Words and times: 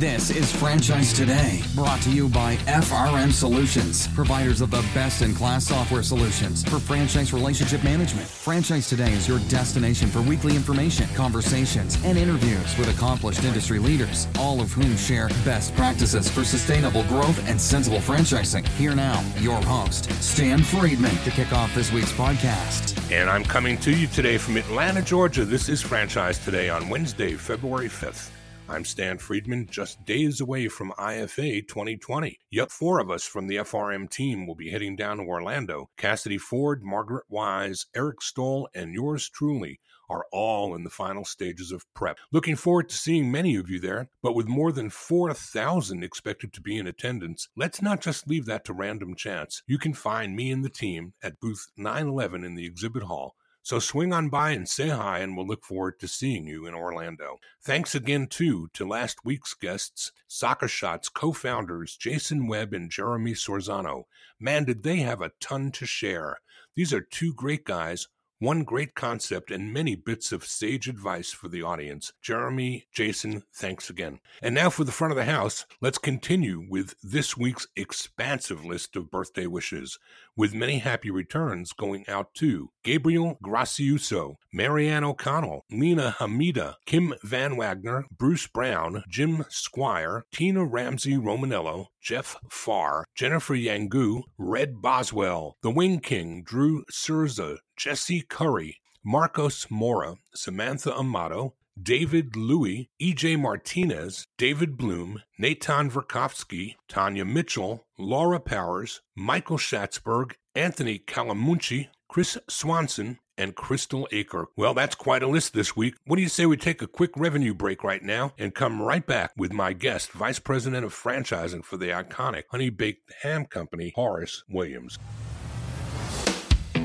This 0.00 0.30
is 0.30 0.50
Franchise 0.50 1.12
Today, 1.12 1.60
brought 1.74 2.00
to 2.00 2.10
you 2.10 2.26
by 2.30 2.56
FRM 2.64 3.30
Solutions, 3.30 4.08
providers 4.14 4.62
of 4.62 4.70
the 4.70 4.80
best 4.94 5.20
in 5.20 5.34
class 5.34 5.66
software 5.66 6.02
solutions 6.02 6.64
for 6.64 6.78
franchise 6.78 7.34
relationship 7.34 7.84
management. 7.84 8.26
Franchise 8.26 8.88
Today 8.88 9.12
is 9.12 9.28
your 9.28 9.40
destination 9.50 10.08
for 10.08 10.22
weekly 10.22 10.56
information, 10.56 11.06
conversations, 11.14 12.02
and 12.02 12.16
interviews 12.16 12.78
with 12.78 12.88
accomplished 12.88 13.44
industry 13.44 13.78
leaders, 13.78 14.26
all 14.38 14.62
of 14.62 14.72
whom 14.72 14.96
share 14.96 15.28
best 15.44 15.76
practices 15.76 16.30
for 16.30 16.44
sustainable 16.44 17.04
growth 17.04 17.46
and 17.46 17.60
sensible 17.60 17.98
franchising. 17.98 18.66
Here 18.78 18.94
now, 18.94 19.22
your 19.40 19.60
host, 19.60 20.10
Stan 20.22 20.62
Friedman, 20.62 21.14
to 21.24 21.30
kick 21.30 21.52
off 21.52 21.74
this 21.74 21.92
week's 21.92 22.12
podcast. 22.12 22.96
And 23.12 23.28
I'm 23.28 23.44
coming 23.44 23.76
to 23.80 23.94
you 23.94 24.06
today 24.06 24.38
from 24.38 24.56
Atlanta, 24.56 25.02
Georgia. 25.02 25.44
This 25.44 25.68
is 25.68 25.82
Franchise 25.82 26.38
Today 26.38 26.70
on 26.70 26.88
Wednesday, 26.88 27.34
February 27.34 27.90
5th. 27.90 28.30
I'm 28.70 28.84
Stan 28.84 29.18
Friedman, 29.18 29.66
just 29.68 30.04
days 30.04 30.40
away 30.40 30.68
from 30.68 30.92
IFA 30.92 31.66
2020. 31.66 32.38
Yet 32.52 32.70
four 32.70 33.00
of 33.00 33.10
us 33.10 33.24
from 33.24 33.48
the 33.48 33.56
FRM 33.56 34.08
team 34.08 34.46
will 34.46 34.54
be 34.54 34.70
heading 34.70 34.94
down 34.94 35.16
to 35.16 35.24
Orlando. 35.24 35.90
Cassidy 35.96 36.38
Ford, 36.38 36.84
Margaret 36.84 37.24
Wise, 37.28 37.86
Eric 37.96 38.22
Stoll, 38.22 38.68
and 38.72 38.94
yours 38.94 39.28
truly 39.28 39.80
are 40.08 40.24
all 40.30 40.76
in 40.76 40.84
the 40.84 40.88
final 40.88 41.24
stages 41.24 41.72
of 41.72 41.84
prep. 41.94 42.18
Looking 42.30 42.54
forward 42.54 42.88
to 42.90 42.96
seeing 42.96 43.32
many 43.32 43.56
of 43.56 43.68
you 43.68 43.80
there, 43.80 44.08
but 44.22 44.36
with 44.36 44.46
more 44.46 44.70
than 44.70 44.88
4,000 44.88 46.04
expected 46.04 46.52
to 46.52 46.60
be 46.60 46.78
in 46.78 46.86
attendance, 46.86 47.48
let's 47.56 47.82
not 47.82 48.00
just 48.00 48.28
leave 48.28 48.46
that 48.46 48.64
to 48.66 48.72
random 48.72 49.16
chance. 49.16 49.64
You 49.66 49.78
can 49.78 49.94
find 49.94 50.36
me 50.36 50.52
and 50.52 50.64
the 50.64 50.70
team 50.70 51.14
at 51.24 51.40
booth 51.40 51.66
911 51.76 52.44
in 52.44 52.54
the 52.54 52.66
exhibit 52.66 53.02
hall 53.02 53.34
so 53.62 53.78
swing 53.78 54.12
on 54.12 54.28
by 54.28 54.50
and 54.50 54.68
say 54.68 54.88
hi, 54.88 55.18
and 55.18 55.36
we'll 55.36 55.46
look 55.46 55.64
forward 55.64 56.00
to 56.00 56.08
seeing 56.08 56.46
you 56.46 56.66
in 56.66 56.74
Orlando. 56.74 57.38
Thanks 57.62 57.94
again, 57.94 58.26
too, 58.26 58.68
to 58.74 58.86
last 58.86 59.24
week's 59.24 59.54
guests, 59.54 60.12
Soccer 60.26 60.68
Shots 60.68 61.08
co 61.08 61.32
founders 61.32 61.96
Jason 61.96 62.46
Webb 62.46 62.72
and 62.72 62.90
Jeremy 62.90 63.32
Sorzano. 63.32 64.04
Man, 64.38 64.64
did 64.64 64.82
they 64.82 64.96
have 64.98 65.20
a 65.20 65.32
ton 65.40 65.70
to 65.72 65.86
share! 65.86 66.38
These 66.74 66.94
are 66.94 67.00
two 67.00 67.34
great 67.34 67.64
guys 67.64 68.08
one 68.40 68.64
great 68.64 68.94
concept 68.94 69.50
and 69.50 69.70
many 69.70 69.94
bits 69.94 70.32
of 70.32 70.46
sage 70.46 70.88
advice 70.88 71.30
for 71.30 71.48
the 71.48 71.62
audience. 71.62 72.14
Jeremy, 72.22 72.86
Jason, 72.90 73.42
thanks 73.52 73.90
again. 73.90 74.18
And 74.40 74.54
now 74.54 74.70
for 74.70 74.82
the 74.82 74.92
front 74.92 75.12
of 75.12 75.18
the 75.18 75.26
house, 75.26 75.66
let's 75.82 75.98
continue 75.98 76.64
with 76.66 76.94
this 77.02 77.36
week's 77.36 77.68
expansive 77.76 78.64
list 78.64 78.96
of 78.96 79.10
birthday 79.10 79.46
wishes, 79.46 79.98
with 80.40 80.54
many 80.54 80.78
happy 80.78 81.10
returns 81.10 81.74
going 81.74 82.02
out 82.08 82.32
to 82.32 82.70
Gabriel 82.82 83.36
Graciuso, 83.44 84.36
Marianne 84.54 85.04
O'Connell, 85.04 85.66
Lena 85.70 86.16
Hamida, 86.18 86.76
Kim 86.86 87.12
Van 87.22 87.58
Wagner, 87.58 88.06
Bruce 88.16 88.46
Brown, 88.46 89.04
Jim 89.06 89.44
Squire, 89.50 90.24
Tina 90.32 90.64
Ramsey 90.64 91.18
Romanello, 91.18 91.88
Jeff 92.00 92.38
Farr, 92.50 93.04
Jennifer 93.14 93.54
Yangu, 93.54 94.22
Red 94.38 94.80
Boswell, 94.80 95.56
The 95.60 95.70
Wing 95.70 96.00
King, 96.00 96.42
Drew 96.42 96.84
Surza, 96.90 97.58
Jesse 97.76 98.22
Curry, 98.22 98.78
Marcos 99.04 99.66
Mora, 99.70 100.14
Samantha 100.34 100.96
Amato, 100.96 101.52
David 101.80 102.36
Louie, 102.36 102.90
EJ 103.00 103.38
Martinez, 103.38 104.26
David 104.36 104.76
Bloom, 104.76 105.22
Natan 105.38 105.90
Verkovsky, 105.90 106.74
Tanya 106.88 107.24
Mitchell, 107.24 107.86
Laura 107.98 108.40
Powers, 108.40 109.00
Michael 109.16 109.56
Schatzberg, 109.56 110.32
Anthony 110.54 110.98
Calamucci, 110.98 111.88
Chris 112.08 112.36
Swanson, 112.48 113.18
and 113.38 113.54
Crystal 113.54 114.08
Aker. 114.12 114.46
Well, 114.56 114.74
that's 114.74 114.94
quite 114.94 115.22
a 115.22 115.28
list 115.28 115.54
this 115.54 115.76
week. 115.76 115.94
What 116.04 116.16
do 116.16 116.22
you 116.22 116.28
say 116.28 116.44
we 116.44 116.56
take 116.56 116.82
a 116.82 116.86
quick 116.86 117.12
revenue 117.16 117.54
break 117.54 117.82
right 117.82 118.02
now 118.02 118.34
and 118.36 118.54
come 118.54 118.82
right 118.82 119.06
back 119.06 119.32
with 119.36 119.52
my 119.52 119.72
guest, 119.72 120.10
Vice 120.10 120.38
President 120.38 120.84
of 120.84 120.92
Franchising 120.92 121.64
for 121.64 121.76
the 121.76 121.86
iconic 121.86 122.44
Honey 122.50 122.68
Baked 122.68 123.12
Ham 123.22 123.46
Company, 123.46 123.92
Horace 123.94 124.42
Williams. 124.48 124.98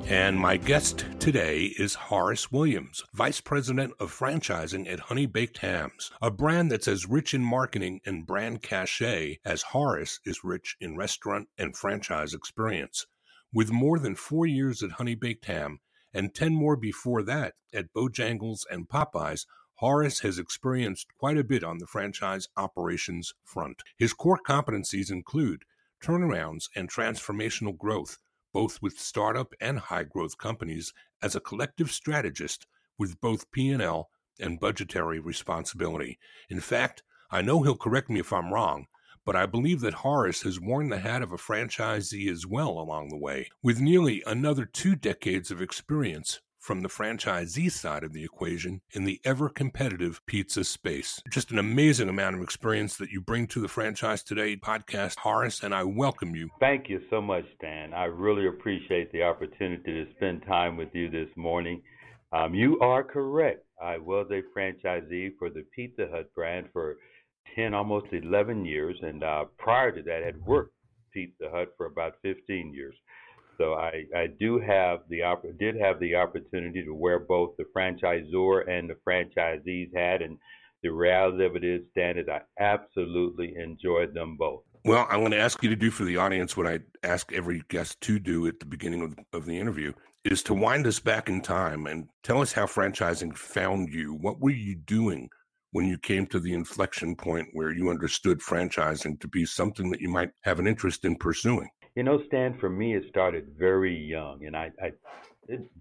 And 0.07 0.39
my 0.39 0.57
guest 0.57 1.07
today 1.19 1.75
is 1.77 1.95
Horace 1.95 2.53
Williams, 2.53 3.03
Vice 3.15 3.41
President 3.41 3.93
of 3.99 4.17
Franchising 4.17 4.89
at 4.89 5.01
Honey 5.01 5.27
Baked 5.27 5.59
Hams, 5.59 6.13
a 6.23 6.31
brand 6.31 6.71
that's 6.71 6.87
as 6.87 7.09
rich 7.09 7.35
in 7.35 7.43
marketing 7.43 8.01
and 8.07 8.27
brand 8.27 8.63
cachet 8.63 9.41
as 9.45 9.63
Horace 9.63 10.21
is 10.25 10.45
rich 10.45 10.77
in 10.81 10.97
restaurant 10.97 11.49
and 11.59 11.77
franchise 11.77 12.33
experience. 12.33 13.07
With 13.53 13.73
more 13.73 13.99
than 13.99 14.15
four 14.15 14.47
years 14.47 14.85
at 14.85 14.93
Honey 14.93 15.17
Baked 15.17 15.47
Ham 15.47 15.81
and 16.15 16.33
10 16.33 16.55
more 16.55 16.77
before 16.77 17.25
that 17.25 17.55
at 17.75 17.93
Bojangles 17.93 18.61
and 18.71 18.89
Popeyes, 18.89 19.47
Horace 19.75 20.21
has 20.21 20.39
experienced 20.39 21.09
quite 21.19 21.39
a 21.39 21.45
bit 21.45 21.65
on 21.65 21.79
the 21.79 21.87
franchise 21.87 22.49
operations 22.57 23.33
front. 23.43 23.83
His 23.97 24.13
core 24.13 24.39
competencies 24.47 25.11
include 25.11 25.65
turnarounds 26.01 26.69
and 26.75 26.91
transformational 26.91 27.77
growth 27.77 28.19
both 28.53 28.81
with 28.83 28.99
startup 28.99 29.55
and 29.61 29.79
high 29.79 30.05
growth 30.05 30.39
companies 30.39 30.93
as 31.23 31.35
a 31.35 31.41
collective 31.41 31.91
strategist 31.91 32.67
with 32.99 33.21
both 33.21 33.51
P&L 33.53 34.11
and 34.41 34.61
budgetary 34.61 35.21
responsibility. 35.21 36.19
In 36.49 36.61
fact, 36.61 37.03
I 37.31 37.43
know 37.43 37.63
he'll 37.63 37.77
correct 37.77 38.11
me 38.11 38.21
if 38.21 38.33
I'm 38.33 38.53
wrong, 38.53 38.87
but 39.25 39.37
I 39.37 39.47
believe 39.47 39.81
that 39.81 39.95
Horace 39.95 40.43
has 40.43 40.61
worn 40.61 40.89
the 40.89 40.99
hat 40.99 41.23
of 41.23 41.33
a 41.33 41.37
franchisee 41.37 42.31
as 42.31 42.47
well 42.47 42.71
along 42.71 43.09
the 43.09 43.19
way, 43.19 43.49
with 43.63 43.81
nearly 43.81 44.23
another 44.27 44.65
two 44.65 44.97
decades 44.97 45.51
of 45.51 45.63
experience 45.63 46.41
from 46.61 46.83
the 46.83 46.89
franchisee 46.89 47.73
side 47.73 48.05
of 48.05 48.13
the 48.13 48.23
equation 48.23 48.83
in 48.93 49.05
the 49.05 49.19
ever 49.25 49.49
competitive 49.49 50.21
pizza 50.27 50.63
space. 50.63 51.23
Just 51.31 51.51
an 51.51 51.59
amazing 51.59 52.09
amount 52.09 52.37
of 52.37 52.43
experience 52.43 52.97
that 52.99 53.11
you 53.11 53.21
bring 53.21 53.47
to 53.49 53.61
the 53.61 53.69
Franchise 53.69 54.23
Today 54.23 54.57
podcast, 54.57 55.19
Horace, 55.19 55.63
and 55.63 55.75
I 55.75 55.85
welcome 55.85 56.37
you. 56.37 56.51
Thank 56.61 56.89
you 56.89 57.01
so 57.09 57.21
much, 57.21 57.47
Dan. 57.61 57.95
I 57.95 58.05
really 58.05 58.47
appreciate 58.47 59.11
the 59.11 59.23
opportunity 59.23 60.05
to 60.05 60.11
spend 60.17 60.45
time 60.47 60.77
with 60.77 60.91
you 60.93 61.11
this 61.11 61.31
morning. 61.35 61.83
Um, 62.33 62.55
you 62.55 62.79
are 62.81 63.03
correct. 63.03 63.65
I 63.83 63.97
was 63.97 64.27
a 64.31 64.43
franchisee 64.57 65.31
for 65.39 65.49
the 65.49 65.65
Pizza 65.75 66.07
Hut 66.13 66.33
brand 66.35 66.67
for 66.73 66.99
10, 67.57 67.73
almost 67.75 68.07
11 68.13 68.65
years, 68.67 68.97
and 69.03 69.25
uh, 69.25 69.47
prior 69.59 69.91
to 69.91 70.03
that, 70.03 70.23
had 70.23 70.41
worked 70.43 70.75
Pizza 71.13 71.51
Hut 71.51 71.73
for 71.77 71.87
about 71.87 72.15
15 72.23 72.73
years. 72.73 72.95
So 73.61 73.75
I, 73.75 74.05
I 74.17 74.27
do 74.39 74.59
have 74.59 75.01
the 75.11 75.21
did 75.59 75.77
have 75.77 76.01
the 76.01 76.15
opportunity 76.15 76.83
to 76.83 76.95
wear 76.95 77.19
both 77.19 77.59
the 77.59 77.65
franchisor 77.77 78.67
and 78.67 78.89
the 78.89 78.97
franchisees 79.07 79.95
hat 79.95 80.23
and 80.23 80.39
the 80.83 80.89
reality 80.89 81.45
of 81.45 81.57
it 81.57 81.65
is, 81.65 81.83
Stan, 81.91 82.17
is 82.17 82.27
I 82.27 82.41
absolutely 82.59 83.55
enjoyed 83.63 84.15
them 84.15 84.39
both. 84.39 84.63
Well, 84.87 85.07
I'm 85.11 85.21
going 85.21 85.33
to 85.33 85.39
ask 85.39 85.63
you 85.63 85.69
to 85.69 85.77
do 85.77 85.91
for 85.91 86.05
the 86.05 86.17
audience 86.17 86.57
what 86.57 86.67
I 86.67 86.81
ask 87.03 87.35
every 87.35 87.63
guest 87.69 88.01
to 88.01 88.19
do 88.19 88.47
at 88.47 88.61
the 88.61 88.65
beginning 88.65 89.03
of, 89.03 89.15
of 89.35 89.45
the 89.45 89.59
interview 89.59 89.93
is 90.25 90.43
to 90.45 90.55
wind 90.55 90.87
us 90.87 90.99
back 90.99 91.29
in 91.29 91.43
time 91.43 91.87
and 91.87 92.09
tell 92.23 92.41
us 92.41 92.53
how 92.53 92.65
franchising 92.65 93.37
found 93.37 93.91
you. 93.93 94.15
What 94.15 94.41
were 94.41 94.51
you 94.51 94.75
doing 94.75 95.29
when 95.73 95.87
you 95.87 95.99
came 95.99 96.27
to 96.29 96.41
the 96.41 96.55
inflection 96.55 97.15
point 97.15 97.49
where 97.53 97.73
you 97.73 97.91
understood 97.91 98.41
franchising 98.41 99.21
to 99.21 99.29
be 99.29 99.45
something 99.45 99.91
that 99.91 100.01
you 100.01 100.09
might 100.09 100.31
have 100.45 100.61
an 100.61 100.67
interest 100.67 101.05
in 101.05 101.15
pursuing? 101.17 101.69
You 101.97 102.05
know, 102.05 102.23
Stan, 102.29 102.57
for 102.61 102.71
me, 102.71 102.95
it 102.95 103.03
started 103.09 103.49
very 103.59 103.97
young, 103.97 104.45
and 104.47 104.57
I, 104.57 104.71
I 104.81 104.93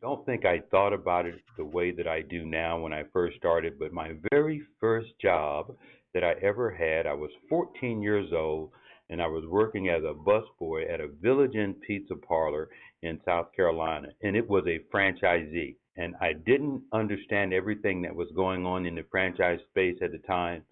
don't 0.02 0.26
think 0.26 0.44
I 0.44 0.60
thought 0.72 0.92
about 0.92 1.28
it 1.28 1.36
the 1.56 1.66
way 1.66 1.92
that 1.92 2.08
I 2.08 2.22
do 2.22 2.46
now 2.46 2.80
when 2.80 2.94
I 2.94 3.04
first 3.14 3.38
started. 3.38 3.78
But 3.78 3.94
my 3.94 4.14
very 4.32 4.64
first 4.80 5.10
job 5.22 5.76
that 6.16 6.24
I 6.24 6.34
ever 6.42 6.72
had, 6.72 7.06
I 7.06 7.14
was 7.14 7.30
14 7.48 8.02
years 8.02 8.34
old, 8.34 8.72
and 9.12 9.22
I 9.22 9.28
was 9.28 9.46
working 9.46 9.90
as 9.90 10.04
a 10.04 10.16
busboy 10.16 10.92
at 10.92 11.00
a 11.00 11.10
Village 11.22 11.54
Inn 11.54 11.76
Pizza 11.86 12.16
Parlor 12.16 12.70
in 13.04 13.22
South 13.24 13.54
Carolina, 13.56 14.08
and 14.24 14.36
it 14.36 14.50
was 14.50 14.66
a 14.66 14.80
franchisee. 14.92 15.76
And 15.96 16.16
I 16.22 16.34
didn't 16.34 16.82
understand 16.92 17.54
everything 17.54 18.02
that 18.02 18.16
was 18.16 18.30
going 18.36 18.66
on 18.66 18.88
in 18.88 18.96
the 18.96 19.06
franchise 19.12 19.60
space 19.70 19.98
at 20.02 20.12
the 20.12 20.20
time. 20.20 20.64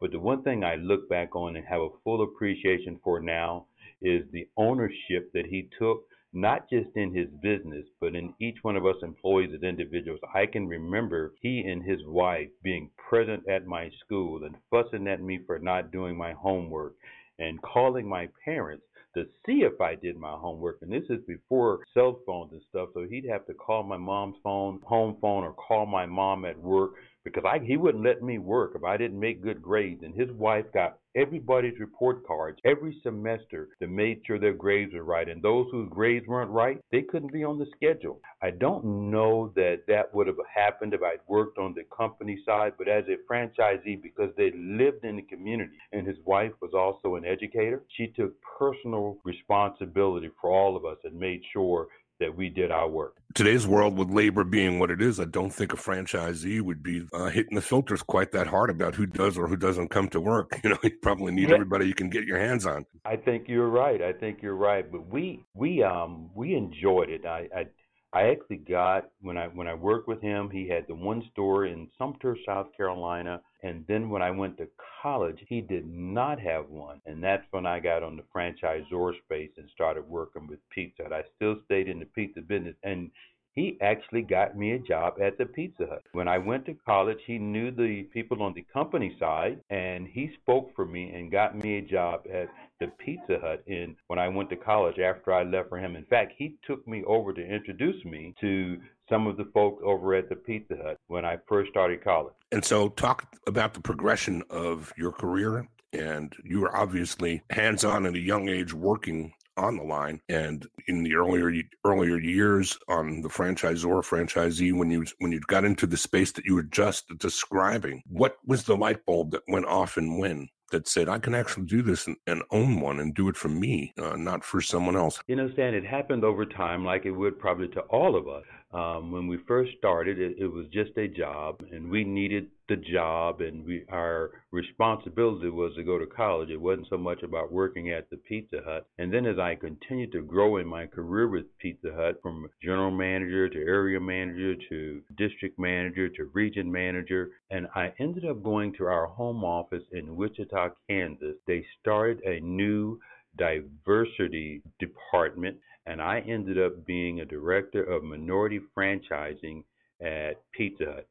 But 0.00 0.12
the 0.12 0.20
one 0.20 0.42
thing 0.42 0.62
I 0.62 0.76
look 0.76 1.08
back 1.08 1.34
on 1.34 1.56
and 1.56 1.66
have 1.66 1.80
a 1.80 1.88
full 2.04 2.22
appreciation 2.22 3.00
for 3.02 3.20
now 3.20 3.66
is 4.04 4.22
the 4.30 4.46
ownership 4.56 5.32
that 5.32 5.46
he 5.46 5.68
took, 5.78 6.04
not 6.32 6.68
just 6.68 6.90
in 6.94 7.14
his 7.14 7.28
business, 7.42 7.86
but 8.00 8.14
in 8.14 8.34
each 8.40 8.58
one 8.62 8.76
of 8.76 8.86
us 8.86 8.96
employees 9.02 9.50
as 9.54 9.62
individuals. 9.62 10.20
I 10.34 10.46
can 10.46 10.68
remember 10.68 11.32
he 11.40 11.60
and 11.60 11.82
his 11.82 12.00
wife 12.06 12.48
being 12.62 12.90
present 13.08 13.48
at 13.48 13.66
my 13.66 13.90
school 14.04 14.44
and 14.44 14.54
fussing 14.70 15.08
at 15.08 15.22
me 15.22 15.40
for 15.46 15.58
not 15.58 15.90
doing 15.90 16.16
my 16.16 16.32
homework 16.32 16.94
and 17.38 17.60
calling 17.62 18.08
my 18.08 18.28
parents 18.44 18.84
to 19.14 19.24
see 19.46 19.62
if 19.62 19.80
I 19.80 19.94
did 19.94 20.16
my 20.16 20.32
homework. 20.32 20.78
And 20.82 20.92
this 20.92 21.08
is 21.08 21.24
before 21.26 21.80
cell 21.94 22.18
phones 22.26 22.52
and 22.52 22.62
stuff. 22.68 22.88
So 22.94 23.06
he'd 23.08 23.28
have 23.30 23.46
to 23.46 23.54
call 23.54 23.82
my 23.84 23.96
mom's 23.96 24.36
phone, 24.42 24.80
home 24.84 25.16
phone, 25.20 25.44
or 25.44 25.52
call 25.52 25.86
my 25.86 26.04
mom 26.04 26.44
at 26.44 26.58
work 26.58 26.92
because 27.24 27.44
I, 27.46 27.64
he 27.64 27.76
wouldn't 27.76 28.04
let 28.04 28.22
me 28.22 28.38
work 28.38 28.72
if 28.74 28.84
I 28.84 28.96
didn't 28.96 29.18
make 29.18 29.42
good 29.42 29.62
grades. 29.62 30.02
And 30.02 30.14
his 30.14 30.30
wife 30.32 30.66
got 30.74 30.98
everybody's 31.16 31.78
report 31.78 32.26
cards 32.26 32.58
every 32.64 32.98
semester 33.02 33.68
to 33.80 33.86
make 33.86 34.22
sure 34.26 34.38
their 34.38 34.52
grades 34.52 34.92
were 34.94 35.04
right. 35.04 35.28
And 35.28 35.42
those 35.42 35.66
whose 35.70 35.88
grades 35.90 36.26
weren't 36.26 36.50
right, 36.50 36.80
they 36.90 37.02
couldn't 37.02 37.32
be 37.32 37.44
on 37.44 37.58
the 37.58 37.66
schedule. 37.76 38.20
I 38.42 38.50
don't 38.50 39.10
know 39.10 39.52
that 39.56 39.82
that 39.88 40.14
would 40.14 40.26
have 40.26 40.36
happened 40.52 40.94
if 40.94 41.02
I'd 41.02 41.20
worked 41.28 41.58
on 41.58 41.74
the 41.74 41.84
company 41.96 42.42
side, 42.44 42.72
but 42.78 42.88
as 42.88 43.04
a 43.08 43.32
franchisee, 43.32 44.02
because 44.02 44.30
they 44.36 44.52
lived 44.56 45.04
in 45.04 45.16
the 45.16 45.22
community 45.22 45.72
and 45.92 46.06
his 46.06 46.16
wife 46.24 46.52
was 46.60 46.72
also 46.74 47.16
an 47.16 47.24
educator, 47.24 47.82
she 47.96 48.08
took 48.08 48.34
personal 48.58 49.18
responsibility 49.24 50.30
for 50.40 50.50
all 50.50 50.76
of 50.76 50.84
us 50.84 50.98
and 51.04 51.18
made 51.18 51.42
sure 51.52 51.88
that 52.24 52.34
we 52.34 52.48
did 52.48 52.70
our 52.70 52.88
work. 52.88 53.18
Today's 53.34 53.66
world, 53.66 53.98
with 53.98 54.10
labor 54.10 54.44
being 54.44 54.78
what 54.78 54.90
it 54.90 55.02
is, 55.02 55.20
I 55.20 55.26
don't 55.26 55.50
think 55.50 55.74
a 55.74 55.76
franchisee 55.76 56.62
would 56.62 56.82
be 56.82 57.06
uh, 57.12 57.26
hitting 57.26 57.54
the 57.54 57.60
filters 57.60 58.02
quite 58.02 58.32
that 58.32 58.46
hard 58.46 58.70
about 58.70 58.94
who 58.94 59.04
does 59.04 59.36
or 59.36 59.46
who 59.46 59.56
doesn't 59.56 59.88
come 59.88 60.08
to 60.10 60.20
work. 60.20 60.58
You 60.64 60.70
know, 60.70 60.78
you 60.82 60.92
probably 61.02 61.32
need 61.32 61.50
yeah. 61.50 61.56
everybody 61.56 61.86
you 61.86 61.94
can 61.94 62.08
get 62.08 62.24
your 62.24 62.38
hands 62.38 62.64
on. 62.64 62.86
I 63.04 63.16
think 63.16 63.48
you're 63.48 63.68
right. 63.68 64.00
I 64.00 64.14
think 64.14 64.40
you're 64.40 64.54
right. 64.54 64.90
But 64.90 65.06
we 65.08 65.44
we 65.52 65.82
um 65.82 66.30
we 66.34 66.54
enjoyed 66.54 67.10
it. 67.10 67.26
I, 67.26 67.48
I 67.54 67.66
I 68.14 68.28
actually 68.28 68.58
got 68.58 69.10
when 69.22 69.36
I 69.36 69.48
when 69.48 69.66
I 69.66 69.74
worked 69.74 70.06
with 70.06 70.22
him, 70.22 70.48
he 70.48 70.68
had 70.68 70.86
the 70.86 70.94
one 70.94 71.24
store 71.32 71.66
in 71.66 71.88
Sumter, 71.98 72.36
South 72.46 72.68
Carolina, 72.76 73.40
and 73.64 73.84
then 73.88 74.08
when 74.08 74.22
I 74.22 74.30
went 74.30 74.56
to 74.58 74.68
college, 75.02 75.44
he 75.48 75.60
did 75.60 75.84
not 75.84 76.38
have 76.38 76.70
one, 76.70 77.00
and 77.06 77.22
that's 77.22 77.44
when 77.50 77.66
I 77.66 77.80
got 77.80 78.04
on 78.04 78.16
the 78.16 78.22
franchisor 78.34 79.18
space 79.24 79.50
and 79.56 79.68
started 79.74 80.08
working 80.08 80.46
with 80.46 80.60
pizza. 80.70 81.02
And 81.04 81.12
I 81.12 81.24
still 81.34 81.56
stayed 81.64 81.88
in 81.88 81.98
the 81.98 82.06
pizza 82.06 82.40
business, 82.40 82.76
and 82.84 83.10
he 83.54 83.78
actually 83.80 84.22
got 84.22 84.56
me 84.56 84.72
a 84.72 84.78
job 84.78 85.14
at 85.20 85.38
the 85.38 85.46
Pizza 85.46 85.86
Hut. 85.88 86.02
When 86.12 86.28
I 86.28 86.38
went 86.38 86.66
to 86.66 86.74
college, 86.86 87.18
he 87.26 87.38
knew 87.38 87.70
the 87.70 88.02
people 88.12 88.42
on 88.42 88.52
the 88.54 88.66
company 88.72 89.16
side, 89.18 89.60
and 89.70 90.08
he 90.08 90.30
spoke 90.42 90.74
for 90.74 90.84
me 90.84 91.12
and 91.14 91.30
got 91.30 91.56
me 91.56 91.78
a 91.78 91.82
job 91.82 92.22
at 92.32 92.48
the 92.80 92.88
Pizza 92.98 93.38
Hut 93.40 93.62
in 93.66 93.96
when 94.08 94.18
I 94.18 94.28
went 94.28 94.50
to 94.50 94.56
college 94.56 94.98
after 94.98 95.32
I 95.32 95.44
left 95.44 95.68
for 95.68 95.78
him. 95.78 95.94
In 95.94 96.04
fact, 96.06 96.32
he 96.36 96.56
took 96.66 96.86
me 96.88 97.04
over 97.06 97.32
to 97.32 97.40
introduce 97.40 98.04
me 98.04 98.34
to 98.40 98.78
some 99.08 99.26
of 99.26 99.36
the 99.36 99.48
folks 99.54 99.82
over 99.86 100.14
at 100.14 100.28
the 100.28 100.36
Pizza 100.36 100.76
Hut 100.82 100.98
when 101.06 101.24
I 101.24 101.38
first 101.48 101.70
started 101.70 102.02
college. 102.02 102.34
And 102.50 102.64
so, 102.64 102.88
talk 102.88 103.36
about 103.46 103.74
the 103.74 103.80
progression 103.80 104.42
of 104.50 104.92
your 104.96 105.12
career. 105.12 105.68
And 105.92 106.34
you 106.42 106.60
were 106.60 106.76
obviously 106.76 107.44
hands 107.50 107.84
on 107.84 108.04
at 108.04 108.14
a 108.14 108.20
young 108.20 108.48
age 108.48 108.74
working 108.74 109.32
on 109.56 109.76
the 109.76 109.82
line. 109.82 110.20
And 110.28 110.66
in 110.88 111.02
the 111.02 111.14
earlier 111.14 111.52
earlier 111.84 112.18
years 112.18 112.78
on 112.88 113.22
the 113.22 113.28
franchisor 113.28 114.02
franchisee, 114.02 114.72
when 114.72 114.90
you 114.90 115.04
when 115.18 115.32
you 115.32 115.40
got 115.40 115.64
into 115.64 115.86
the 115.86 115.96
space 115.96 116.32
that 116.32 116.44
you 116.44 116.54
were 116.54 116.62
just 116.62 117.06
describing, 117.18 118.02
what 118.06 118.36
was 118.46 118.64
the 118.64 118.76
light 118.76 119.04
bulb 119.06 119.30
that 119.32 119.42
went 119.48 119.66
off 119.66 119.96
and 119.96 120.18
when? 120.18 120.48
That 120.70 120.88
said, 120.88 121.08
I 121.08 121.18
can 121.18 121.36
actually 121.36 121.66
do 121.66 121.82
this 121.82 122.08
and, 122.08 122.16
and 122.26 122.42
own 122.50 122.80
one 122.80 122.98
and 122.98 123.14
do 123.14 123.28
it 123.28 123.36
for 123.36 123.48
me, 123.48 123.92
uh, 123.96 124.16
not 124.16 124.42
for 124.42 124.60
someone 124.60 124.96
else. 124.96 125.20
You 125.28 125.36
know, 125.36 125.48
Stan, 125.52 125.72
it 125.72 125.84
happened 125.84 126.24
over 126.24 126.44
time, 126.44 126.84
like 126.84 127.04
it 127.04 127.12
would 127.12 127.38
probably 127.38 127.68
to 127.68 127.80
all 127.82 128.16
of 128.16 128.26
us. 128.26 128.42
Um, 128.72 129.12
when 129.12 129.28
we 129.28 129.36
first 129.46 129.70
started, 129.78 130.18
it, 130.18 130.36
it 130.36 130.48
was 130.48 130.66
just 130.72 130.96
a 130.96 131.06
job, 131.06 131.62
and 131.70 131.88
we 131.88 132.02
needed 132.02 132.48
the 132.68 132.76
job, 132.76 133.40
and 133.40 133.64
we 133.64 133.84
our 133.90 134.30
responsibility 134.50 135.48
was 135.48 135.74
to 135.76 135.82
go 135.82 135.98
to 135.98 136.06
college. 136.06 136.50
It 136.50 136.60
wasn't 136.60 136.88
so 136.88 136.96
much 136.96 137.22
about 137.22 137.52
working 137.52 137.90
at 137.90 138.08
the 138.10 138.16
Pizza 138.16 138.60
Hut. 138.64 138.86
And 138.98 139.12
then 139.12 139.26
as 139.26 139.38
I 139.38 139.54
continued 139.54 140.12
to 140.12 140.22
grow 140.22 140.56
in 140.56 140.66
my 140.66 140.86
career 140.86 141.28
with 141.28 141.46
Pizza 141.58 141.92
Hut, 141.94 142.20
from 142.22 142.48
general 142.62 142.90
manager 142.90 143.48
to 143.48 143.58
area 143.58 144.00
manager 144.00 144.54
to 144.68 145.02
district 145.16 145.58
manager 145.58 146.08
to 146.08 146.30
region 146.32 146.70
manager, 146.70 147.30
and 147.50 147.66
I 147.74 147.92
ended 147.98 148.24
up 148.24 148.42
going 148.42 148.72
to 148.74 148.86
our 148.86 149.06
home 149.06 149.44
office 149.44 149.84
in 149.92 150.16
Wichita, 150.16 150.70
Kansas. 150.88 151.36
They 151.46 151.64
started 151.80 152.22
a 152.24 152.40
new 152.40 152.98
diversity 153.36 154.62
department 154.78 155.56
and 155.86 156.00
I 156.00 156.20
ended 156.20 156.58
up 156.58 156.86
being 156.86 157.20
a 157.20 157.24
director 157.24 157.82
of 157.82 158.02
minority 158.02 158.60
franchising 158.76 159.64
at 160.00 160.40
Pizza 160.52 160.84
Hut. 160.86 161.08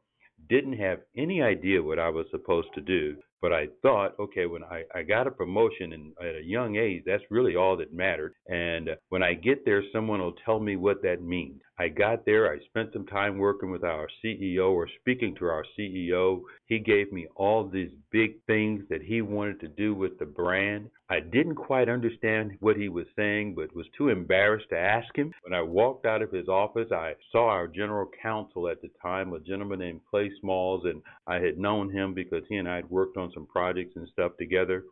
Didn't 0.50 0.74
have 0.74 1.00
any 1.18 1.42
idea 1.42 1.82
what 1.82 2.00
I 2.00 2.10
was 2.10 2.26
supposed 2.32 2.70
to 2.76 2.82
do, 2.82 3.16
but 3.44 3.52
I 3.52 3.68
thought, 3.82 4.18
okay, 4.18 4.46
when 4.46 4.64
I, 4.64 4.84
I 4.96 5.04
got 5.04 5.28
a 5.28 5.32
promotion 5.32 5.92
and 5.92 6.14
at 6.22 6.36
a 6.36 6.46
young 6.46 6.78
age, 6.78 7.04
that's 7.06 7.24
really 7.30 7.58
all 7.58 7.76
that 7.76 7.94
mattered. 7.94 8.36
And 8.48 8.92
when 9.10 9.22
I 9.22 9.34
get 9.34 9.66
there, 9.66 9.84
someone 9.92 10.22
will 10.22 10.36
tell 10.46 10.62
me 10.62 10.78
what 10.78 11.04
that 11.04 11.22
means. 11.22 11.62
I 11.78 11.90
got 11.90 12.26
there, 12.26 12.54
I 12.54 12.60
spent 12.68 12.94
some 12.94 13.06
time 13.08 13.40
working 13.40 13.72
with 13.72 13.84
our 13.84 14.08
CEO 14.24 14.72
or 14.72 14.88
speaking 15.02 15.36
to 15.40 15.46
our 15.46 15.66
CEO. 15.78 16.42
He 16.68 16.80
gave 16.80 17.12
me 17.12 17.28
all 17.36 17.68
these 17.68 17.90
big 18.12 18.36
things 18.46 18.84
that 18.90 19.02
he 19.02 19.22
wanted 19.22 19.60
to 19.62 19.68
do 19.68 19.94
with 19.96 20.20
the 20.20 20.26
brand. 20.26 20.90
I 21.10 21.20
didn't 21.20 21.56
quite 21.56 21.90
understand 21.90 22.54
what 22.60 22.78
he 22.78 22.90
was 22.90 23.06
saying, 23.16 23.56
but 23.56 23.76
was 23.76 23.88
too 23.98 24.10
embarrassed 24.10 24.70
to 24.70 24.78
ask 24.78 25.16
him. 25.16 25.34
When 25.44 25.54
I 25.54 25.62
walked 25.62 26.06
out 26.06 26.22
of 26.22 26.32
his 26.32 26.48
office, 26.48 26.92
I 26.92 27.16
saw 27.32 27.50
our 27.50 27.68
general 27.68 28.10
counsel 28.22 28.70
at 28.70 28.82
the 28.82 28.90
time, 29.02 29.34
a 29.34 29.40
gentleman 29.40 29.80
named 29.80 30.02
Clay 30.10 30.32
Smalls, 30.40 30.86
and 30.86 31.02
I 31.28 31.36
had 31.36 31.58
known 31.58 31.92
him 31.92 32.14
because 32.14 32.44
he 32.50 32.56
and 32.56 32.70
I 32.70 32.78
had 32.78 32.90
worked 32.90 33.18
on 33.18 33.32
some 33.34 33.46
projects 33.46 33.96
and 33.96 34.08
stuff 34.10 34.34
together. 34.38 34.84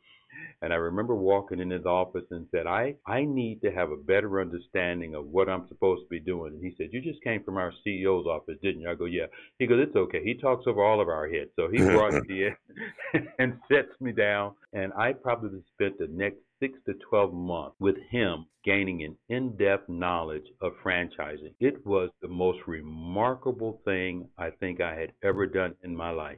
And 0.62 0.72
I 0.72 0.78
remember 0.78 1.16
walking 1.16 1.60
in 1.60 1.70
his 1.70 1.86
office 1.86 2.26
and 2.32 2.48
said, 2.52 2.68
I, 2.68 2.96
I 3.06 3.26
need 3.26 3.62
to 3.64 3.72
have 3.72 3.92
a 3.92 3.98
better 3.98 4.40
understanding 4.40 5.16
of 5.16 5.26
what 5.26 5.50
I'm 5.50 5.68
supposed 5.68 6.04
to 6.04 6.10
be 6.10 6.20
doing. 6.20 6.54
And 6.54 6.64
he 6.64 6.74
said, 6.78 6.90
You 6.92 7.02
just 7.02 7.24
came 7.24 7.44
from 7.44 7.58
our 7.58 7.74
CEO's 7.86 8.28
office, 8.28 8.58
didn't 8.62 8.82
you? 8.82 8.90
I 8.90 8.96
go, 8.96 9.06
Yeah. 9.06 9.26
He 9.60 9.68
goes, 9.68 9.86
It's 9.88 9.96
okay. 9.96 10.24
He 10.24 10.36
talks 10.36 10.66
over 10.68 10.84
all 10.84 11.02
of 11.02 11.10
our 11.10 11.28
heads. 11.28 11.50
So 11.56 11.68
he 11.70 11.78
brought 11.84 12.14
me 12.28 12.46
in 12.46 13.28
and 13.40 13.60
sets 13.68 14.00
me 14.00 14.12
down. 14.12 14.54
And 14.74 14.94
I 14.94 15.14
probably 15.14 15.62
spent 15.74 15.98
the 15.98 16.08
next 16.08 16.38
six 16.60 16.78
to 16.86 16.94
12 17.10 17.34
months 17.34 17.76
with 17.80 17.98
him 18.10 18.46
gaining 18.64 19.04
an 19.04 19.18
in 19.30 19.58
depth 19.58 19.90
knowledge 19.90 20.46
of 20.62 20.74
franchising. 20.86 21.54
It 21.60 21.86
was 21.86 22.12
the 22.22 22.28
most 22.28 22.60
remarkable 22.68 23.82
thing 23.84 24.30
I 24.38 24.52
think 24.52 24.80
I 24.80 24.96
had 24.98 25.12
ever 25.24 25.48
done 25.48 25.74
in 25.84 25.96
my 25.96 26.12
life 26.12 26.38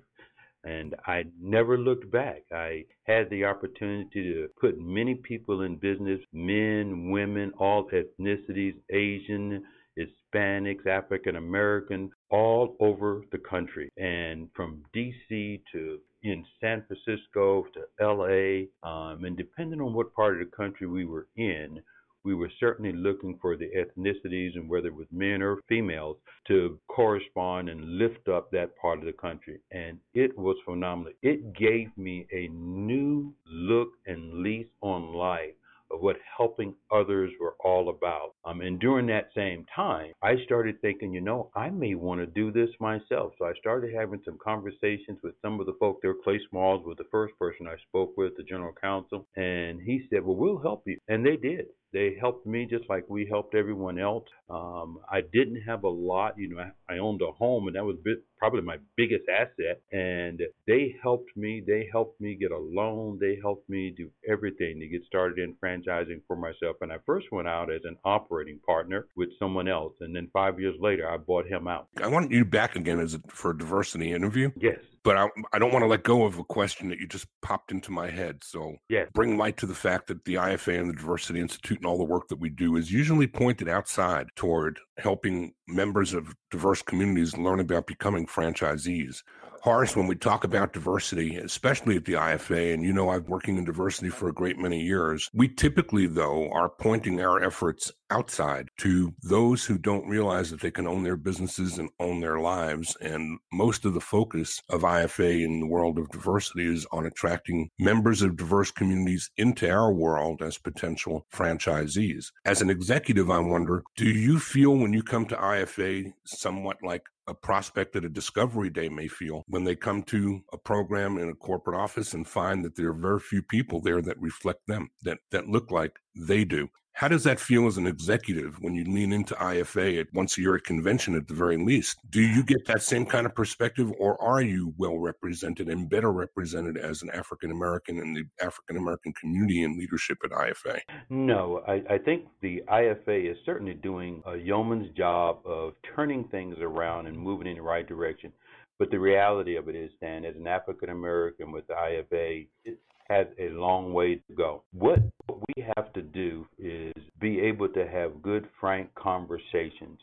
and 0.64 0.96
I 1.06 1.26
never 1.42 1.78
looked 1.78 2.10
back. 2.12 2.44
I 2.52 2.86
had 3.04 3.30
the 3.30 3.46
opportunity 3.46 4.24
to 4.24 4.48
put 4.60 4.80
many 4.80 5.16
people 5.16 5.62
in 5.62 5.76
business 5.76 6.20
men, 6.32 7.10
women, 7.10 7.52
all 7.58 7.90
ethnicities, 7.90 8.76
Asian, 8.90 9.64
Hispanics, 9.98 10.88
African 10.88 11.36
American, 11.36 12.12
all 12.30 12.76
over 12.80 13.24
the 13.32 13.38
country. 13.38 13.92
And 13.98 14.50
from 14.56 14.84
DC 14.96 15.62
to 15.72 16.00
in 16.24 16.46
San 16.62 16.84
Francisco 16.88 17.66
to 17.74 17.82
LA, 18.00 18.68
um, 18.90 19.26
and 19.26 19.36
depending 19.36 19.82
on 19.82 19.94
what 19.94 20.14
part 20.16 20.40
of 20.42 20.50
the 20.50 20.56
country 20.56 20.88
we 20.88 21.06
were 21.06 21.28
in, 21.36 21.82
we 22.24 22.34
were 22.34 22.52
certainly 22.60 22.94
looking 22.94 23.38
for 23.42 23.58
the 23.58 23.70
ethnicities 23.76 24.56
and 24.56 24.70
whether 24.70 24.88
it 24.88 24.96
was 24.96 25.08
men 25.12 25.42
or 25.42 25.60
females 25.68 26.18
to 26.48 26.80
correspond 26.88 27.70
and 27.70 27.98
lift 27.98 28.28
up 28.28 28.52
that 28.52 28.76
part 28.78 29.00
of 29.00 29.06
the 29.06 29.14
country. 29.14 29.60
And 29.72 29.98
it 30.14 30.38
was 30.38 30.56
phenomenal. 30.66 31.14
It 31.22 31.54
gave 31.54 31.96
me 31.98 32.26
a 32.32 32.48
new 32.50 33.34
look 33.46 33.90
and 34.06 34.42
lease 34.42 34.68
on 34.82 35.14
life 35.14 35.54
of 35.92 36.02
what 36.02 36.16
helping 36.38 36.74
others 36.92 37.32
were 37.40 37.56
all 37.64 37.90
about. 37.90 38.34
Um, 38.46 38.62
and 38.62 38.80
during 38.80 39.06
that 39.08 39.30
same 39.36 39.66
time, 39.76 40.12
I 40.22 40.36
started 40.44 40.82
thinking, 40.82 41.14
you 41.14 41.22
know, 41.22 41.52
I 41.56 41.70
may 41.70 41.94
want 41.96 42.20
to 42.20 42.26
do 42.26 42.52
this 42.52 42.70
myself. 42.80 43.34
So 43.38 43.46
I 43.46 43.54
started 43.60 43.94
having 43.94 44.22
some 44.26 44.38
conversations 44.44 45.20
with 45.24 45.36
some 45.42 45.60
of 45.60 45.66
the 45.66 45.76
folk 45.80 46.00
there. 46.02 46.16
Clay 46.24 46.40
Smalls 46.50 46.86
was 46.86 46.98
the 46.98 47.06
first 47.12 47.38
person 47.38 47.68
I 47.68 47.76
spoke 47.88 48.18
with, 48.18 48.36
the 48.38 48.44
general 48.44 48.74
counsel, 48.74 49.28
and 49.36 49.82
he 49.82 50.08
said, 50.10 50.26
well, 50.26 50.36
we'll 50.36 50.58
help 50.58 50.84
you. 50.86 50.98
And 51.08 51.26
they 51.26 51.38
did. 51.38 51.68
They 51.94 52.18
helped 52.20 52.48
me 52.48 52.66
just 52.66 52.90
like 52.90 53.08
we 53.08 53.28
helped 53.30 53.54
everyone 53.54 54.00
else. 54.00 54.26
Um, 54.50 55.00
I 55.10 55.22
didn't 55.22 55.62
have 55.62 55.84
a 55.84 55.90
lot, 55.90 56.34
you 56.38 56.50
know. 56.50 56.60
I, 56.60 56.96
I 56.96 56.98
owned 56.98 57.22
a 57.22 57.32
home, 57.32 57.68
and 57.68 57.76
that 57.76 57.86
was 57.86 57.98
bit, 58.04 58.24
probably 58.38 58.62
my 58.62 58.78
biggest 58.98 59.26
asset. 59.30 59.82
And 59.92 60.42
they 60.68 60.96
helped 61.02 61.38
me. 61.38 61.64
They 61.66 61.88
helped 61.92 62.20
me 62.20 62.36
get 62.36 62.52
a 62.52 62.58
loan. 62.58 63.20
They 63.22 63.38
helped 63.42 63.70
me 63.70 63.94
do 63.96 64.10
everything 64.28 64.80
to 64.80 64.88
get 64.88 65.06
started 65.06 65.38
in 65.38 65.56
franchising 65.64 66.22
for 66.28 66.36
myself. 66.36 66.78
And 66.82 66.92
I 66.92 66.98
first 67.06 67.28
went 67.32 67.48
out 67.48 67.72
as 67.72 67.82
an 67.84 67.98
operating 68.04 68.60
partner 68.66 69.08
with 69.16 69.30
someone 69.38 69.68
else, 69.68 69.94
and 70.02 70.16
then 70.16 70.30
five 70.34 70.60
years 70.60 70.76
later, 70.80 71.10
I 71.10 71.18
bought 71.18 71.46
him 71.46 71.68
out. 71.68 71.88
I 72.02 72.08
want 72.08 72.32
you 72.32 72.44
back 72.44 72.76
again 72.76 73.00
as 73.00 73.14
a, 73.14 73.20
for 73.28 73.52
a 73.52 73.58
diversity 73.58 74.12
interview. 74.12 74.52
Yes 74.56 74.80
but 75.04 75.18
I, 75.18 75.28
I 75.52 75.60
don't 75.60 75.72
want 75.72 75.84
to 75.84 75.88
let 75.88 76.04
go 76.04 76.26
of 76.26 76.40
a 76.40 76.44
question 76.44 76.90
that 76.90 77.00
you 77.00 77.08
just 77.08 77.28
popped 77.42 77.72
into 77.72 77.92
my 77.92 78.10
head. 78.10 78.44
So 78.44 78.76
yes. 78.90 79.10
bring 79.14 79.38
light 79.38 79.58
to 79.58 79.66
the 79.66 79.76
fact 79.76 80.08
that 80.08 80.24
the 80.26 80.36
IFA 80.36 80.80
and 80.80 80.90
the 80.90 80.96
Diversity 80.96 81.40
Institute 81.40 81.78
and 81.78 81.86
all 81.86 81.98
the 81.98 82.04
work 82.04 82.28
that 82.30 82.40
we 82.40 82.50
do 82.50 82.78
is 82.78 82.92
usually 82.92 83.28
pointed 83.28 83.68
outside 83.68 84.28
toward 84.36 84.80
helping 84.98 85.54
members 85.68 86.14
of 86.14 86.34
diverse 86.52 86.82
communities 86.82 87.38
learn 87.38 87.60
about 87.60 87.88
becoming 87.88 88.26
franchisees. 88.26 89.24
Horace, 89.64 89.96
when 89.96 90.08
we 90.08 90.16
talk 90.16 90.44
about 90.44 90.74
diversity, 90.74 91.38
especially 91.38 91.96
at 91.96 92.04
the 92.04 92.16
IFA, 92.16 92.74
and 92.74 92.84
you 92.84 92.92
know 92.92 93.08
I've 93.08 93.30
working 93.30 93.58
in 93.58 93.64
diversity 93.64 94.10
for 94.10 94.28
a 94.28 94.34
great 94.34 94.60
many 94.60 94.82
years, 94.82 95.30
we 95.34 95.48
typically, 95.48 96.06
though, 96.06 96.52
are 96.52 96.68
pointing 96.68 97.22
our 97.22 97.42
efforts 97.42 97.90
outside 98.10 98.68
to 98.80 99.14
those 99.24 99.64
who 99.64 99.78
don't 99.78 100.06
realize 100.10 100.52
that 100.52 100.60
they 100.60 100.70
can 100.70 100.86
own 100.86 101.04
their 101.04 101.16
businesses 101.16 101.80
and 101.80 101.90
own 102.02 102.20
their 102.20 102.40
lives. 102.40 102.98
And 103.00 103.40
most 103.54 103.86
of 103.86 103.94
the 103.94 104.02
focus 104.02 104.62
of 104.70 104.82
IFA 104.82 105.46
in 105.46 105.62
the 105.62 105.68
world 105.68 105.98
of 105.98 106.10
diversity 106.10 106.66
is 106.66 106.86
on 106.92 107.06
attracting 107.06 107.70
members 107.80 108.22
of 108.22 108.36
diverse 108.36 108.70
communities 108.70 109.32
into 109.38 109.70
our 109.70 109.94
world 109.94 110.42
as 110.42 110.58
potential 110.58 111.26
franchisees. 111.34 112.34
As 112.44 112.62
an 112.62 112.70
executive, 112.70 113.32
I 113.32 113.40
wonder, 113.40 113.84
do 113.96 114.10
you 114.10 114.40
feel 114.40 114.76
when 114.76 114.92
you 114.92 115.04
come 115.04 115.26
to 115.28 115.38
IFA 115.38 116.12
somewhat 116.26 116.78
like 116.84 117.04
a 117.28 117.34
prospect 117.34 117.96
at 117.96 118.06
a 118.06 118.10
discovery 118.10 118.70
day 118.70 118.90
may 118.90 119.08
feel 119.08 119.44
when 119.48 119.64
they 119.64 119.76
come 119.76 120.04
to 120.04 120.42
a 120.52 120.58
program 120.58 121.18
in 121.18 121.30
a 121.30 121.36
corporate 121.36 121.80
office 121.80 122.14
and 122.14 122.28
find 122.28 122.64
that 122.64 122.76
there 122.76 122.90
are 122.90 122.94
very 122.94 123.20
few 123.20 123.42
people 123.42 123.82
there 123.82 124.02
that 124.02 124.20
reflect 124.20 124.68
them, 124.68 124.90
that, 125.04 125.20
that 125.32 125.48
look 125.48 125.72
like 125.72 126.00
they 126.16 126.46
do. 126.46 126.70
How 126.96 127.08
does 127.08 127.24
that 127.24 127.40
feel 127.40 127.66
as 127.66 127.78
an 127.78 127.88
executive 127.88 128.62
when 128.62 128.76
you 128.76 128.84
lean 128.84 129.14
into 129.14 129.34
IFA 129.34 130.00
at 130.00 130.14
once 130.14 130.38
a 130.38 130.42
year 130.42 130.56
at 130.56 130.64
convention 130.64 131.16
at 131.16 131.28
the 131.28 131.34
very 131.34 131.58
least? 131.58 131.98
Do 132.12 132.22
you 132.22 132.44
get 132.44 132.68
that 132.68 132.84
same 132.84 133.04
kind 133.04 133.26
of 133.26 133.34
perspective, 133.34 133.92
or 133.98 134.22
are 134.22 134.44
you 134.44 134.76
well 134.78 135.00
represented 135.00 135.70
and 135.70 135.90
better 135.90 136.12
represented 136.12 136.78
as 136.78 137.02
an 137.02 137.10
African 137.10 137.50
American 137.50 137.98
in 137.98 138.14
the 138.14 138.26
African 138.40 138.78
American 138.78 139.12
community 139.14 139.64
and 139.64 139.76
leadership 139.76 140.20
at 140.24 140.30
IFA? 140.30 140.82
No, 141.10 141.64
I, 141.68 141.82
I 141.90 141.98
think 141.98 142.26
the 142.42 142.62
IFA 142.70 143.32
is 143.32 143.38
certainly 143.44 143.74
doing 143.74 144.22
a 144.28 144.38
yeoman's 144.38 144.96
job 144.96 145.40
of 145.46 145.74
turning 145.96 146.26
things 146.26 146.58
around 146.62 147.08
and 147.08 147.18
moving 147.18 147.48
in 147.48 147.56
the 147.56 147.64
right 147.64 147.88
direction. 147.88 148.32
But 148.78 148.92
the 148.92 149.00
reality 149.00 149.56
of 149.56 149.68
it 149.68 149.76
is, 149.76 149.92
Dan, 150.00 150.26
as 150.26 150.36
an 150.36 150.46
African 150.46 150.90
American 150.90 151.52
with 151.52 151.66
the 151.68 151.74
IFA, 151.74 152.48
it, 152.66 152.78
has 153.14 153.28
a 153.40 153.50
long 153.50 153.94
way 153.94 154.16
to 154.16 154.34
go. 154.36 154.64
What 154.74 155.00
we 155.30 155.66
have 155.76 155.94
to 155.94 156.02
do 156.02 156.46
is 156.58 156.94
be 157.20 157.40
able 157.42 157.70
to 157.70 157.88
have 157.88 158.22
good, 158.22 158.48
frank 158.60 158.90
conversations. 158.96 160.00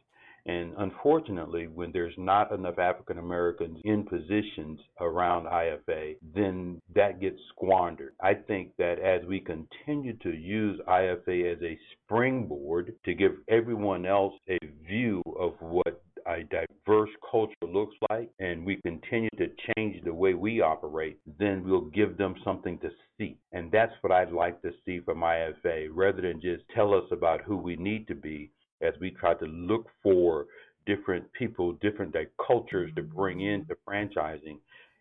And 0.47 0.73
unfortunately, 0.79 1.67
when 1.67 1.93
there's 1.93 2.15
not 2.17 2.51
enough 2.51 2.79
African 2.79 3.19
Americans 3.19 3.79
in 3.85 4.05
positions 4.05 4.81
around 5.01 5.45
IFA, 5.45 6.17
then 6.35 6.81
that 6.95 7.21
gets 7.21 7.39
squandered. 7.51 8.15
I 8.23 8.35
think 8.35 8.73
that 8.79 8.99
as 8.99 9.27
we 9.29 9.41
continue 9.41 10.17
to 10.19 10.31
use 10.31 10.81
IFA 10.89 11.53
as 11.53 11.63
a 11.63 11.79
springboard 11.93 12.95
to 13.05 13.15
give 13.15 13.33
everyone 13.49 14.07
else 14.07 14.35
a 14.49 14.59
view 14.89 15.23
of 15.39 15.53
what 15.61 16.03
a 16.27 16.43
diverse 16.45 17.11
culture 17.31 17.55
looks 17.63 17.95
like 18.11 18.31
and 18.39 18.65
we 18.65 18.77
continue 18.77 19.31
to 19.39 19.49
change 19.75 20.03
the 20.05 20.13
way 20.13 20.35
we 20.35 20.61
operate, 20.61 21.19
then 21.39 21.63
we'll 21.65 21.87
give 21.87 22.17
them 22.17 22.35
something 22.45 22.79
to 22.79 22.91
see. 23.19 23.37
And 23.53 23.71
that's 23.71 23.93
what 24.01 24.13
I'd 24.13 24.33
like 24.33 24.61
to 24.63 24.73
see 24.85 25.01
from 25.01 25.21
IFA 25.21 25.89
rather 25.93 26.23
than 26.23 26.41
just 26.41 26.63
tell 26.75 26.95
us 26.95 27.05
about 27.13 27.43
who 27.43 27.57
we 27.57 27.77
need 27.77 28.07
to 28.09 28.15
be 28.15 28.51
as 28.83 28.95
we 29.01 29.11
try 29.11 29.35
to 29.35 29.47
look 29.47 29.87
for 30.03 30.47
different 30.87 31.31
people, 31.33 31.73
different 31.75 32.15
cultures 32.47 32.91
to 32.97 33.03
bring 33.03 33.41
into 33.41 33.77
franchising 33.87 34.59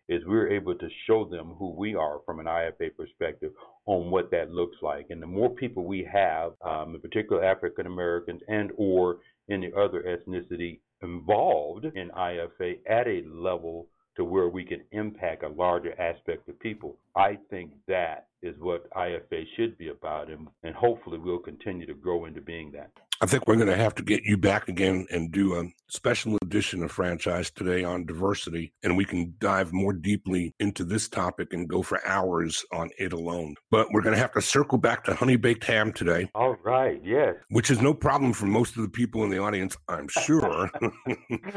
is 0.08 0.22
we're 0.26 0.50
able 0.50 0.74
to 0.74 0.88
show 1.06 1.24
them 1.24 1.54
who 1.56 1.70
we 1.70 1.94
are 1.94 2.18
from 2.26 2.40
an 2.40 2.46
IFA 2.46 2.96
perspective 2.96 3.52
on 3.86 4.10
what 4.10 4.30
that 4.32 4.50
looks 4.50 4.76
like. 4.82 5.06
And 5.10 5.22
the 5.22 5.26
more 5.26 5.48
people 5.48 5.84
we 5.84 6.06
have, 6.12 6.52
um, 6.62 6.96
in 6.96 7.00
particular 7.00 7.44
African 7.44 7.86
Americans 7.86 8.40
and 8.48 8.72
or 8.76 9.18
any 9.48 9.70
other 9.76 10.02
ethnicity 10.02 10.80
involved 11.02 11.84
in 11.84 12.10
IFA 12.10 12.78
at 12.88 13.06
a 13.06 13.22
level 13.26 13.86
to 14.16 14.24
where 14.24 14.48
we 14.48 14.64
can 14.64 14.82
impact 14.92 15.42
a 15.42 15.48
larger 15.48 15.98
aspect 16.00 16.48
of 16.48 16.58
people. 16.60 16.96
I 17.16 17.38
think 17.48 17.72
that 17.86 18.26
is 18.42 18.54
what 18.58 18.90
IFA 18.90 19.44
should 19.56 19.78
be 19.78 19.88
about, 19.88 20.30
and, 20.30 20.48
and 20.62 20.74
hopefully 20.74 21.18
we'll 21.18 21.38
continue 21.38 21.86
to 21.86 21.94
grow 21.94 22.24
into 22.26 22.40
being 22.40 22.72
that. 22.72 22.90
I 23.22 23.26
think 23.26 23.46
we're 23.46 23.56
going 23.56 23.68
to 23.68 23.76
have 23.76 23.94
to 23.96 24.02
get 24.02 24.22
you 24.24 24.38
back 24.38 24.68
again 24.68 25.06
and 25.10 25.30
do 25.30 25.54
a 25.54 25.64
special 25.88 26.38
edition 26.40 26.82
of 26.82 26.90
Franchise 26.90 27.50
Today 27.50 27.84
on 27.84 28.06
diversity, 28.06 28.72
and 28.82 28.96
we 28.96 29.04
can 29.04 29.34
dive 29.38 29.74
more 29.74 29.92
deeply 29.92 30.54
into 30.58 30.84
this 30.84 31.06
topic 31.06 31.52
and 31.52 31.68
go 31.68 31.82
for 31.82 32.00
hours 32.06 32.64
on 32.72 32.88
it 32.98 33.12
alone. 33.12 33.56
But 33.70 33.88
we're 33.92 34.00
going 34.00 34.14
to 34.14 34.20
have 34.20 34.32
to 34.32 34.40
circle 34.40 34.78
back 34.78 35.04
to 35.04 35.14
honey 35.14 35.36
baked 35.36 35.64
ham 35.64 35.92
today. 35.92 36.30
All 36.34 36.56
right, 36.64 36.98
yes. 37.04 37.34
Which 37.50 37.70
is 37.70 37.82
no 37.82 37.92
problem 37.92 38.32
for 38.32 38.46
most 38.46 38.76
of 38.76 38.82
the 38.82 38.88
people 38.88 39.22
in 39.22 39.28
the 39.28 39.42
audience, 39.42 39.76
I'm 39.86 40.08
sure. 40.08 40.70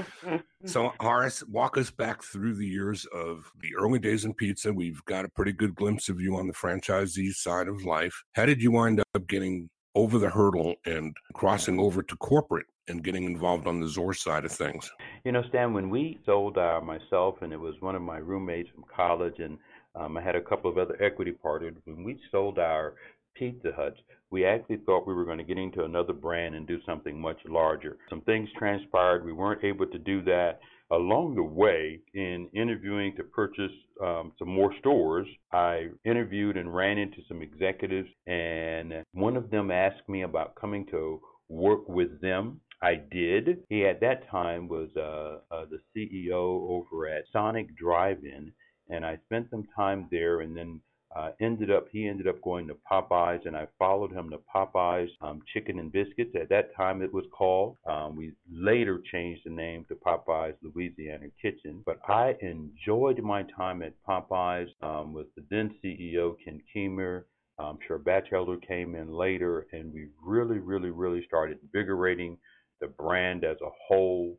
so, 0.66 0.92
Horace, 1.00 1.44
walk 1.48 1.78
us 1.78 1.92
back 1.92 2.24
through 2.24 2.56
the 2.56 2.68
years 2.68 3.06
of 3.14 3.50
the 3.62 3.70
early 3.80 4.00
days 4.00 4.26
in 4.26 4.34
pizza. 4.34 4.74
We've 4.74 5.04
got 5.06 5.24
a 5.24 5.30
pretty 5.30 5.54
good 5.54 5.76
glimpse 5.76 6.10
of 6.10 6.20
you 6.20 6.36
on 6.36 6.48
the 6.48 6.54
franchisee 6.54 7.32
side 7.32 7.70
of 7.70 7.86
life. 7.86 8.22
How 8.34 8.46
did 8.46 8.62
you 8.62 8.72
wind 8.72 9.00
up 9.00 9.28
getting 9.28 9.70
over 9.96 10.18
the 10.18 10.30
hurdle 10.30 10.76
and 10.86 11.16
crossing 11.34 11.80
over 11.80 12.02
to 12.04 12.16
corporate 12.18 12.66
and 12.88 13.04
getting 13.04 13.24
involved 13.24 13.68
on 13.68 13.80
the 13.80 13.88
Zor 13.88 14.14
side 14.14 14.46
of 14.46 14.52
things? 14.52 14.92
You 15.24 15.32
know, 15.32 15.44
Stan, 15.50 15.74
when 15.74 15.90
we 15.90 16.20
sold 16.26 16.58
uh, 16.58 16.82
myself, 16.82 17.36
and 17.42 17.54
it 17.54 17.60
was 17.60 17.76
one 17.80 17.96
of 17.96 18.02
my 18.02 18.18
roommates 18.18 18.70
from 18.74 18.84
college, 18.94 19.40
and 19.40 19.58
um, 19.96 20.18
I 20.18 20.22
had 20.22 20.36
a 20.36 20.42
couple 20.42 20.70
of 20.70 20.78
other 20.78 21.02
equity 21.02 21.32
partners, 21.32 21.76
when 21.86 22.04
we 22.04 22.20
sold 22.32 22.60
our 22.60 22.96
Pizza 23.36 23.72
Huts, 23.76 23.98
we 24.32 24.46
actually 24.46 24.78
thought 24.78 25.08
we 25.08 25.14
were 25.14 25.26
going 25.26 25.38
to 25.38 25.44
get 25.44 25.58
into 25.58 25.84
another 25.84 26.14
brand 26.14 26.56
and 26.56 26.68
do 26.68 26.80
something 26.86 27.20
much 27.20 27.38
larger. 27.48 27.98
Some 28.10 28.22
things 28.22 28.50
transpired. 28.58 29.24
We 29.24 29.34
weren't 29.34 29.64
able 29.64 29.86
to 29.86 30.00
do 30.00 30.24
that 30.24 30.60
along 30.94 31.36
the 31.36 31.44
way, 31.44 32.00
in 32.14 32.50
interviewing 32.54 33.16
to 33.18 33.24
purchase 33.24 33.72
um, 34.02 34.32
some 34.38 34.50
more 34.50 34.74
stores, 34.80 35.28
I 35.52 35.88
interviewed 36.06 36.58
and 36.58 36.74
ran 36.74 36.98
into 36.98 37.18
some 37.28 37.42
executives, 37.42 38.10
and 38.28 39.04
one 39.14 39.36
of 39.36 39.50
them 39.50 39.72
asked 39.72 40.08
me 40.08 40.24
about 40.24 40.56
coming 40.56 40.86
to 40.92 41.20
work 41.50 41.88
with 41.88 42.22
them. 42.22 42.62
I 42.82 42.96
did. 42.96 43.64
He 43.70 43.86
at 43.86 44.02
that 44.02 44.30
time 44.30 44.68
was 44.68 44.90
uh, 44.98 45.40
uh, 45.54 45.66
the 45.72 45.80
CEO 45.96 46.70
over 46.70 47.08
at 47.08 47.24
Sonic 47.32 47.76
Drive-In, 47.78 48.52
and 48.90 49.06
I 49.06 49.18
spent 49.26 49.48
some 49.50 49.64
time 49.76 50.08
there, 50.12 50.42
and 50.42 50.56
then 50.56 50.82
uh, 51.16 51.30
ended 51.40 51.70
up 51.70 51.88
he 51.92 52.08
ended 52.08 52.28
up 52.28 52.42
going 52.42 52.68
to 52.68 52.76
Popeyes, 52.92 53.46
and 53.46 53.56
I 53.56 53.68
followed 53.78 54.12
him 54.12 54.30
to 54.32 54.40
Popeyes 54.54 55.10
um, 55.22 55.42
Chicken 55.54 55.80
and 55.80 55.92
Biscuits. 55.92 56.36
At 56.40 56.50
that 56.50 56.76
time, 56.76 57.02
it 57.02 57.14
was 57.14 57.26
called. 57.32 57.78
Um, 57.88 58.16
we 58.16 58.34
later 58.52 59.02
changed 59.12 59.42
the 59.46 59.52
name 59.52 59.86
to 59.90 59.96
Popeyes 59.96 60.56
Louisiana 60.64 61.28
Kitchen. 61.42 61.84
But 61.86 62.00
I 62.08 62.36
enjoyed 62.42 63.22
my 63.22 63.44
time 63.56 63.84
at 63.84 63.94
Popeyes 64.08 64.70
um, 64.82 65.14
with 65.14 65.28
the 65.36 65.44
then 65.50 65.76
CEO 65.84 66.36
Ken 66.44 66.62
Keymer. 66.76 67.24
I'm 67.60 67.78
sure 67.88 68.00
Bachelder 68.00 68.58
came 68.68 68.96
in 68.96 69.14
later, 69.14 69.68
and 69.72 69.94
we 69.94 70.08
really, 70.26 70.58
really, 70.58 70.90
really 70.90 71.24
started 71.28 71.60
invigorating 71.62 72.38
the 72.82 72.88
brand 72.88 73.44
as 73.44 73.58
a 73.62 73.70
whole. 73.88 74.38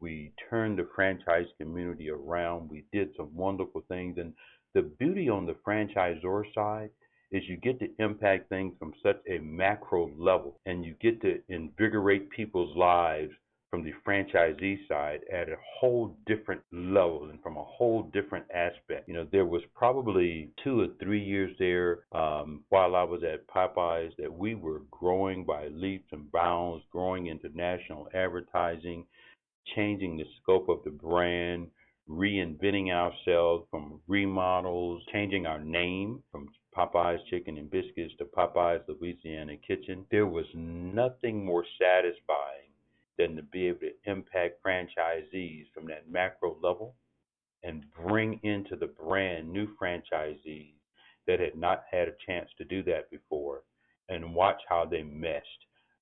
We 0.00 0.32
turned 0.50 0.78
the 0.78 0.88
franchise 0.94 1.46
community 1.60 2.10
around. 2.10 2.70
We 2.70 2.84
did 2.92 3.10
some 3.16 3.34
wonderful 3.34 3.82
things, 3.88 4.18
and 4.18 4.32
the 4.74 4.82
beauty 4.82 5.28
on 5.28 5.46
the 5.46 5.56
franchisor 5.66 6.42
side 6.54 6.90
is 7.30 7.42
you 7.46 7.56
get 7.56 7.78
to 7.80 7.88
impact 7.98 8.48
things 8.48 8.74
from 8.78 8.92
such 9.02 9.18
a 9.28 9.38
macro 9.38 10.10
level 10.18 10.58
and 10.66 10.84
you 10.84 10.94
get 11.00 11.20
to 11.20 11.40
invigorate 11.48 12.30
people's 12.30 12.74
lives 12.76 13.32
from 13.70 13.84
the 13.84 13.92
franchisee 14.06 14.78
side 14.88 15.20
at 15.30 15.48
a 15.48 15.56
whole 15.78 16.16
different 16.26 16.62
level 16.72 17.28
and 17.30 17.42
from 17.42 17.58
a 17.58 17.64
whole 17.64 18.04
different 18.14 18.46
aspect. 18.54 19.06
You 19.06 19.14
know, 19.14 19.26
there 19.30 19.44
was 19.44 19.62
probably 19.74 20.50
two 20.64 20.80
or 20.80 20.86
three 21.02 21.22
years 21.22 21.54
there 21.58 22.00
um, 22.12 22.64
while 22.70 22.96
I 22.96 23.02
was 23.02 23.22
at 23.22 23.46
Popeyes 23.46 24.16
that 24.18 24.32
we 24.32 24.54
were 24.54 24.82
growing 24.90 25.44
by 25.44 25.68
leaps 25.68 26.08
and 26.12 26.32
bounds, 26.32 26.82
growing 26.90 27.26
into 27.26 27.50
national 27.54 28.08
advertising, 28.14 29.04
changing 29.74 30.16
the 30.16 30.24
scope 30.40 30.70
of 30.70 30.78
the 30.84 30.90
brand, 30.90 31.68
reinventing 32.08 32.90
ourselves 32.90 33.66
from 33.70 34.00
remodels, 34.06 35.02
changing 35.12 35.46
our 35.46 35.58
name 35.58 36.22
from 36.30 36.48
Popeyes 36.76 37.18
Chicken 37.28 37.58
and 37.58 37.70
Biscuits 37.70 38.14
to 38.18 38.24
Popeyes 38.24 38.82
Louisiana 38.88 39.56
Kitchen. 39.56 40.06
There 40.10 40.26
was 40.26 40.46
nothing 40.54 41.44
more 41.44 41.64
satisfying 41.80 42.70
than 43.18 43.36
to 43.36 43.42
be 43.42 43.66
able 43.66 43.80
to 43.80 44.10
impact 44.10 44.62
franchisees 44.64 45.64
from 45.74 45.86
that 45.86 46.10
macro 46.10 46.56
level 46.62 46.94
and 47.62 47.84
bring 48.06 48.40
into 48.44 48.76
the 48.76 48.86
brand 48.86 49.52
new 49.52 49.68
franchisees 49.80 50.74
that 51.26 51.40
had 51.40 51.56
not 51.56 51.82
had 51.90 52.08
a 52.08 52.14
chance 52.26 52.48
to 52.56 52.64
do 52.64 52.82
that 52.84 53.10
before 53.10 53.62
and 54.08 54.34
watch 54.34 54.60
how 54.68 54.84
they 54.84 55.02
meshed. 55.02 55.44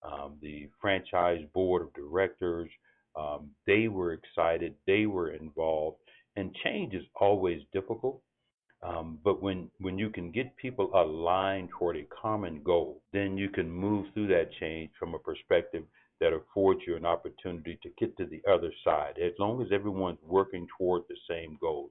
Um, 0.03 0.37
the 0.41 0.69
franchise 0.81 1.41
board 1.53 1.83
of 1.83 1.93
directors, 1.95 2.71
um, 3.17 3.51
they 3.67 3.89
were 3.89 4.13
excited, 4.13 4.75
they 4.87 5.07
were 5.07 5.31
involved, 5.31 5.99
and 6.37 6.55
change 6.65 6.95
is 6.95 7.05
always 7.19 7.63
difficult. 7.73 8.21
Um, 8.83 9.19
but 9.25 9.43
when, 9.43 9.71
when 9.81 9.99
you 9.99 10.11
can 10.11 10.31
get 10.31 10.57
people 10.57 10.91
aligned 10.95 11.71
toward 11.71 11.97
a 11.97 12.07
common 12.23 12.63
goal, 12.63 13.03
then 13.13 13.37
you 13.37 13.49
can 13.49 13.71
move 13.71 14.07
through 14.13 14.29
that 14.29 14.51
change 14.61 14.91
from 14.99 15.15
a 15.15 15.19
perspective 15.19 15.85
that 16.21 16.33
affords 16.33 16.81
you 16.87 16.97
an 16.97 17.07
opportunity 17.07 17.79
to 17.83 17.91
get 17.99 18.17
to 18.17 18.27
the 18.27 18.43
other 18.51 18.71
side, 18.85 19.15
as 19.19 19.33
long 19.39 19.61
as 19.63 19.69
everyone's 19.73 20.19
working 20.23 20.67
toward 20.79 21.03
the 21.09 21.17
same 21.29 21.59
goals. 21.61 21.91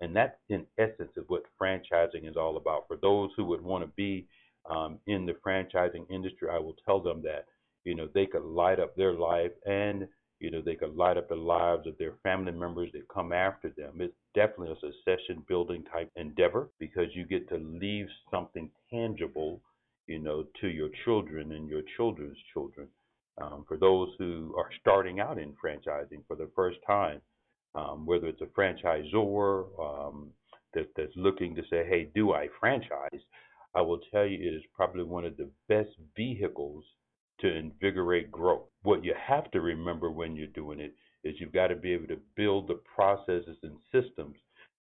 And 0.00 0.14
that, 0.16 0.38
in 0.48 0.66
essence, 0.78 1.12
is 1.16 1.24
what 1.28 1.42
franchising 1.60 2.28
is 2.28 2.36
all 2.36 2.56
about. 2.56 2.86
For 2.88 2.96
those 2.96 3.30
who 3.36 3.44
would 3.46 3.62
want 3.62 3.84
to 3.84 3.90
be 3.96 4.26
um, 4.68 4.98
in 5.06 5.26
the 5.26 5.36
franchising 5.46 6.10
industry, 6.10 6.48
I 6.50 6.58
will 6.58 6.76
tell 6.86 7.00
them 7.00 7.22
that 7.22 7.46
you 7.84 7.94
know 7.94 8.08
they 8.12 8.26
could 8.26 8.44
light 8.44 8.80
up 8.80 8.94
their 8.96 9.12
life 9.12 9.52
and 9.66 10.06
you 10.40 10.50
know 10.50 10.62
they 10.62 10.74
could 10.74 10.96
light 10.96 11.16
up 11.16 11.28
the 11.28 11.34
lives 11.36 11.86
of 11.86 11.96
their 11.98 12.14
family 12.22 12.52
members 12.52 12.90
that 12.92 13.06
come 13.08 13.32
after 13.32 13.68
them. 13.68 14.00
It's 14.00 14.14
definitely 14.34 14.72
a 14.72 14.80
succession 14.80 15.44
building 15.46 15.84
type 15.92 16.10
endeavor 16.16 16.68
because 16.78 17.14
you 17.14 17.24
get 17.24 17.48
to 17.50 17.58
leave 17.58 18.06
something 18.30 18.70
tangible, 18.90 19.60
you 20.06 20.18
know, 20.18 20.46
to 20.60 20.68
your 20.68 20.88
children 21.04 21.52
and 21.52 21.68
your 21.68 21.82
children's 21.96 22.38
children. 22.52 22.88
Um, 23.40 23.64
for 23.68 23.76
those 23.76 24.08
who 24.18 24.54
are 24.58 24.70
starting 24.80 25.20
out 25.20 25.38
in 25.38 25.54
franchising 25.62 26.22
for 26.26 26.36
the 26.36 26.50
first 26.56 26.78
time, 26.86 27.20
um, 27.74 28.04
whether 28.04 28.26
it's 28.26 28.42
a 28.42 28.46
franchisor 28.46 29.66
um, 29.78 30.30
that, 30.74 30.88
that's 30.96 31.12
looking 31.16 31.54
to 31.54 31.62
say, 31.70 31.86
hey, 31.86 32.10
do 32.14 32.32
I 32.32 32.48
franchise? 32.58 33.20
I 33.74 33.82
will 33.82 34.00
tell 34.10 34.26
you 34.26 34.38
it 34.38 34.54
is 34.54 34.62
probably 34.74 35.04
one 35.04 35.24
of 35.24 35.36
the 35.36 35.48
best 35.68 35.90
vehicles 36.16 36.84
to 37.40 37.56
invigorate 37.56 38.30
growth. 38.30 38.66
What 38.82 39.04
you 39.04 39.14
have 39.26 39.50
to 39.52 39.60
remember 39.60 40.10
when 40.10 40.36
you're 40.36 40.46
doing 40.48 40.80
it 40.80 40.94
is 41.24 41.36
you've 41.38 41.52
got 41.52 41.68
to 41.68 41.76
be 41.76 41.92
able 41.92 42.08
to 42.08 42.18
build 42.36 42.68
the 42.68 42.80
processes 42.94 43.56
and 43.62 43.76
systems 43.92 44.36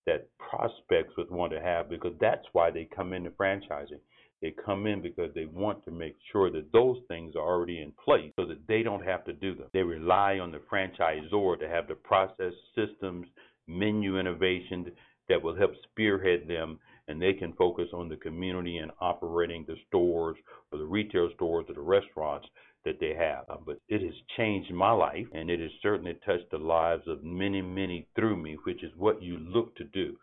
that 0.06 0.30
prospects 0.38 1.14
would 1.18 1.30
want 1.30 1.52
to 1.52 1.62
have 1.62 1.90
because 1.90 2.14
that's 2.20 2.46
why 2.54 2.72
they 2.72 2.88
come 2.96 3.14
into 3.14 3.30
franchising. 3.32 4.00
They 4.42 4.54
come 4.66 4.88
in 4.88 5.02
because 5.02 5.34
they 5.36 5.46
want 5.46 5.84
to 5.84 5.92
make 5.92 6.16
sure 6.32 6.50
that 6.52 6.72
those 6.72 6.98
things 7.10 7.36
are 7.36 7.46
already 7.46 7.82
in 7.82 7.92
place 8.04 8.32
so 8.38 8.46
that 8.46 8.66
they 8.68 8.84
don't 8.84 9.04
have 9.04 9.26
to 9.26 9.34
do 9.34 9.54
them. 9.54 9.68
They 9.74 9.84
rely 9.84 10.40
on 10.40 10.52
the 10.52 10.62
franchisor 10.72 11.60
to 11.60 11.68
have 11.68 11.88
the 11.88 11.96
process, 11.96 12.54
systems, 12.74 13.28
menu 13.68 14.18
innovations 14.18 14.88
that 15.28 15.42
will 15.42 15.56
help 15.56 15.72
spearhead 15.92 16.48
them 16.48 16.80
and 17.10 17.20
they 17.20 17.34
can 17.34 17.54
focus 17.54 17.88
on 17.92 18.08
the 18.08 18.16
community 18.16 18.78
and 18.78 18.92
operating 19.02 19.66
the 19.68 19.76
stores 19.88 20.38
or 20.72 20.78
the 20.78 20.86
retail 20.86 21.28
stores 21.36 21.66
or 21.68 21.74
the 21.74 21.82
restaurants 21.82 22.48
that 22.86 23.00
they 23.00 23.16
have. 23.16 23.44
Uh, 23.50 23.58
but 23.66 23.82
it 23.90 24.02
has 24.02 24.14
changed 24.38 24.72
my 24.72 24.92
life 24.92 25.26
and 25.34 25.50
it 25.50 25.60
has 25.60 25.72
certainly 25.82 26.18
touched 26.26 26.50
the 26.52 26.58
lives 26.58 27.04
of 27.08 27.24
many, 27.24 27.62
many 27.62 28.08
through 28.16 28.38
me, 28.38 28.58
which 28.64 28.84
is 28.84 28.92
what 28.96 29.22
you 29.24 29.40
look 29.40 29.76
to 29.76 29.84
do. 29.86 30.16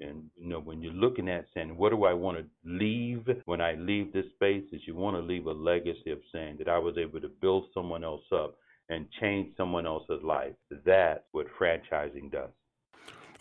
And 0.00 0.24
you 0.36 0.48
know, 0.48 0.60
when 0.60 0.82
you're 0.82 0.92
looking 0.92 1.30
at 1.30 1.46
saying, 1.54 1.76
what 1.78 1.90
do 1.90 2.04
I 2.04 2.12
want 2.12 2.38
to 2.38 2.44
leave 2.64 3.26
when 3.46 3.62
I 3.62 3.74
leave 3.74 4.12
this 4.12 4.26
space, 4.34 4.64
is 4.70 4.82
you 4.86 4.94
want 4.94 5.16
to 5.16 5.22
leave 5.22 5.46
a 5.46 5.52
legacy 5.52 6.10
of 6.10 6.18
saying 6.30 6.56
that 6.58 6.68
I 6.68 6.78
was 6.78 6.98
able 6.98 7.20
to 7.20 7.28
build 7.40 7.64
someone 7.72 8.04
else 8.04 8.24
up 8.32 8.56
and 8.90 9.06
change 9.18 9.56
someone 9.56 9.86
else's 9.86 10.22
life. 10.22 10.52
That's 10.84 11.22
what 11.32 11.46
franchising 11.58 12.30
does. 12.30 12.50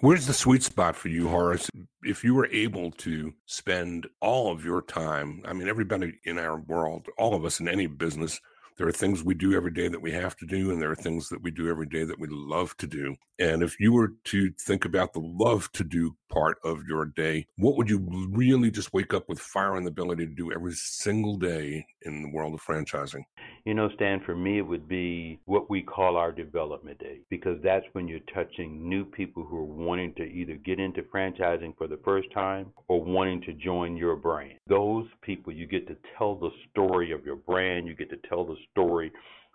Where's 0.04 0.28
the 0.28 0.34
sweet 0.34 0.64
spot 0.64 0.98
for 0.98 1.08
you, 1.08 1.30
Horace? 1.30 1.70
If 2.04 2.26
you 2.26 2.36
were 2.36 2.48
able 2.48 2.92
to 2.92 3.34
spend 3.46 4.06
all 4.20 4.52
of 4.52 4.66
your 4.66 4.82
time, 4.82 5.42
I 5.46 5.54
mean, 5.54 5.70
everybody 5.70 6.20
in 6.26 6.38
our 6.38 6.60
world, 6.60 7.08
all 7.18 7.34
of 7.34 7.46
us 7.46 7.62
in 7.62 7.70
any 7.70 7.88
business, 7.88 8.42
there 8.78 8.88
are 8.88 8.92
things 8.92 9.24
we 9.24 9.34
do 9.34 9.54
every 9.54 9.72
day 9.72 9.88
that 9.88 10.02
we 10.02 10.12
have 10.12 10.36
to 10.38 10.46
do, 10.46 10.72
and 10.72 10.82
there 10.82 10.92
are 10.92 10.96
things 10.96 11.30
that 11.30 11.42
we 11.42 11.52
do 11.52 11.70
every 11.70 11.86
day 11.86 12.04
that 12.04 12.20
we 12.20 12.28
love 12.30 12.76
to 12.78 12.88
do. 12.88 13.16
And 13.40 13.64
if 13.64 13.80
you 13.80 13.94
were 13.94 14.14
to 14.26 14.52
think 14.60 14.86
about 14.86 15.14
the 15.14 15.20
love 15.20 15.72
to 15.74 15.84
do 15.84 16.16
part 16.30 16.58
of 16.64 16.84
your 16.88 17.06
day, 17.06 17.46
what 17.58 17.78
would 17.78 17.90
you 17.90 18.00
really 18.32 18.72
just 18.72 18.94
wake 18.94 19.14
up 19.14 19.30
with 19.30 19.40
fire 19.40 19.76
and 19.76 19.86
the 19.86 19.92
ability 19.92 20.26
to 20.26 20.34
do 20.34 20.52
every 20.52 20.74
single 20.74 21.38
day 21.38 21.86
in 22.04 22.24
the 22.24 22.30
world 22.30 22.54
of 22.54 22.62
franchising? 22.62 23.24
You 23.66 23.74
know, 23.74 23.90
Stan, 23.96 24.22
for 24.26 24.36
me, 24.36 24.58
it 24.58 24.68
would 24.68 24.88
be 24.88 25.40
what 25.46 25.70
we 25.70 25.82
call 25.82 26.18
our 26.18 26.32
development 26.32 27.00
day 27.00 27.20
because 27.30 27.58
that's 27.64 27.86
when 27.94 28.08
you're 28.08 28.20
touching 28.34 28.90
new 28.90 29.06
people 29.06 29.44
who 29.44 29.58
are 29.58 29.64
wanting 29.64 30.14
to 30.16 30.24
either 30.24 30.56
get 30.56 30.80
into 30.80 31.02
franchising 31.04 31.78
for 31.78 31.88
the 31.88 32.00
first 32.04 32.32
time 32.34 32.72
or 32.88 33.02
wanting 33.02 33.42
to 33.44 33.54
join 33.54 33.96
your 33.96 34.16
brand. 34.16 34.56
Those 34.68 35.08
people, 35.22 35.54
you 35.54 35.66
get 35.66 35.88
to 35.88 35.96
tell 36.18 36.36
the 36.36 36.50
story 36.72 37.12
of 37.12 37.26
your 37.26 37.38
brand, 37.38 37.88
you 37.88 37.96
get 37.96 38.10
to 38.10 38.28
tell 38.28 38.46
the 38.46 38.56
story 38.72 39.12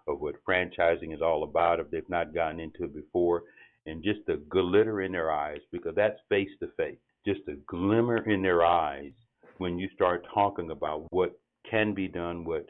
of 0.06 0.20
what 0.20 0.36
franchising 0.48 1.14
is 1.14 1.22
all 1.22 1.44
about 1.44 1.80
if 1.80 1.90
they've 1.90 2.08
not 2.08 2.34
gotten 2.34 2.60
into 2.60 2.84
it 2.84 2.94
before, 2.94 3.42
and 3.86 4.02
just 4.02 4.20
the 4.26 4.40
glitter 4.48 5.02
in 5.02 5.12
their 5.12 5.30
eyes 5.30 5.60
because 5.72 5.94
that's 5.94 6.18
face 6.28 6.50
to 6.60 6.68
face. 6.76 6.98
Just 7.26 7.40
a 7.48 7.56
glimmer 7.66 8.28
in 8.28 8.42
their 8.42 8.64
eyes 8.64 9.12
when 9.58 9.78
you 9.78 9.88
start 9.94 10.26
talking 10.32 10.70
about 10.70 11.06
what 11.10 11.38
can 11.68 11.94
be 11.94 12.08
done, 12.08 12.44
what 12.44 12.66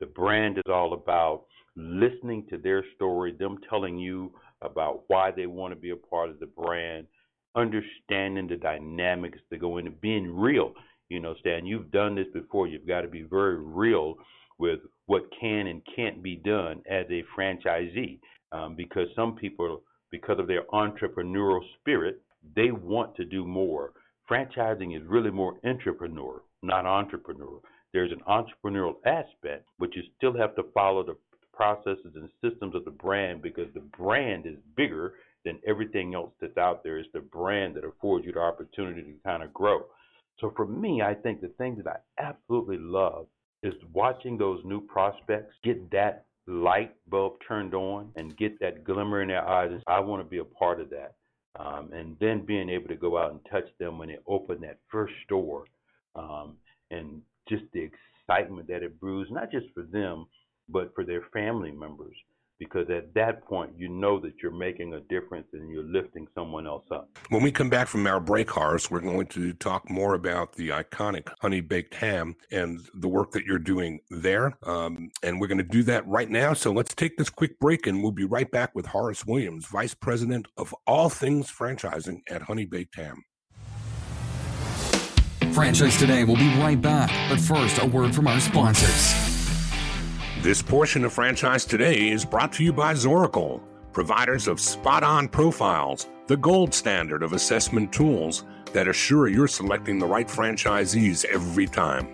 the 0.00 0.06
brand 0.06 0.58
is 0.58 0.72
all 0.72 0.94
about 0.94 1.44
listening 1.76 2.46
to 2.50 2.58
their 2.58 2.84
story, 2.96 3.34
them 3.38 3.58
telling 3.68 3.98
you 3.98 4.32
about 4.62 5.04
why 5.08 5.30
they 5.30 5.46
want 5.46 5.72
to 5.72 5.80
be 5.80 5.90
a 5.90 5.96
part 5.96 6.30
of 6.30 6.40
the 6.40 6.46
brand, 6.46 7.06
understanding 7.54 8.48
the 8.48 8.56
dynamics 8.56 9.38
that 9.50 9.60
go 9.60 9.78
into 9.78 9.90
being 9.90 10.34
real. 10.34 10.72
You 11.08 11.20
know, 11.20 11.34
Stan, 11.40 11.66
you've 11.66 11.90
done 11.90 12.14
this 12.14 12.26
before. 12.32 12.66
You've 12.66 12.86
got 12.86 13.02
to 13.02 13.08
be 13.08 13.22
very 13.22 13.56
real 13.56 14.16
with 14.60 14.80
what 15.06 15.22
can 15.40 15.66
and 15.66 15.82
can't 15.96 16.22
be 16.22 16.36
done 16.36 16.82
as 16.88 17.06
a 17.10 17.24
franchisee 17.36 18.20
um, 18.52 18.76
because 18.76 19.08
some 19.16 19.34
people, 19.34 19.82
because 20.10 20.38
of 20.38 20.46
their 20.46 20.64
entrepreneurial 20.72 21.60
spirit, 21.80 22.20
they 22.54 22.70
want 22.70 23.16
to 23.16 23.24
do 23.24 23.44
more. 23.44 23.92
Franchising 24.30 24.96
is 24.96 25.06
really 25.08 25.30
more 25.30 25.54
entrepreneur, 25.64 26.42
not 26.62 26.86
entrepreneur 26.86 27.60
there's 27.92 28.12
an 28.12 28.22
entrepreneurial 28.28 28.96
aspect, 29.04 29.68
but 29.78 29.94
you 29.94 30.02
still 30.16 30.36
have 30.36 30.54
to 30.56 30.64
follow 30.74 31.02
the 31.02 31.16
processes 31.52 32.14
and 32.14 32.30
systems 32.42 32.74
of 32.74 32.84
the 32.84 32.90
brand 32.90 33.42
because 33.42 33.66
the 33.74 33.80
brand 33.80 34.46
is 34.46 34.56
bigger 34.76 35.14
than 35.44 35.58
everything 35.66 36.14
else 36.14 36.30
that's 36.40 36.56
out 36.56 36.84
there. 36.84 36.98
It's 36.98 37.08
the 37.12 37.20
brand 37.20 37.74
that 37.76 37.84
affords 37.84 38.24
you 38.26 38.32
the 38.32 38.40
opportunity 38.40 39.02
to 39.02 39.18
kind 39.24 39.42
of 39.42 39.52
grow. 39.52 39.84
So 40.38 40.52
for 40.56 40.66
me, 40.66 41.02
I 41.02 41.14
think 41.14 41.40
the 41.40 41.48
thing 41.58 41.76
that 41.82 41.86
I 41.86 41.96
absolutely 42.22 42.78
love 42.78 43.26
is 43.62 43.74
watching 43.92 44.38
those 44.38 44.60
new 44.64 44.80
prospects 44.80 45.54
get 45.62 45.90
that 45.90 46.24
light 46.46 46.94
bulb 47.08 47.34
turned 47.46 47.74
on 47.74 48.10
and 48.16 48.36
get 48.36 48.58
that 48.60 48.84
glimmer 48.84 49.22
in 49.22 49.28
their 49.28 49.46
eyes. 49.46 49.70
I 49.86 50.00
want 50.00 50.22
to 50.22 50.28
be 50.28 50.38
a 50.38 50.44
part 50.44 50.80
of 50.80 50.90
that. 50.90 51.14
Um, 51.58 51.90
and 51.92 52.16
then 52.20 52.44
being 52.46 52.70
able 52.70 52.88
to 52.88 52.96
go 52.96 53.18
out 53.18 53.32
and 53.32 53.40
touch 53.50 53.68
them 53.78 53.98
when 53.98 54.08
they 54.08 54.18
open 54.26 54.60
that 54.60 54.78
first 54.88 55.12
store 55.24 55.64
um, 56.14 56.56
and 56.90 57.20
just 57.48 57.64
the 57.72 57.88
excitement 58.28 58.68
that 58.68 58.82
it 58.82 59.00
brews, 59.00 59.28
not 59.30 59.50
just 59.50 59.66
for 59.74 59.82
them, 59.82 60.26
but 60.68 60.94
for 60.94 61.04
their 61.04 61.22
family 61.32 61.72
members. 61.72 62.14
Because 62.60 62.90
at 62.90 63.14
that 63.14 63.42
point, 63.46 63.72
you 63.76 63.88
know 63.88 64.20
that 64.20 64.34
you're 64.42 64.52
making 64.52 64.92
a 64.92 65.00
difference 65.00 65.46
and 65.54 65.70
you're 65.70 65.82
lifting 65.82 66.28
someone 66.34 66.66
else 66.66 66.84
up. 66.92 67.08
When 67.30 67.42
we 67.42 67.50
come 67.50 67.70
back 67.70 67.88
from 67.88 68.06
our 68.06 68.20
break, 68.20 68.50
Horace, 68.50 68.90
we're 68.90 69.00
going 69.00 69.26
to 69.28 69.54
talk 69.54 69.90
more 69.90 70.12
about 70.12 70.52
the 70.52 70.68
iconic 70.68 71.28
honey 71.40 71.62
baked 71.62 71.94
ham 71.94 72.36
and 72.52 72.78
the 72.94 73.08
work 73.08 73.32
that 73.32 73.46
you're 73.46 73.58
doing 73.58 74.00
there. 74.10 74.58
Um, 74.64 75.10
and 75.22 75.40
we're 75.40 75.46
going 75.46 75.58
to 75.58 75.64
do 75.64 75.82
that 75.84 76.06
right 76.06 76.28
now. 76.28 76.52
So 76.52 76.70
let's 76.70 76.94
take 76.94 77.16
this 77.16 77.30
quick 77.30 77.58
break 77.58 77.86
and 77.86 78.02
we'll 78.02 78.12
be 78.12 78.26
right 78.26 78.50
back 78.50 78.74
with 78.74 78.84
Horace 78.84 79.24
Williams, 79.24 79.66
Vice 79.66 79.94
President 79.94 80.46
of 80.58 80.74
all 80.86 81.08
things 81.08 81.50
franchising 81.50 82.20
at 82.28 82.42
Honey 82.42 82.66
Baked 82.66 82.94
Ham. 82.96 83.24
Franchise 85.54 85.98
Today 85.98 86.24
will 86.24 86.36
be 86.36 86.54
right 86.60 86.80
back, 86.80 87.10
but 87.30 87.40
first, 87.40 87.82
a 87.82 87.86
word 87.86 88.14
from 88.14 88.28
our 88.28 88.38
sponsors. 88.38 89.39
This 90.42 90.62
portion 90.62 91.04
of 91.04 91.12
Franchise 91.12 91.66
Today 91.66 92.08
is 92.08 92.24
brought 92.24 92.50
to 92.54 92.64
you 92.64 92.72
by 92.72 92.94
Zoracle, 92.94 93.60
providers 93.92 94.48
of 94.48 94.58
spot 94.58 95.02
on 95.02 95.28
profiles, 95.28 96.06
the 96.28 96.36
gold 96.38 96.72
standard 96.72 97.22
of 97.22 97.34
assessment 97.34 97.92
tools 97.92 98.46
that 98.72 98.88
assure 98.88 99.28
you're 99.28 99.46
selecting 99.46 99.98
the 99.98 100.06
right 100.06 100.26
franchisees 100.26 101.26
every 101.26 101.66
time. 101.66 102.08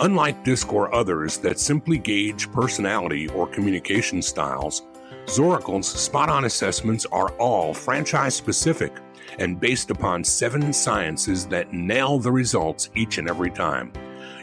Unlike 0.00 0.44
DISC 0.44 0.72
or 0.72 0.94
others 0.94 1.36
that 1.38 1.58
simply 1.58 1.98
gauge 1.98 2.50
personality 2.52 3.28
or 3.28 3.46
communication 3.46 4.22
styles, 4.22 4.86
Zoracle's 5.26 5.88
spot 5.88 6.30
on 6.30 6.46
assessments 6.46 7.04
are 7.12 7.32
all 7.32 7.74
franchise 7.74 8.34
specific 8.34 8.94
and 9.38 9.60
based 9.60 9.90
upon 9.90 10.24
seven 10.24 10.72
sciences 10.72 11.46
that 11.48 11.74
nail 11.74 12.18
the 12.18 12.32
results 12.32 12.88
each 12.94 13.18
and 13.18 13.28
every 13.28 13.50
time. 13.50 13.92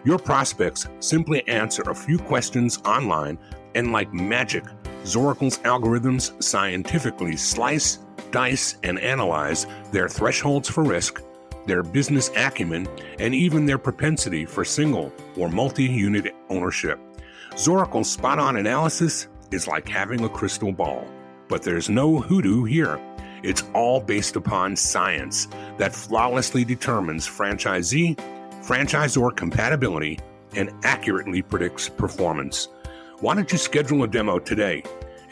Your 0.06 0.20
prospects 0.20 0.88
simply 1.00 1.46
answer 1.48 1.82
a 1.82 1.96
few 1.96 2.20
questions 2.20 2.78
online, 2.86 3.39
and 3.74 3.91
like 3.91 4.13
magic, 4.13 4.63
Zoracle's 5.04 5.58
algorithms 5.60 6.41
scientifically 6.44 7.36
slice, 7.36 7.98
dice, 8.30 8.78
and 8.84 9.00
analyze 9.00 9.65
their 9.91 10.08
thresholds 10.08 10.70
for 10.70 10.84
risk, 10.84 11.24
their 11.65 11.82
business 11.82 12.30
acumen, 12.36 12.88
and 13.18 13.34
even 13.34 13.65
their 13.65 13.80
propensity 13.80 14.46
for 14.46 14.63
single 14.63 15.12
or 15.38 15.50
multi 15.50 15.86
unit 15.86 16.36
ownership. 16.52 17.00
Zoracle's 17.54 18.12
spot 18.12 18.38
on 18.38 18.58
analysis 18.58 19.28
is 19.50 19.68
like 19.68 19.89
having 19.89 20.24
a 20.24 20.30
crystal 20.30 20.72
ball, 20.72 21.08
but 21.48 21.63
there's 21.63 21.89
no 21.89 22.20
hoodoo 22.20 22.63
here. 22.63 23.00
It's 23.41 23.63
all 23.74 24.02
based 24.02 24.36
upon 24.36 24.76
science 24.76 25.48
that 25.80 25.96
flawlessly 25.96 26.63
determines 26.63 27.28
franchisee, 27.28 28.20
franchisor 28.65 29.36
compatibility, 29.36 30.19
and 30.56 30.71
accurately 30.84 31.41
predicts 31.41 31.89
performance. 31.89 32.69
Why 33.19 33.36
don't 33.36 33.51
you 33.51 33.58
schedule 33.58 34.04
a 34.04 34.08
demo 34.08 34.39
today 34.39 34.84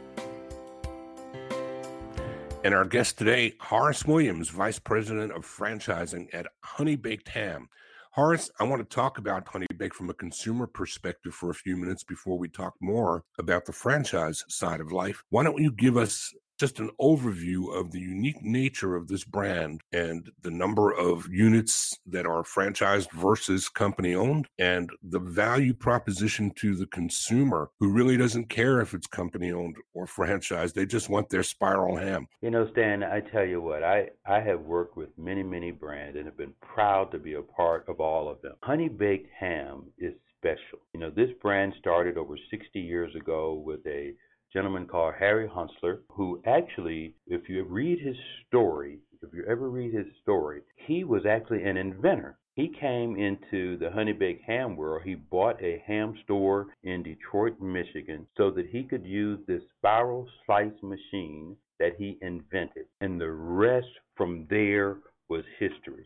And 2.63 2.75
our 2.75 2.85
guest 2.85 3.17
today, 3.17 3.55
Horace 3.59 4.05
Williams, 4.05 4.49
Vice 4.49 4.77
President 4.77 5.31
of 5.31 5.43
Franchising 5.43 6.27
at 6.31 6.45
Honey 6.63 6.95
Baked 6.95 7.29
Ham. 7.29 7.67
Horace, 8.11 8.51
I 8.59 8.65
want 8.65 8.87
to 8.87 8.95
talk 8.95 9.17
about 9.17 9.47
Honey 9.47 9.65
Baked 9.75 9.95
from 9.95 10.11
a 10.11 10.13
consumer 10.13 10.67
perspective 10.67 11.33
for 11.33 11.49
a 11.49 11.55
few 11.55 11.75
minutes 11.75 12.03
before 12.03 12.37
we 12.37 12.49
talk 12.49 12.75
more 12.79 13.23
about 13.39 13.65
the 13.65 13.73
franchise 13.73 14.45
side 14.47 14.79
of 14.79 14.91
life. 14.91 15.23
Why 15.29 15.43
don't 15.43 15.59
you 15.59 15.71
give 15.71 15.97
us 15.97 16.31
just 16.61 16.79
an 16.79 16.91
overview 17.01 17.75
of 17.75 17.91
the 17.91 17.99
unique 17.99 18.43
nature 18.43 18.95
of 18.95 19.07
this 19.07 19.23
brand 19.23 19.81
and 19.91 20.29
the 20.43 20.51
number 20.51 20.91
of 20.91 21.27
units 21.27 21.97
that 22.05 22.27
are 22.27 22.43
franchised 22.43 23.11
versus 23.13 23.67
company 23.67 24.13
owned 24.13 24.45
and 24.59 24.91
the 25.01 25.19
value 25.19 25.73
proposition 25.73 26.51
to 26.51 26.75
the 26.75 26.85
consumer 26.85 27.71
who 27.79 27.91
really 27.91 28.15
doesn't 28.15 28.47
care 28.47 28.79
if 28.79 28.93
it's 28.93 29.07
company 29.07 29.51
owned 29.51 29.75
or 29.95 30.05
franchised. 30.05 30.75
They 30.75 30.85
just 30.85 31.09
want 31.09 31.29
their 31.29 31.41
spiral 31.41 31.95
ham. 31.95 32.27
You 32.43 32.51
know, 32.51 32.69
Stan, 32.73 33.03
I 33.03 33.21
tell 33.21 33.43
you 33.43 33.59
what, 33.59 33.83
I, 33.83 34.09
I 34.27 34.39
have 34.41 34.61
worked 34.61 34.95
with 34.95 35.09
many, 35.17 35.41
many 35.41 35.71
brands 35.71 36.15
and 36.15 36.27
have 36.27 36.37
been 36.37 36.53
proud 36.61 37.11
to 37.11 37.17
be 37.17 37.33
a 37.33 37.41
part 37.41 37.89
of 37.89 37.99
all 37.99 38.29
of 38.29 38.39
them. 38.43 38.53
Honey 38.61 38.87
Baked 38.87 39.31
Ham 39.39 39.85
is 39.97 40.13
special. 40.37 40.77
You 40.93 40.99
know, 40.99 41.09
this 41.09 41.31
brand 41.41 41.73
started 41.79 42.19
over 42.19 42.37
60 42.51 42.79
years 42.79 43.15
ago 43.15 43.63
with 43.65 43.79
a 43.87 44.13
gentleman 44.53 44.85
called 44.87 45.15
Harry 45.19 45.47
Hoenselaar, 45.47 45.99
who 46.09 46.41
actually, 46.45 47.15
if 47.27 47.47
you 47.49 47.63
read 47.63 47.99
his 47.99 48.17
story, 48.47 48.99
if 49.21 49.33
you 49.33 49.45
ever 49.47 49.69
read 49.69 49.93
his 49.93 50.07
story, 50.21 50.61
he 50.87 51.03
was 51.03 51.25
actually 51.25 51.63
an 51.63 51.77
inventor. 51.77 52.37
He 52.55 52.67
came 52.67 53.15
into 53.15 53.77
the 53.77 53.89
honey 53.91 54.11
baked 54.11 54.43
ham 54.43 54.75
world. 54.75 55.03
He 55.05 55.15
bought 55.15 55.61
a 55.63 55.81
ham 55.87 56.17
store 56.23 56.67
in 56.83 57.01
Detroit, 57.01 57.59
Michigan, 57.61 58.27
so 58.35 58.51
that 58.51 58.67
he 58.67 58.83
could 58.83 59.05
use 59.05 59.39
this 59.47 59.63
spiral 59.77 60.27
slice 60.45 60.71
machine 60.83 61.55
that 61.79 61.95
he 61.97 62.17
invented. 62.21 62.87
And 62.99 63.19
the 63.19 63.31
rest 63.31 63.87
from 64.15 64.47
there 64.49 64.97
was 65.29 65.45
history. 65.59 66.05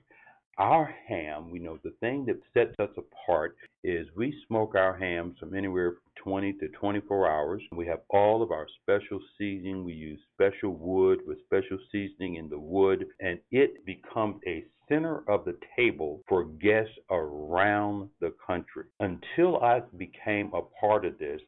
Our 0.57 0.85
ham, 1.09 1.51
we 1.51 1.59
know 1.59 1.79
the 1.83 1.93
thing 1.99 2.25
that 2.27 2.39
sets 2.53 2.79
us 2.79 2.95
apart 2.97 3.57
is 3.83 4.07
we 4.15 4.33
smoke 4.47 4.73
our 4.73 4.95
hams 4.95 5.37
from 5.37 5.53
anywhere 5.53 5.91
from 5.91 6.31
20 6.31 6.53
to 6.53 6.69
24 6.69 7.29
hours. 7.29 7.61
We 7.73 7.85
have 7.87 7.99
all 8.09 8.41
of 8.41 8.51
our 8.51 8.65
special 8.81 9.19
seasoning. 9.37 9.83
We 9.83 9.91
use 9.91 10.19
special 10.33 10.71
wood 10.71 11.19
with 11.27 11.43
special 11.43 11.77
seasoning 11.91 12.35
in 12.35 12.47
the 12.47 12.57
wood, 12.57 13.05
and 13.19 13.37
it 13.51 13.85
becomes 13.85 14.39
a 14.47 14.63
center 14.87 15.29
of 15.29 15.43
the 15.43 15.57
table 15.75 16.21
for 16.29 16.45
guests 16.45 16.97
around 17.11 18.09
the 18.21 18.33
country. 18.47 18.85
Until 19.01 19.57
I 19.61 19.81
became 19.97 20.53
a 20.53 20.61
part 20.79 21.03
of 21.03 21.19
this, 21.19 21.41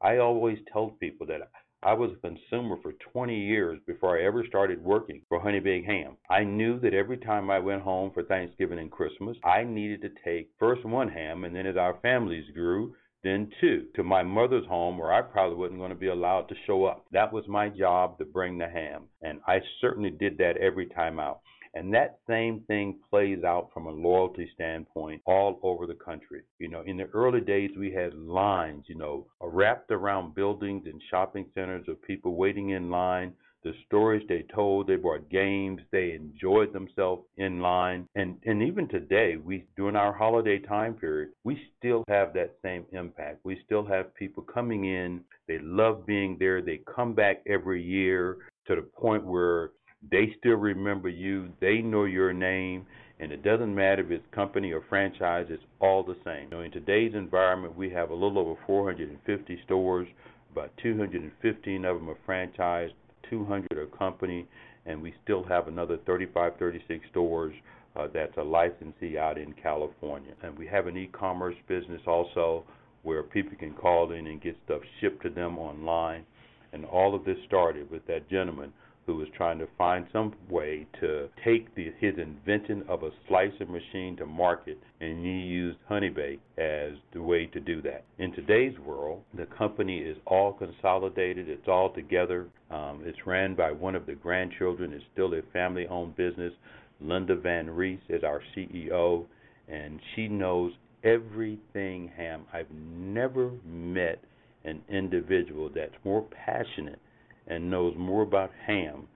I 0.00 0.16
always 0.16 0.58
told 0.72 0.98
people 0.98 1.26
that 1.26 1.42
I 1.86 1.92
was 1.92 2.10
a 2.10 2.28
consumer 2.28 2.78
for 2.82 2.94
20 3.12 3.38
years 3.38 3.78
before 3.86 4.18
I 4.18 4.24
ever 4.24 4.44
started 4.44 4.82
working 4.82 5.22
for 5.28 5.38
Honey 5.38 5.60
Baked 5.60 5.86
Ham. 5.86 6.16
I 6.28 6.42
knew 6.42 6.80
that 6.80 6.94
every 6.94 7.16
time 7.16 7.48
I 7.48 7.60
went 7.60 7.82
home 7.82 8.10
for 8.12 8.24
Thanksgiving 8.24 8.80
and 8.80 8.90
Christmas, 8.90 9.36
I 9.44 9.62
needed 9.62 10.02
to 10.02 10.10
take 10.24 10.50
first 10.58 10.84
one 10.84 11.08
ham, 11.08 11.44
and 11.44 11.54
then 11.54 11.64
as 11.64 11.76
our 11.76 11.96
families 12.02 12.50
grew, 12.52 12.96
then 13.22 13.52
two 13.60 13.86
to 13.94 14.02
my 14.02 14.24
mother's 14.24 14.66
home 14.66 14.98
where 14.98 15.12
I 15.12 15.22
probably 15.22 15.58
wasn't 15.58 15.78
going 15.78 15.90
to 15.90 15.94
be 15.94 16.08
allowed 16.08 16.48
to 16.48 16.56
show 16.66 16.86
up. 16.86 17.04
That 17.12 17.32
was 17.32 17.46
my 17.46 17.68
job 17.68 18.18
to 18.18 18.24
bring 18.24 18.58
the 18.58 18.68
ham, 18.68 19.04
and 19.22 19.38
I 19.46 19.60
certainly 19.80 20.10
did 20.10 20.38
that 20.38 20.56
every 20.56 20.86
time 20.86 21.20
out. 21.20 21.38
And 21.76 21.92
that 21.92 22.20
same 22.26 22.60
thing 22.68 23.00
plays 23.10 23.44
out 23.44 23.68
from 23.74 23.86
a 23.86 23.90
loyalty 23.90 24.48
standpoint 24.54 25.20
all 25.26 25.60
over 25.62 25.86
the 25.86 25.94
country. 25.94 26.40
You 26.58 26.68
know, 26.68 26.80
in 26.86 26.96
the 26.96 27.04
early 27.12 27.42
days, 27.42 27.70
we 27.78 27.92
had 27.92 28.14
lines, 28.14 28.84
you 28.88 28.94
know, 28.94 29.26
wrapped 29.42 29.90
around 29.90 30.34
buildings 30.34 30.84
and 30.86 31.02
shopping 31.10 31.44
centers 31.54 31.86
of 31.86 32.00
people 32.00 32.34
waiting 32.34 32.70
in 32.70 32.90
line. 32.90 33.34
The 33.62 33.74
stories 33.84 34.24
they 34.26 34.46
told, 34.54 34.86
they 34.86 34.96
brought 34.96 35.28
games, 35.28 35.82
they 35.92 36.12
enjoyed 36.12 36.72
themselves 36.72 37.26
in 37.36 37.60
line. 37.60 38.08
And, 38.14 38.38
and 38.46 38.62
even 38.62 38.88
today, 38.88 39.36
we 39.36 39.66
during 39.76 39.96
our 39.96 40.14
holiday 40.14 40.58
time 40.58 40.94
period, 40.94 41.32
we 41.44 41.60
still 41.76 42.04
have 42.08 42.32
that 42.34 42.54
same 42.62 42.86
impact. 42.92 43.40
We 43.44 43.60
still 43.66 43.84
have 43.84 44.14
people 44.14 44.44
coming 44.44 44.86
in, 44.86 45.20
they 45.46 45.58
love 45.58 46.06
being 46.06 46.38
there, 46.38 46.62
they 46.62 46.80
come 46.94 47.12
back 47.12 47.42
every 47.46 47.82
year 47.82 48.38
to 48.66 48.76
the 48.76 48.82
point 48.82 49.26
where 49.26 49.72
they 50.10 50.34
still 50.38 50.56
remember 50.56 51.08
you. 51.08 51.48
They 51.60 51.78
know 51.78 52.04
your 52.04 52.32
name. 52.32 52.86
And 53.18 53.32
it 53.32 53.42
doesn't 53.42 53.74
matter 53.74 54.02
if 54.02 54.10
it's 54.10 54.34
company 54.34 54.72
or 54.72 54.82
franchise, 54.90 55.46
it's 55.48 55.62
all 55.80 56.02
the 56.02 56.16
same. 56.22 56.44
You 56.44 56.50
know, 56.50 56.60
in 56.60 56.70
today's 56.70 57.14
environment, 57.14 57.74
we 57.74 57.88
have 57.90 58.10
a 58.10 58.14
little 58.14 58.38
over 58.38 58.60
450 58.66 59.58
stores, 59.64 60.06
about 60.52 60.70
215 60.82 61.84
of 61.86 61.96
them 61.96 62.10
are 62.10 62.18
franchised, 62.28 62.92
200 63.30 63.72
are 63.78 63.86
company, 63.86 64.46
and 64.84 65.00
we 65.00 65.14
still 65.24 65.42
have 65.44 65.66
another 65.66 65.96
35, 66.04 66.52
36 66.58 67.06
stores 67.10 67.54
uh, 67.96 68.06
that's 68.12 68.36
a 68.36 68.42
licensee 68.42 69.16
out 69.18 69.38
in 69.38 69.54
California. 69.54 70.32
And 70.42 70.56
we 70.58 70.66
have 70.66 70.86
an 70.86 70.98
e 70.98 71.08
commerce 71.12 71.56
business 71.66 72.02
also 72.06 72.64
where 73.02 73.22
people 73.22 73.56
can 73.58 73.72
call 73.72 74.12
in 74.12 74.26
and 74.26 74.42
get 74.42 74.56
stuff 74.66 74.82
shipped 75.00 75.22
to 75.22 75.30
them 75.30 75.58
online. 75.58 76.24
And 76.72 76.84
all 76.84 77.14
of 77.14 77.24
this 77.24 77.38
started 77.46 77.90
with 77.90 78.06
that 78.08 78.28
gentleman 78.28 78.72
who 79.06 79.14
was 79.14 79.28
trying 79.36 79.58
to 79.58 79.68
find 79.78 80.06
some 80.12 80.34
way 80.50 80.84
to 81.00 81.28
take 81.44 81.72
the, 81.76 81.92
his 82.00 82.14
invention 82.18 82.84
of 82.88 83.04
a 83.04 83.10
slicer 83.28 83.64
machine 83.66 84.16
to 84.16 84.26
market, 84.26 84.78
and 85.00 85.24
he 85.24 85.30
used 85.30 85.78
Honeybake 85.88 86.40
as 86.58 86.92
the 87.12 87.22
way 87.22 87.46
to 87.46 87.60
do 87.60 87.80
that. 87.82 88.04
In 88.18 88.32
today's 88.32 88.76
world, 88.80 89.22
the 89.34 89.46
company 89.46 89.98
is 89.98 90.16
all 90.26 90.52
consolidated, 90.52 91.48
it's 91.48 91.68
all 91.68 91.90
together. 91.90 92.46
Um, 92.70 93.02
it's 93.04 93.26
ran 93.26 93.54
by 93.54 93.70
one 93.70 93.94
of 93.94 94.06
the 94.06 94.14
grandchildren, 94.14 94.92
it's 94.92 95.04
still 95.12 95.32
a 95.34 95.42
family 95.52 95.86
owned 95.86 96.16
business. 96.16 96.52
Linda 97.00 97.36
Van 97.36 97.70
Rees 97.70 98.00
is 98.08 98.24
our 98.24 98.42
CEO, 98.56 99.26
and 99.68 100.00
she 100.14 100.26
knows 100.26 100.72
everything 101.04 102.10
ham. 102.16 102.42
I've 102.52 102.70
never 102.72 103.52
met 103.64 104.20
an 104.64 104.82
individual 104.88 105.70
that's 105.72 105.94
more 106.04 106.24
passionate 106.44 106.98
and 107.46 107.70
knows 107.70 107.94
more 107.96 108.22
about 108.22 108.50
ham 108.66 109.06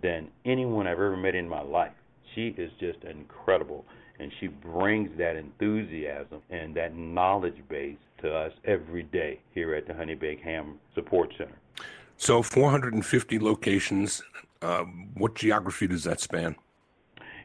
than 0.00 0.28
anyone 0.44 0.86
I've 0.86 0.94
ever 0.94 1.16
met 1.16 1.34
in 1.34 1.48
my 1.48 1.62
life. 1.62 1.92
She 2.34 2.48
is 2.48 2.70
just 2.78 3.02
incredible, 3.04 3.84
and 4.18 4.32
she 4.38 4.46
brings 4.46 5.10
that 5.18 5.36
enthusiasm 5.36 6.42
and 6.50 6.74
that 6.76 6.96
knowledge 6.96 7.56
base 7.68 7.96
to 8.22 8.32
us 8.32 8.52
every 8.64 9.02
day 9.02 9.40
here 9.54 9.74
at 9.74 9.86
the 9.86 9.94
Honey 9.94 10.14
Baked 10.14 10.44
Ham 10.44 10.78
Support 10.94 11.32
Center. 11.36 11.58
So, 12.16 12.42
450 12.42 13.38
locations. 13.38 14.22
Uh, 14.62 14.84
what 15.14 15.34
geography 15.34 15.86
does 15.86 16.04
that 16.04 16.20
span? 16.20 16.54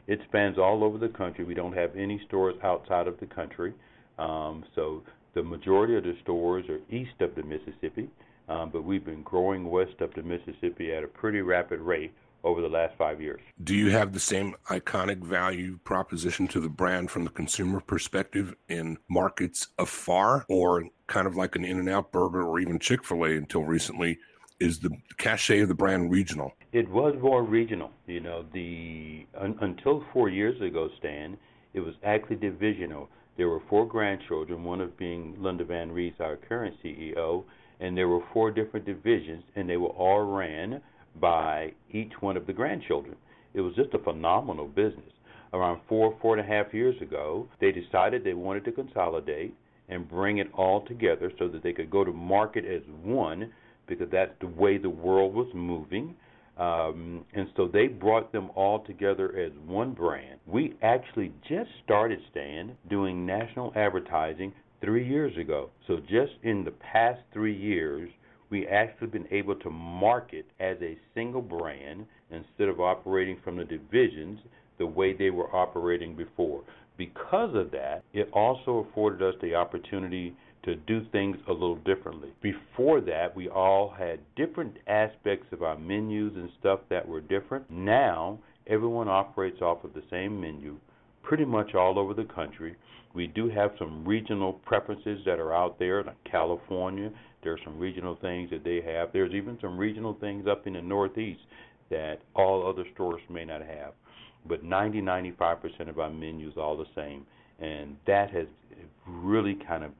It 0.06 0.20
spans 0.28 0.58
all 0.58 0.84
over 0.84 0.98
the 0.98 1.08
country. 1.08 1.44
We 1.44 1.54
don't 1.54 1.72
have 1.72 1.96
any 1.96 2.20
stores 2.26 2.54
outside 2.62 3.08
of 3.08 3.18
the 3.18 3.26
country. 3.26 3.72
Um, 4.18 4.64
so 4.74 5.02
the 5.36 5.42
majority 5.42 5.94
of 5.94 6.02
the 6.02 6.16
stores 6.22 6.64
are 6.70 6.80
east 6.88 7.20
of 7.20 7.34
the 7.34 7.42
Mississippi, 7.42 8.08
um, 8.48 8.70
but 8.70 8.82
we've 8.84 9.04
been 9.04 9.22
growing 9.22 9.70
west 9.70 10.00
of 10.00 10.12
the 10.14 10.22
Mississippi 10.22 10.92
at 10.92 11.04
a 11.04 11.06
pretty 11.06 11.42
rapid 11.42 11.78
rate 11.78 12.12
over 12.42 12.62
the 12.62 12.68
last 12.68 12.96
five 12.96 13.20
years. 13.20 13.40
Do 13.62 13.74
you 13.74 13.90
have 13.90 14.14
the 14.14 14.20
same 14.20 14.54
iconic 14.70 15.18
value 15.22 15.78
proposition 15.84 16.48
to 16.48 16.60
the 16.60 16.70
brand 16.70 17.10
from 17.10 17.24
the 17.24 17.30
consumer 17.30 17.80
perspective 17.80 18.54
in 18.70 18.96
markets 19.10 19.68
afar, 19.78 20.46
or 20.48 20.84
kind 21.06 21.26
of 21.26 21.36
like 21.36 21.54
an 21.54 21.66
In 21.66 21.80
N 21.80 21.88
Out 21.90 22.12
burger 22.12 22.42
or 22.42 22.58
even 22.58 22.78
Chick 22.78 23.04
fil 23.04 23.26
A 23.26 23.36
until 23.36 23.62
recently? 23.62 24.18
Is 24.58 24.78
the 24.78 24.90
cachet 25.18 25.60
of 25.60 25.68
the 25.68 25.74
brand 25.74 26.10
regional? 26.10 26.54
It 26.72 26.88
was 26.88 27.14
more 27.20 27.42
regional. 27.42 27.90
You 28.06 28.20
know, 28.20 28.46
the 28.54 29.26
un, 29.36 29.58
until 29.60 30.02
four 30.14 30.30
years 30.30 30.58
ago, 30.62 30.88
Stan, 30.98 31.36
it 31.74 31.80
was 31.80 31.94
actually 32.02 32.36
divisional. 32.36 33.10
There 33.36 33.48
were 33.48 33.60
four 33.68 33.86
grandchildren, 33.86 34.64
one 34.64 34.80
of 34.80 34.96
being 34.96 35.36
Linda 35.38 35.64
Van 35.64 35.92
Rees, 35.92 36.14
our 36.20 36.36
current 36.36 36.74
CEO, 36.82 37.44
and 37.80 37.96
there 37.96 38.08
were 38.08 38.24
four 38.32 38.50
different 38.50 38.86
divisions, 38.86 39.44
and 39.54 39.68
they 39.68 39.76
were 39.76 39.90
all 39.90 40.20
ran 40.20 40.80
by 41.20 41.72
each 41.90 42.12
one 42.20 42.36
of 42.36 42.46
the 42.46 42.52
grandchildren. 42.52 43.16
It 43.52 43.60
was 43.60 43.74
just 43.74 43.94
a 43.94 43.98
phenomenal 43.98 44.66
business. 44.66 45.12
Around 45.52 45.80
four, 45.88 46.16
four 46.20 46.36
and 46.36 46.46
a 46.46 46.48
half 46.48 46.74
years 46.74 47.00
ago, 47.00 47.48
they 47.60 47.72
decided 47.72 48.24
they 48.24 48.34
wanted 48.34 48.64
to 48.64 48.72
consolidate 48.72 49.54
and 49.88 50.08
bring 50.08 50.38
it 50.38 50.48
all 50.52 50.84
together 50.86 51.30
so 51.38 51.48
that 51.48 51.62
they 51.62 51.72
could 51.72 51.90
go 51.90 52.04
to 52.04 52.12
market 52.12 52.64
as 52.64 52.82
one 53.02 53.52
because 53.86 54.08
that's 54.10 54.32
the 54.40 54.48
way 54.48 54.78
the 54.78 54.90
world 54.90 55.34
was 55.34 55.46
moving. 55.54 56.14
Um, 56.56 57.24
and 57.34 57.48
so 57.56 57.68
they 57.70 57.86
brought 57.86 58.32
them 58.32 58.50
all 58.54 58.80
together 58.84 59.36
as 59.36 59.52
one 59.66 59.92
brand. 59.92 60.40
We 60.46 60.74
actually 60.82 61.32
just 61.48 61.70
started, 61.84 62.18
Stan, 62.30 62.72
doing 62.88 63.26
national 63.26 63.72
advertising 63.76 64.54
three 64.80 65.06
years 65.06 65.36
ago. 65.36 65.70
So 65.86 65.98
just 65.98 66.32
in 66.42 66.64
the 66.64 66.70
past 66.70 67.20
three 67.32 67.56
years, 67.56 68.10
we 68.48 68.66
actually 68.68 69.08
been 69.08 69.28
able 69.30 69.56
to 69.56 69.70
market 69.70 70.46
as 70.60 70.76
a 70.80 70.96
single 71.14 71.42
brand 71.42 72.06
instead 72.30 72.68
of 72.68 72.80
operating 72.80 73.38
from 73.44 73.56
the 73.56 73.64
divisions 73.64 74.38
the 74.78 74.86
way 74.86 75.12
they 75.12 75.30
were 75.30 75.54
operating 75.54 76.14
before. 76.14 76.62
Because 76.96 77.54
of 77.54 77.70
that, 77.72 78.02
it 78.12 78.30
also 78.32 78.86
afforded 78.88 79.22
us 79.26 79.34
the 79.42 79.54
opportunity 79.54 80.34
to 80.66 80.76
do 80.76 81.06
things 81.12 81.36
a 81.48 81.52
little 81.52 81.76
differently. 81.76 82.28
Before 82.42 83.00
that, 83.00 83.34
we 83.34 83.48
all 83.48 83.94
had 83.96 84.20
different 84.36 84.76
aspects 84.86 85.46
of 85.52 85.62
our 85.62 85.78
menus 85.78 86.32
and 86.36 86.50
stuff 86.60 86.80
that 86.90 87.08
were 87.08 87.20
different. 87.20 87.70
Now, 87.70 88.38
everyone 88.66 89.08
operates 89.08 89.62
off 89.62 89.84
of 89.84 89.94
the 89.94 90.02
same 90.10 90.38
menu 90.40 90.76
pretty 91.22 91.44
much 91.44 91.74
all 91.74 91.98
over 91.98 92.12
the 92.12 92.24
country. 92.24 92.76
We 93.14 93.26
do 93.26 93.48
have 93.48 93.70
some 93.78 94.04
regional 94.04 94.52
preferences 94.52 95.20
that 95.24 95.38
are 95.38 95.54
out 95.54 95.78
there, 95.78 96.04
like 96.04 96.22
California 96.30 97.10
there's 97.46 97.60
some 97.64 97.78
regional 97.78 98.18
things 98.20 98.50
that 98.50 98.64
they 98.64 98.80
have. 98.82 99.12
There's 99.12 99.32
even 99.32 99.56
some 99.60 99.78
regional 99.78 100.14
things 100.20 100.48
up 100.48 100.66
in 100.66 100.72
the 100.72 100.82
Northeast 100.82 101.40
that 101.90 102.16
all 102.34 102.68
other 102.68 102.84
stores 102.92 103.22
may 103.30 103.44
not 103.44 103.60
have. 103.60 103.92
But 104.48 104.64
90, 104.64 105.00
95% 105.00 105.88
of 105.88 106.00
our 106.00 106.10
menus 106.10 106.54
all 106.56 106.76
the 106.76 106.86
same, 106.96 107.24
and 107.60 107.96
that 108.08 108.30
has 108.32 108.46
really 109.06 109.56
kind 109.66 109.84
of 109.84 109.92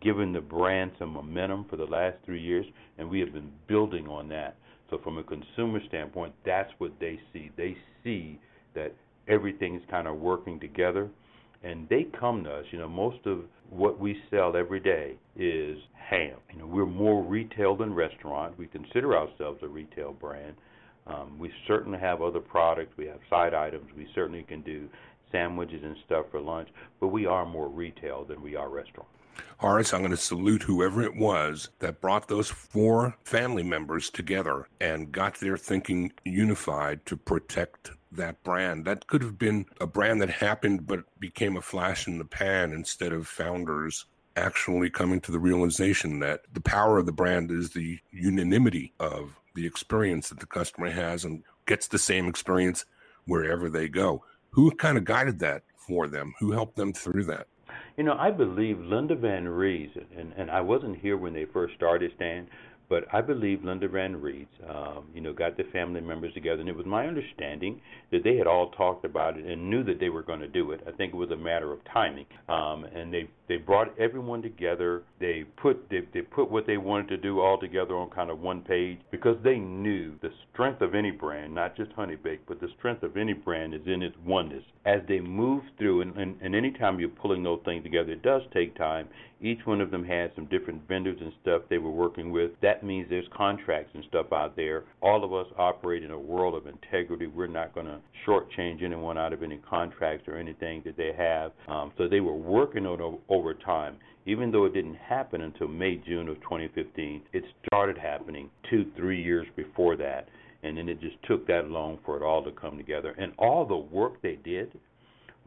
given 0.00 0.32
the 0.32 0.40
brand 0.40 0.92
some 0.98 1.10
momentum 1.10 1.66
for 1.68 1.76
the 1.76 1.84
last 1.84 2.16
three 2.24 2.40
years, 2.40 2.66
and 2.98 3.08
we 3.08 3.20
have 3.20 3.32
been 3.32 3.50
building 3.66 4.06
on 4.08 4.28
that. 4.28 4.56
So 4.90 4.98
from 5.02 5.18
a 5.18 5.22
consumer 5.22 5.80
standpoint, 5.88 6.34
that's 6.46 6.70
what 6.78 6.92
they 7.00 7.18
see. 7.32 7.50
They 7.56 7.76
see 8.02 8.38
that 8.74 8.94
everything 9.28 9.76
is 9.76 9.82
kind 9.90 10.08
of 10.08 10.16
working 10.16 10.58
together 10.58 11.08
and 11.62 11.88
they 11.88 12.06
come 12.18 12.44
to 12.44 12.50
us. 12.50 12.64
You 12.70 12.78
know, 12.78 12.88
most 12.88 13.18
of 13.26 13.40
what 13.70 13.98
we 13.98 14.16
sell 14.30 14.56
every 14.56 14.80
day 14.80 15.16
is 15.36 15.78
ham. 15.94 16.36
You 16.52 16.60
know, 16.60 16.66
we're 16.66 16.86
more 16.86 17.22
retail 17.22 17.76
than 17.76 17.92
restaurant. 17.92 18.58
We 18.58 18.66
consider 18.66 19.16
ourselves 19.16 19.60
a 19.62 19.68
retail 19.68 20.12
brand. 20.12 20.54
Um, 21.06 21.38
we 21.38 21.50
certainly 21.66 21.98
have 21.98 22.22
other 22.22 22.40
products. 22.40 22.92
We 22.96 23.06
have 23.06 23.18
side 23.30 23.54
items. 23.54 23.86
We 23.96 24.06
certainly 24.14 24.42
can 24.42 24.62
do 24.62 24.88
sandwiches 25.32 25.80
and 25.82 25.96
stuff 26.06 26.26
for 26.30 26.40
lunch, 26.40 26.68
but 27.00 27.08
we 27.08 27.26
are 27.26 27.44
more 27.44 27.68
retail 27.68 28.24
than 28.24 28.40
we 28.42 28.56
are 28.56 28.68
restaurant. 28.68 29.08
Horace, 29.58 29.92
I'm 29.92 30.00
going 30.00 30.10
to 30.12 30.16
salute 30.16 30.62
whoever 30.62 31.02
it 31.02 31.16
was 31.16 31.68
that 31.80 32.00
brought 32.00 32.28
those 32.28 32.48
four 32.48 33.16
family 33.24 33.62
members 33.62 34.08
together 34.08 34.68
and 34.80 35.10
got 35.10 35.40
their 35.40 35.56
thinking 35.56 36.12
unified 36.24 37.04
to 37.06 37.16
protect 37.16 37.90
that 38.12 38.42
brand. 38.44 38.84
That 38.84 39.06
could 39.06 39.22
have 39.22 39.38
been 39.38 39.66
a 39.80 39.86
brand 39.86 40.20
that 40.22 40.30
happened 40.30 40.86
but 40.86 41.04
became 41.18 41.56
a 41.56 41.62
flash 41.62 42.06
in 42.06 42.18
the 42.18 42.24
pan 42.24 42.72
instead 42.72 43.12
of 43.12 43.26
founders 43.26 44.06
actually 44.36 44.90
coming 44.90 45.20
to 45.20 45.32
the 45.32 45.38
realization 45.38 46.20
that 46.20 46.42
the 46.52 46.60
power 46.60 46.98
of 46.98 47.06
the 47.06 47.12
brand 47.12 47.50
is 47.50 47.70
the 47.70 47.98
unanimity 48.12 48.92
of 49.00 49.34
the 49.54 49.66
experience 49.66 50.28
that 50.28 50.38
the 50.38 50.46
customer 50.46 50.90
has 50.90 51.24
and 51.24 51.42
gets 51.66 51.88
the 51.88 51.98
same 51.98 52.28
experience 52.28 52.84
wherever 53.26 53.68
they 53.68 53.88
go. 53.88 54.24
Who 54.50 54.70
kind 54.70 54.96
of 54.96 55.04
guided 55.04 55.40
that 55.40 55.64
for 55.76 56.06
them? 56.06 56.34
Who 56.38 56.52
helped 56.52 56.76
them 56.76 56.92
through 56.92 57.24
that? 57.24 57.48
You 57.98 58.04
know, 58.04 58.16
I 58.16 58.30
believe 58.30 58.78
Linda 58.78 59.16
Van 59.16 59.48
Rees, 59.48 59.90
and, 60.16 60.32
and 60.36 60.52
I 60.52 60.60
wasn't 60.60 60.98
here 60.98 61.16
when 61.16 61.34
they 61.34 61.46
first 61.52 61.74
started, 61.74 62.12
Stan, 62.14 62.46
but 62.88 63.04
I 63.12 63.20
believe 63.20 63.64
Linda 63.64 63.88
Van 63.88 64.20
Rees, 64.20 64.46
um, 64.68 65.04
you 65.14 65.20
know, 65.20 65.32
got 65.32 65.56
the 65.56 65.64
family 65.72 66.00
members 66.00 66.32
together, 66.34 66.60
and 66.60 66.68
it 66.68 66.76
was 66.76 66.86
my 66.86 67.06
understanding 67.06 67.80
that 68.10 68.24
they 68.24 68.36
had 68.36 68.46
all 68.46 68.70
talked 68.70 69.04
about 69.04 69.36
it 69.38 69.44
and 69.44 69.68
knew 69.68 69.84
that 69.84 70.00
they 70.00 70.08
were 70.08 70.22
going 70.22 70.40
to 70.40 70.48
do 70.48 70.72
it. 70.72 70.80
I 70.86 70.92
think 70.92 71.12
it 71.12 71.16
was 71.16 71.30
a 71.30 71.36
matter 71.36 71.72
of 71.72 71.80
timing, 71.92 72.26
um, 72.48 72.84
and 72.84 73.12
they 73.12 73.28
they 73.48 73.56
brought 73.56 73.98
everyone 73.98 74.42
together. 74.42 75.02
They 75.20 75.44
put 75.60 75.88
they, 75.90 76.00
they 76.12 76.22
put 76.22 76.50
what 76.50 76.66
they 76.66 76.76
wanted 76.76 77.08
to 77.08 77.16
do 77.16 77.40
all 77.40 77.58
together 77.58 77.94
on 77.94 78.10
kind 78.10 78.30
of 78.30 78.40
one 78.40 78.62
page 78.62 78.98
because 79.10 79.36
they 79.42 79.56
knew 79.56 80.14
the 80.22 80.30
strength 80.52 80.80
of 80.80 80.94
any 80.94 81.10
brand, 81.10 81.54
not 81.54 81.76
just 81.76 81.92
Honey 81.92 82.16
Bake, 82.16 82.40
but 82.46 82.60
the 82.60 82.68
strength 82.78 83.02
of 83.02 83.16
any 83.16 83.32
brand 83.32 83.74
is 83.74 83.82
in 83.86 84.02
its 84.02 84.16
oneness. 84.24 84.64
As 84.86 85.00
they 85.08 85.20
move 85.20 85.62
through, 85.78 86.02
and, 86.02 86.16
and, 86.16 86.36
and 86.40 86.54
anytime 86.54 86.98
you're 86.98 87.08
pulling 87.08 87.42
those 87.42 87.60
things 87.64 87.82
together, 87.82 88.12
it 88.12 88.22
does 88.22 88.42
take 88.52 88.76
time. 88.76 89.08
Each 89.40 89.60
one 89.64 89.80
of 89.80 89.90
them 89.90 90.04
had 90.04 90.32
some 90.34 90.46
different 90.46 90.86
vendors 90.88 91.18
and 91.20 91.32
stuff 91.42 91.62
they 91.70 91.78
were 91.78 91.90
working 91.92 92.32
with. 92.32 92.50
That 92.60 92.82
means 92.82 93.06
there's 93.08 93.28
contracts 93.36 93.90
and 93.94 94.04
stuff 94.08 94.32
out 94.32 94.56
there. 94.56 94.84
All 95.00 95.22
of 95.24 95.32
us 95.32 95.46
operate 95.56 96.02
in 96.02 96.10
a 96.10 96.18
world 96.18 96.54
of 96.54 96.66
integrity. 96.66 97.28
We're 97.28 97.46
not 97.46 97.74
going 97.74 97.86
to 97.86 98.00
shortchange 98.26 98.82
anyone 98.82 99.16
out 99.16 99.32
of 99.32 99.42
any 99.42 99.58
contracts 99.58 100.26
or 100.26 100.36
anything 100.36 100.82
that 100.84 100.96
they 100.96 101.12
have. 101.16 101.52
Um, 101.68 101.92
so 101.96 102.08
they 102.08 102.20
were 102.20 102.34
working 102.34 102.84
on 102.86 103.18
over 103.28 103.54
time. 103.54 103.96
Even 104.26 104.50
though 104.50 104.64
it 104.64 104.74
didn't 104.74 104.96
happen 104.96 105.40
until 105.40 105.68
May, 105.68 105.96
June 105.96 106.28
of 106.28 106.36
2015, 106.42 107.22
it 107.32 107.44
started 107.66 107.96
happening 107.96 108.50
two, 108.68 108.86
three 108.96 109.22
years 109.22 109.46
before 109.56 109.96
that. 109.96 110.28
And 110.64 110.76
then 110.76 110.88
it 110.88 111.00
just 111.00 111.16
took 111.28 111.46
that 111.46 111.70
long 111.70 111.98
for 112.04 112.16
it 112.16 112.22
all 112.22 112.42
to 112.42 112.50
come 112.50 112.76
together. 112.76 113.14
And 113.16 113.32
all 113.38 113.64
the 113.64 113.76
work 113.76 114.20
they 114.20 114.36
did, 114.44 114.72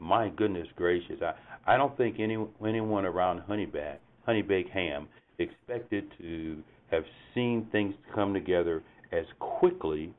my 0.02 0.30
goodness 0.30 0.68
gracious, 0.76 1.22
I, 1.22 1.34
I 1.74 1.78
don't 1.78 1.96
think 1.96 2.20
any 2.20 2.38
anyone 2.66 3.06
around 3.06 3.42
Honeybake, 3.48 4.00
Honeybake 4.26 4.70
Ham 4.70 5.08
expected 5.38 6.06
to 6.20 6.62
have 6.90 7.04
seen 7.34 7.68
things 7.72 7.94
come 8.14 8.34
together 8.34 8.84
as 9.12 9.26
quickly 9.40 10.14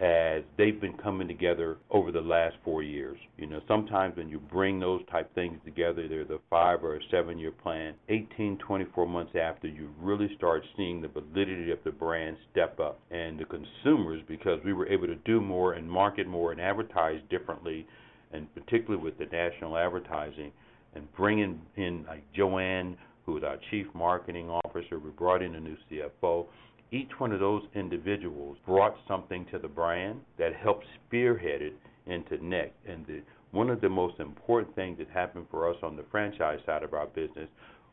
as 0.00 0.42
they've 0.58 0.80
been 0.80 0.96
coming 0.96 1.28
together 1.28 1.76
over 1.90 2.10
the 2.10 2.20
last 2.20 2.56
four 2.64 2.82
years. 2.82 3.16
You 3.38 3.46
know, 3.46 3.60
sometimes 3.68 4.16
when 4.16 4.28
you 4.28 4.40
bring 4.40 4.80
those 4.80 5.00
type 5.08 5.32
things 5.34 5.60
together, 5.64 6.08
there's 6.08 6.28
a 6.30 6.38
five 6.50 6.82
or 6.82 6.96
a 6.96 7.00
seven 7.10 7.38
year 7.38 7.52
plan. 7.52 7.94
18, 8.08 8.58
24 8.58 9.06
months 9.06 9.32
after, 9.40 9.68
you 9.68 9.90
really 10.00 10.28
start 10.36 10.64
seeing 10.76 11.00
the 11.00 11.08
validity 11.08 11.70
of 11.70 11.78
the 11.84 11.92
brand 11.92 12.36
step 12.50 12.80
up. 12.80 12.98
And 13.12 13.38
the 13.38 13.44
consumers, 13.44 14.20
because 14.26 14.58
we 14.64 14.72
were 14.72 14.88
able 14.88 15.06
to 15.06 15.14
do 15.24 15.40
more 15.40 15.74
and 15.74 15.88
market 15.88 16.26
more 16.26 16.50
and 16.50 16.60
advertise 16.60 17.20
differently, 17.30 17.86
and 18.32 18.52
particularly 18.54 19.02
with 19.02 19.18
the 19.18 19.26
national 19.26 19.76
advertising, 19.76 20.52
and 20.94 21.10
bringing 21.14 21.60
in 21.76 22.04
like 22.06 22.24
Joanne, 22.34 22.96
who 23.24 23.38
is 23.38 23.44
our 23.44 23.58
chief 23.70 23.86
marketing 23.94 24.50
officer, 24.50 24.98
we 24.98 25.10
brought 25.10 25.42
in 25.42 25.54
a 25.54 25.60
new 25.60 25.76
CFO 25.90 26.46
each 26.92 27.10
one 27.18 27.32
of 27.32 27.40
those 27.40 27.62
individuals 27.74 28.58
brought 28.66 28.94
something 29.08 29.46
to 29.50 29.58
the 29.58 29.66
brand 29.66 30.20
that 30.38 30.54
helped 30.54 30.84
spearhead 31.06 31.62
it 31.62 31.74
into 32.06 32.44
next. 32.44 32.74
And 32.86 33.06
the, 33.06 33.22
one 33.50 33.70
of 33.70 33.80
the 33.80 33.88
most 33.88 34.20
important 34.20 34.74
things 34.74 34.98
that 34.98 35.08
happened 35.08 35.46
for 35.50 35.68
us 35.68 35.76
on 35.82 35.96
the 35.96 36.04
franchise 36.10 36.60
side 36.66 36.82
of 36.82 36.92
our 36.92 37.06
business 37.06 37.48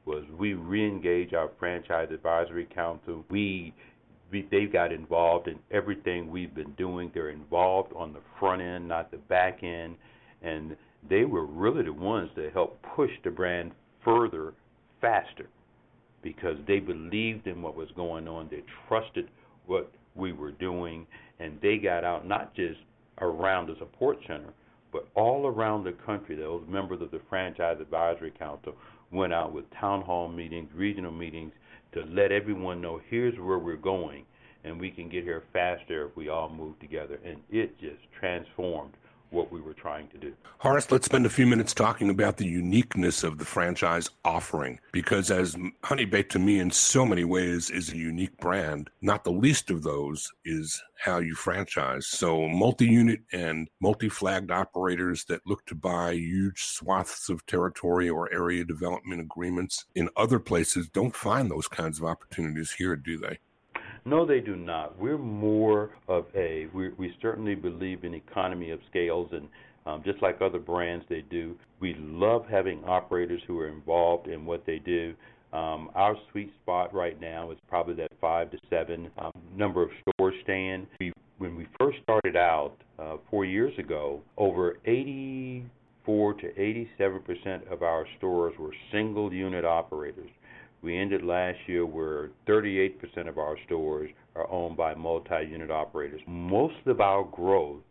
was 0.06 0.26
we 0.38 0.54
re-engaged 0.54 1.34
our 1.34 1.50
franchise 1.60 2.10
advisory 2.14 2.68
council. 2.74 3.24
We, 3.30 3.74
we 4.32 4.48
they 4.52 4.66
got 4.66 4.92
involved 4.92 5.48
in 5.48 5.60
everything 5.72 6.30
we've 6.30 6.54
been 6.54 6.74
doing. 6.74 7.10
They're 7.14 7.30
involved 7.30 7.94
on 7.96 8.12
the 8.12 8.22
front 8.38 8.62
end, 8.62 8.88
not 8.88 9.12
the 9.12 9.18
back 9.18 9.64
end, 9.64 9.96
and 10.42 10.76
they 11.10 11.26
were 11.26 11.46
really 11.46 11.84
the 11.84 11.94
ones 11.94 12.30
that 12.36 12.54
helped 12.54 12.82
push 12.96 13.12
the 13.24 13.32
brand 13.32 13.72
further, 14.04 14.54
faster 15.02 15.48
because 16.22 16.58
they 16.68 16.80
believed 16.80 17.48
in 17.48 17.62
what 17.62 17.76
was 17.76 17.88
going 17.96 18.28
on. 18.28 18.48
They 18.52 18.64
trusted 18.88 19.30
what 19.68 19.92
we 20.16 20.34
were 20.34 20.52
doing, 20.52 21.08
and 21.40 21.58
they 21.62 21.78
got 21.78 22.04
out 22.04 22.28
not 22.28 22.54
just 22.54 22.80
around 23.20 23.68
the 23.68 23.76
support 23.80 24.18
center, 24.28 24.54
But 24.92 25.08
all 25.16 25.46
around 25.46 25.84
the 25.84 25.92
country, 26.06 26.36
those 26.36 26.64
members 26.68 27.02
of 27.02 27.12
the 27.12 27.22
Franchise 27.30 27.78
Advisory 27.80 28.32
Council 28.32 28.74
went 29.12 29.34
out 29.34 29.54
with 29.54 29.66
town 29.80 30.02
hall 30.02 30.28
meetings, 30.28 30.70
regional 30.74 31.12
meetings, 31.12 31.52
to 31.94 32.02
let 32.06 32.32
everyone 32.32 32.82
know 32.82 33.00
here's 33.10 33.38
where 33.40 33.60
we're 33.60 33.76
going, 33.76 34.26
and 34.64 34.80
we 34.80 34.92
can 34.92 35.10
get 35.10 35.24
here 35.24 35.44
faster 35.54 36.08
if 36.08 36.16
we 36.16 36.30
all 36.30 36.50
move 36.50 36.80
together. 36.80 37.20
And 37.24 37.38
it 37.50 37.80
just 37.80 38.02
transformed 38.20 38.94
what 39.32 39.52
we 39.52 39.62
were 39.62 39.74
trying 39.74 40.08
to 40.10 40.18
do. 40.18 40.34
Horace, 40.60 40.92
let's 40.92 41.06
spend 41.06 41.26
a 41.26 41.30
few 41.30 41.46
minutes 41.46 41.74
talking 41.74 42.10
about 42.10 42.38
the 42.38 42.48
uniqueness 42.48 43.24
of 43.24 43.38
the 43.38 43.46
franchise 43.46 44.10
offering 44.26 44.80
because 44.92 45.32
as 45.32 45.56
Honey 45.84 46.06
Baked 46.06 46.32
to 46.34 46.40
me 46.40 46.60
in 46.60 46.72
so 46.72 47.06
many 47.06 47.24
ways 47.24 47.70
is 47.70 47.92
a 47.92 47.98
unique 47.98 48.38
brand, 48.38 48.90
not 49.02 49.24
the 49.24 49.32
least 49.32 49.70
of 49.70 49.84
those 49.84 50.32
is 50.46 50.82
how 50.98 51.20
you 51.20 51.34
franchise. 51.34 52.08
So 52.08 52.48
multi-unit 52.50 53.22
and 53.32 53.70
multi-flagged 53.82 54.52
operators 54.52 55.24
that 55.26 55.46
look 55.46 55.66
to 55.68 55.76
buy 55.76 56.14
huge 56.14 56.64
swaths 56.64 57.30
of 57.30 57.46
territory 57.46 58.10
or 58.10 58.32
area 58.34 58.66
development 58.66 59.22
agreements 59.22 59.86
in 59.96 60.10
other 60.18 60.40
places 60.40 60.90
don't 60.90 61.16
find 61.16 61.50
those 61.50 61.68
kinds 61.68 62.00
of 62.00 62.06
opportunities 62.06 62.72
here, 62.72 62.96
do 62.96 63.18
they? 63.18 63.40
No, 64.06 64.26
they 64.26 64.40
do 64.40 64.56
not. 64.56 64.98
We're 65.00 65.18
more 65.18 65.92
of 66.08 66.26
a, 66.36 66.68
we, 66.74 66.90
we 66.90 67.14
certainly 67.22 67.56
believe 67.56 68.04
in 68.04 68.14
economy 68.14 68.72
of 68.72 68.80
scales 68.90 69.30
and 69.32 69.48
um, 69.86 70.04
just 70.06 70.22
like 70.22 70.42
other 70.42 70.60
brands 70.60 71.06
they 71.10 71.24
do. 71.30 71.56
We 71.80 71.96
love 72.00 72.46
having 72.50 72.84
operators 72.86 73.42
who 73.48 73.60
are 73.60 73.68
involved 73.68 74.28
in 74.28 74.46
what 74.46 74.66
they 74.66 74.80
do. 74.80 75.14
Um, 75.52 75.90
our 75.96 76.16
sweet 76.32 76.52
spot 76.62 76.94
right 76.94 77.20
now 77.20 77.50
is 77.52 77.58
probably 77.68 77.96
that 77.96 78.12
five 78.22 78.52
to 78.52 78.58
seven 78.70 79.10
um, 79.18 79.32
number 79.56 79.82
of 79.82 79.90
stores 80.02 80.36
stand. 80.44 80.86
We, 81.00 81.12
when 81.40 81.56
we 81.56 81.68
first 81.80 81.98
started 82.04 82.36
out 82.36 82.74
uh, 83.00 83.18
four 83.32 83.46
years 83.46 83.74
ago, 83.80 84.22
over 84.38 84.78
84 84.86 86.34
to 86.36 86.62
87 86.62 87.22
percent 87.22 87.68
of 87.72 87.82
our 87.82 88.06
stores 88.18 88.54
were 88.60 88.74
single 88.92 89.34
unit 89.34 89.66
operators. 89.66 90.30
We 90.82 90.98
ended 90.98 91.24
last 91.24 91.58
year 91.68 91.86
where 91.86 92.30
38% 92.48 93.28
of 93.28 93.38
our 93.38 93.58
stores 93.66 94.10
are 94.36 94.50
owned 94.50 94.78
by 94.78 94.96
multi 94.96 95.46
unit 95.50 95.72
operators. 95.72 96.22
Most 96.28 96.76
of 96.86 97.02
our 97.02 97.24
growth 97.24 97.82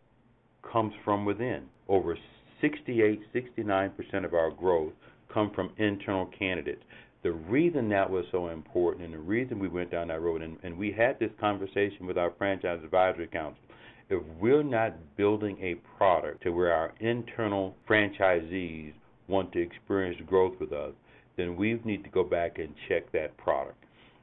comes 0.70 0.94
from 1.04 1.24
within. 1.24 1.64
Over 1.88 2.16
68, 2.60 3.20
69% 3.34 4.24
of 4.24 4.34
our 4.34 4.50
growth 4.50 4.92
come 5.32 5.50
from 5.54 5.70
internal 5.76 6.26
candidates. 6.38 6.82
The 7.22 7.32
reason 7.32 7.88
that 7.90 8.08
was 8.08 8.24
so 8.30 8.48
important 8.48 9.04
and 9.04 9.14
the 9.14 9.18
reason 9.18 9.58
we 9.58 9.68
went 9.68 9.90
down 9.90 10.08
that 10.08 10.22
road, 10.22 10.40
and, 10.40 10.56
and 10.62 10.78
we 10.78 10.92
had 10.92 11.18
this 11.18 11.30
conversation 11.40 12.06
with 12.06 12.16
our 12.16 12.32
franchise 12.38 12.80
advisory 12.84 13.26
council, 13.26 13.60
if 14.08 14.22
we're 14.40 14.62
not 14.62 14.94
building 15.16 15.58
a 15.60 15.74
product 15.96 16.42
to 16.44 16.50
where 16.50 16.72
our 16.72 16.94
internal 17.00 17.74
franchisees 17.88 18.94
want 19.26 19.52
to 19.52 19.60
experience 19.60 20.18
growth 20.26 20.54
with 20.58 20.72
us, 20.72 20.92
then 21.38 21.56
we 21.56 21.80
need 21.84 22.04
to 22.04 22.10
go 22.10 22.22
back 22.22 22.58
and 22.58 22.74
check 22.88 23.10
that 23.12 23.34
product. 23.38 23.82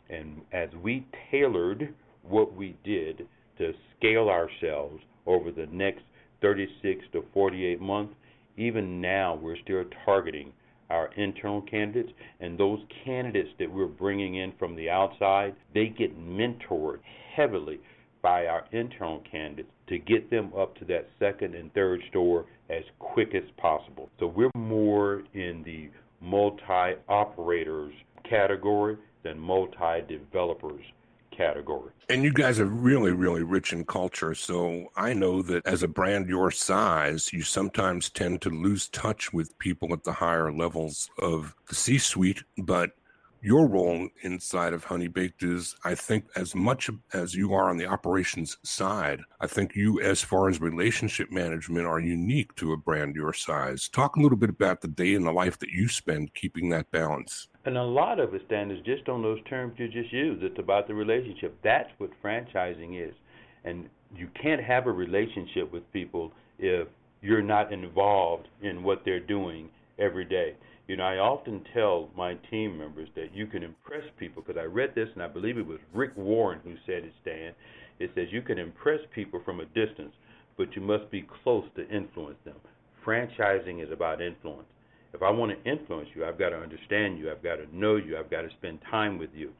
And 0.09 0.41
as 0.51 0.69
we 0.83 1.07
tailored 1.31 1.91
what 2.21 2.53
we 2.53 2.75
did 2.83 3.25
to 3.57 3.71
scale 3.97 4.29
ourselves 4.29 5.01
over 5.25 5.49
the 5.49 5.65
next 5.71 6.03
36 6.41 7.03
to 7.13 7.23
48 7.33 7.81
months, 7.81 8.13
even 8.57 9.01
now 9.01 9.35
we're 9.41 9.57
still 9.63 9.83
targeting 10.05 10.51
our 10.89 11.11
internal 11.15 11.61
candidates 11.63 12.11
and 12.39 12.59
those 12.59 12.79
candidates 13.03 13.49
that 13.57 13.71
we're 13.71 13.87
bringing 13.87 14.35
in 14.35 14.53
from 14.59 14.75
the 14.75 14.89
outside, 14.89 15.55
they 15.73 15.87
get 15.87 16.15
mentored 16.19 16.99
heavily 17.35 17.79
by 18.21 18.45
our 18.45 18.65
internal 18.71 19.23
candidates 19.29 19.69
to 19.87 19.97
get 19.99 20.29
them 20.29 20.51
up 20.57 20.75
to 20.75 20.85
that 20.85 21.07
second 21.19 21.55
and 21.55 21.73
third 21.73 22.01
store 22.09 22.45
as 22.69 22.83
quick 22.99 23.35
as 23.35 23.43
possible. 23.57 24.09
So 24.19 24.27
we're 24.27 24.49
more 24.55 25.23
in 25.33 25.63
the 25.63 25.89
multi 26.25 26.95
operators 27.07 27.93
category 28.23 28.97
than 29.23 29.39
multi 29.39 30.01
developers 30.07 30.83
category. 31.35 31.91
And 32.09 32.23
you 32.23 32.31
guys 32.31 32.59
are 32.59 32.65
really, 32.65 33.11
really 33.11 33.43
rich 33.43 33.73
in 33.73 33.85
culture. 33.85 34.33
So 34.33 34.87
I 34.95 35.13
know 35.13 35.41
that 35.43 35.65
as 35.65 35.83
a 35.83 35.87
brand 35.87 36.27
your 36.27 36.51
size, 36.51 37.33
you 37.33 37.41
sometimes 37.41 38.09
tend 38.09 38.41
to 38.43 38.49
lose 38.49 38.87
touch 38.89 39.33
with 39.33 39.57
people 39.59 39.93
at 39.93 40.03
the 40.03 40.13
higher 40.13 40.51
levels 40.51 41.09
of 41.19 41.55
the 41.67 41.75
C 41.75 41.97
suite, 41.97 42.43
but 42.57 42.91
your 43.45 43.67
role 43.67 44.09
inside 44.23 44.73
of 44.73 44.83
Honey 44.83 45.07
Baked 45.07 45.43
is, 45.43 45.75
I 45.85 45.93
think, 45.93 46.25
as 46.35 46.55
much 46.55 46.89
as 47.13 47.35
you 47.35 47.53
are 47.53 47.69
on 47.69 47.77
the 47.77 47.85
operations 47.85 48.57
side, 48.63 49.21
I 49.39 49.45
think 49.45 49.75
you, 49.75 50.01
as 50.01 50.23
far 50.23 50.49
as 50.49 50.59
relationship 50.59 51.31
management, 51.31 51.85
are 51.85 51.99
unique 51.99 52.55
to 52.55 52.73
a 52.73 52.77
brand 52.77 53.15
your 53.15 53.33
size. 53.33 53.87
Talk 53.87 54.15
a 54.15 54.19
little 54.19 54.37
bit 54.37 54.49
about 54.49 54.81
the 54.81 54.87
day 54.87 55.13
in 55.13 55.23
the 55.23 55.31
life 55.31 55.59
that 55.59 55.69
you 55.69 55.87
spend 55.87 56.33
keeping 56.33 56.69
that 56.69 56.89
balance. 56.89 57.47
And 57.65 57.77
a 57.77 57.83
lot 57.83 58.19
of 58.19 58.33
it, 58.33 58.41
Stan, 58.47 58.71
is 58.71 58.83
just 58.83 59.07
on 59.09 59.21
those 59.21 59.43
terms 59.47 59.75
you 59.77 59.89
just 59.89 60.11
used. 60.11 60.43
It's 60.43 60.57
about 60.57 60.87
the 60.87 60.95
relationship. 60.95 61.55
That's 61.63 61.89
what 61.99 62.09
franchising 62.23 63.07
is. 63.07 63.13
And 63.63 63.89
you 64.15 64.27
can't 64.41 64.63
have 64.63 64.87
a 64.87 64.91
relationship 64.91 65.71
with 65.71 65.83
people 65.93 66.31
if 66.57 66.87
you're 67.21 67.43
not 67.43 67.71
involved 67.71 68.47
in 68.63 68.81
what 68.81 69.03
they're 69.05 69.19
doing 69.19 69.69
every 69.99 70.25
day. 70.25 70.55
You 70.87 70.97
know, 70.97 71.03
I 71.03 71.17
often 71.17 71.63
tell 71.73 72.09
my 72.15 72.35
team 72.51 72.77
members 72.77 73.09
that 73.15 73.33
you 73.33 73.47
can 73.47 73.63
impress 73.63 74.03
people 74.19 74.43
because 74.45 74.59
I 74.61 74.65
read 74.65 74.93
this 74.93 75.09
and 75.15 75.23
I 75.23 75.27
believe 75.27 75.57
it 75.57 75.65
was 75.65 75.79
Rick 75.95 76.11
Warren 76.15 76.59
who 76.63 76.75
said 76.85 77.03
it, 77.03 77.13
Stan. 77.23 77.53
It 77.99 78.11
says 78.13 78.27
you 78.29 78.43
can 78.43 78.59
impress 78.59 78.99
people 79.15 79.41
from 79.43 79.61
a 79.61 79.65
distance, 79.65 80.13
but 80.57 80.75
you 80.75 80.83
must 80.83 81.09
be 81.09 81.27
close 81.43 81.65
to 81.75 81.89
influence 81.89 82.37
them. 82.45 82.57
Franchising 83.03 83.83
is 83.83 83.91
about 83.91 84.21
influence. 84.21 84.67
If 85.13 85.23
I 85.23 85.31
want 85.31 85.53
to 85.53 85.69
influence 85.69 86.09
you, 86.13 86.23
I've 86.23 86.37
got 86.37 86.49
to 86.49 86.57
understand 86.57 87.17
you, 87.17 87.31
I've 87.31 87.41
got 87.41 87.55
to 87.55 87.75
know 87.75 87.95
you, 87.95 88.17
I've 88.17 88.29
got 88.29 88.41
to 88.41 88.49
spend 88.59 88.79
time 88.91 89.17
with 89.17 89.31
you. 89.33 89.51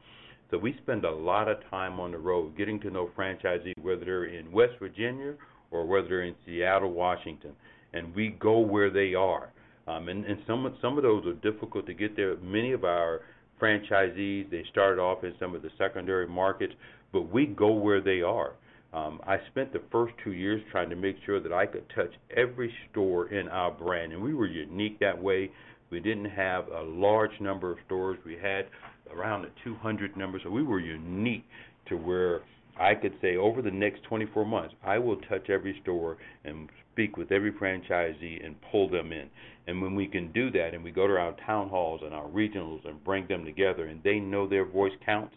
So 0.50 0.58
we 0.58 0.76
spend 0.82 1.04
a 1.04 1.10
lot 1.10 1.48
of 1.48 1.56
time 1.70 1.98
on 1.98 2.12
the 2.12 2.18
road 2.18 2.56
getting 2.56 2.78
to 2.80 2.90
know 2.90 3.10
franchisees, 3.18 3.72
whether 3.82 4.04
they're 4.04 4.26
in 4.26 4.52
West 4.52 4.74
Virginia 4.78 5.34
or 5.72 5.86
whether 5.86 6.06
they're 6.06 6.22
in 6.22 6.36
Seattle, 6.44 6.92
Washington, 6.92 7.52
and 7.92 8.14
we 8.14 8.28
go 8.38 8.60
where 8.60 8.90
they 8.90 9.14
are. 9.14 9.50
Um, 9.86 10.08
and, 10.08 10.24
and 10.24 10.38
some 10.46 10.74
some 10.82 10.96
of 10.96 11.02
those 11.02 11.24
are 11.26 11.34
difficult 11.34 11.86
to 11.86 11.94
get 11.94 12.16
there. 12.16 12.36
Many 12.38 12.72
of 12.72 12.84
our 12.84 13.20
franchisees 13.60 14.50
they 14.50 14.64
started 14.70 15.00
off 15.00 15.24
in 15.24 15.34
some 15.38 15.54
of 15.54 15.62
the 15.62 15.70
secondary 15.78 16.26
markets, 16.26 16.72
but 17.12 17.32
we 17.32 17.46
go 17.46 17.72
where 17.72 18.00
they 18.00 18.22
are. 18.22 18.52
Um, 18.92 19.20
I 19.26 19.36
spent 19.50 19.72
the 19.72 19.82
first 19.92 20.14
two 20.24 20.32
years 20.32 20.62
trying 20.70 20.90
to 20.90 20.96
make 20.96 21.16
sure 21.24 21.40
that 21.40 21.52
I 21.52 21.66
could 21.66 21.84
touch 21.94 22.12
every 22.34 22.72
store 22.90 23.28
in 23.28 23.48
our 23.48 23.70
brand, 23.70 24.12
and 24.12 24.22
we 24.22 24.34
were 24.34 24.46
unique 24.46 24.98
that 25.00 25.20
way. 25.20 25.50
We 25.90 26.00
didn't 26.00 26.30
have 26.30 26.68
a 26.68 26.82
large 26.82 27.38
number 27.40 27.70
of 27.70 27.78
stores. 27.86 28.18
We 28.24 28.36
had 28.36 28.66
around 29.12 29.42
the 29.42 29.50
200 29.64 30.16
number, 30.16 30.40
so 30.42 30.50
we 30.50 30.62
were 30.62 30.80
unique 30.80 31.44
to 31.88 31.96
where 31.96 32.40
I 32.78 32.94
could 32.94 33.14
say 33.22 33.36
over 33.36 33.62
the 33.62 33.70
next 33.70 34.02
24 34.04 34.44
months, 34.44 34.74
I 34.84 34.98
will 34.98 35.16
touch 35.22 35.48
every 35.48 35.78
store 35.82 36.18
and 36.44 36.68
speak 36.92 37.16
with 37.16 37.32
every 37.32 37.52
franchisee 37.52 38.44
and 38.44 38.54
pull 38.70 38.88
them 38.88 39.12
in. 39.12 39.28
And 39.66 39.80
when 39.82 39.94
we 39.94 40.06
can 40.06 40.30
do 40.32 40.50
that 40.50 40.74
and 40.74 40.84
we 40.84 40.90
go 40.90 41.06
to 41.06 41.14
our 41.14 41.34
town 41.46 41.68
halls 41.68 42.02
and 42.04 42.14
our 42.14 42.26
regionals 42.26 42.86
and 42.86 43.02
bring 43.02 43.26
them 43.26 43.44
together 43.44 43.86
and 43.86 44.02
they 44.02 44.18
know 44.18 44.46
their 44.46 44.64
voice 44.64 44.92
counts, 45.04 45.34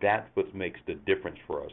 that's 0.00 0.28
what 0.34 0.54
makes 0.54 0.80
the 0.86 0.94
difference 0.94 1.38
for 1.46 1.64
us. 1.64 1.72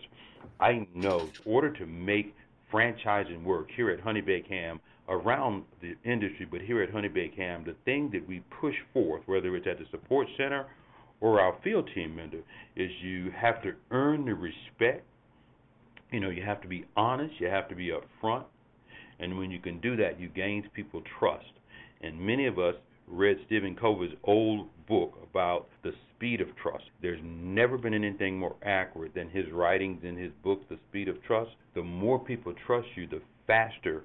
I 0.60 0.88
know 0.96 1.32
in 1.46 1.52
order 1.52 1.72
to 1.72 1.86
make 1.86 2.34
franchising 2.74 3.44
work 3.44 3.68
here 3.76 3.90
at 3.90 4.00
Honey 4.00 4.22
Baked 4.22 4.50
Ham 4.50 4.80
around 5.10 5.64
the 5.82 5.96
industry, 6.10 6.48
but 6.50 6.62
here 6.62 6.82
at 6.82 6.90
Honey 6.90 7.10
Baked 7.10 7.38
Ham, 7.38 7.64
the 7.66 7.76
thing 7.86 8.10
that 8.14 8.26
we 8.28 8.42
push 8.62 8.76
forth, 8.94 9.22
whether 9.26 9.56
it's 9.56 9.68
at 9.68 9.78
the 9.78 9.86
support 9.92 10.28
center 10.38 10.66
or 11.22 11.40
our 11.40 11.56
field 11.64 11.90
team 11.96 12.16
member 12.16 12.40
is 12.76 12.90
you 13.02 13.32
have 13.40 13.62
to 13.64 13.74
earn 13.92 14.26
the 14.26 14.34
respect. 14.34 15.06
You 16.12 16.20
know, 16.20 16.30
you 16.30 16.44
have 16.44 16.62
to 16.62 16.68
be 16.68 16.86
honest, 16.98 17.36
you 17.40 17.48
have 17.48 17.70
to 17.70 17.76
be 17.76 17.92
upfront, 17.92 18.44
and 19.20 19.38
when 19.38 19.50
you 19.52 19.60
can 19.60 19.80
do 19.80 19.96
that, 19.96 20.20
you 20.20 20.28
gain 20.28 20.68
people 20.74 21.02
trust. 21.20 21.46
And 22.02 22.20
many 22.20 22.48
of 22.48 22.60
us 22.60 22.76
read 23.08 23.38
Stephen 23.46 23.76
Covey's 23.76 24.16
old 24.24 24.68
book 24.88 25.18
about 25.30 25.68
the 25.84 25.92
speed 26.16 26.42
of 26.42 26.48
trust. 26.62 26.84
There's 27.02 27.20
never 27.24 27.78
been 27.78 27.94
anything 27.94 28.38
more 28.38 28.56
accurate 28.64 29.14
than 29.14 29.30
his 29.30 29.46
writings 29.52 30.04
in 30.04 30.18
his 30.18 30.32
book, 30.44 30.68
The 30.70 30.78
Speed 30.90 31.08
of 31.08 31.22
Trust. 31.24 31.52
The 31.76 31.84
more 31.84 32.20
people 32.20 32.54
trust 32.66 32.88
you, 32.96 33.08
the 33.08 33.22
faster 33.48 34.04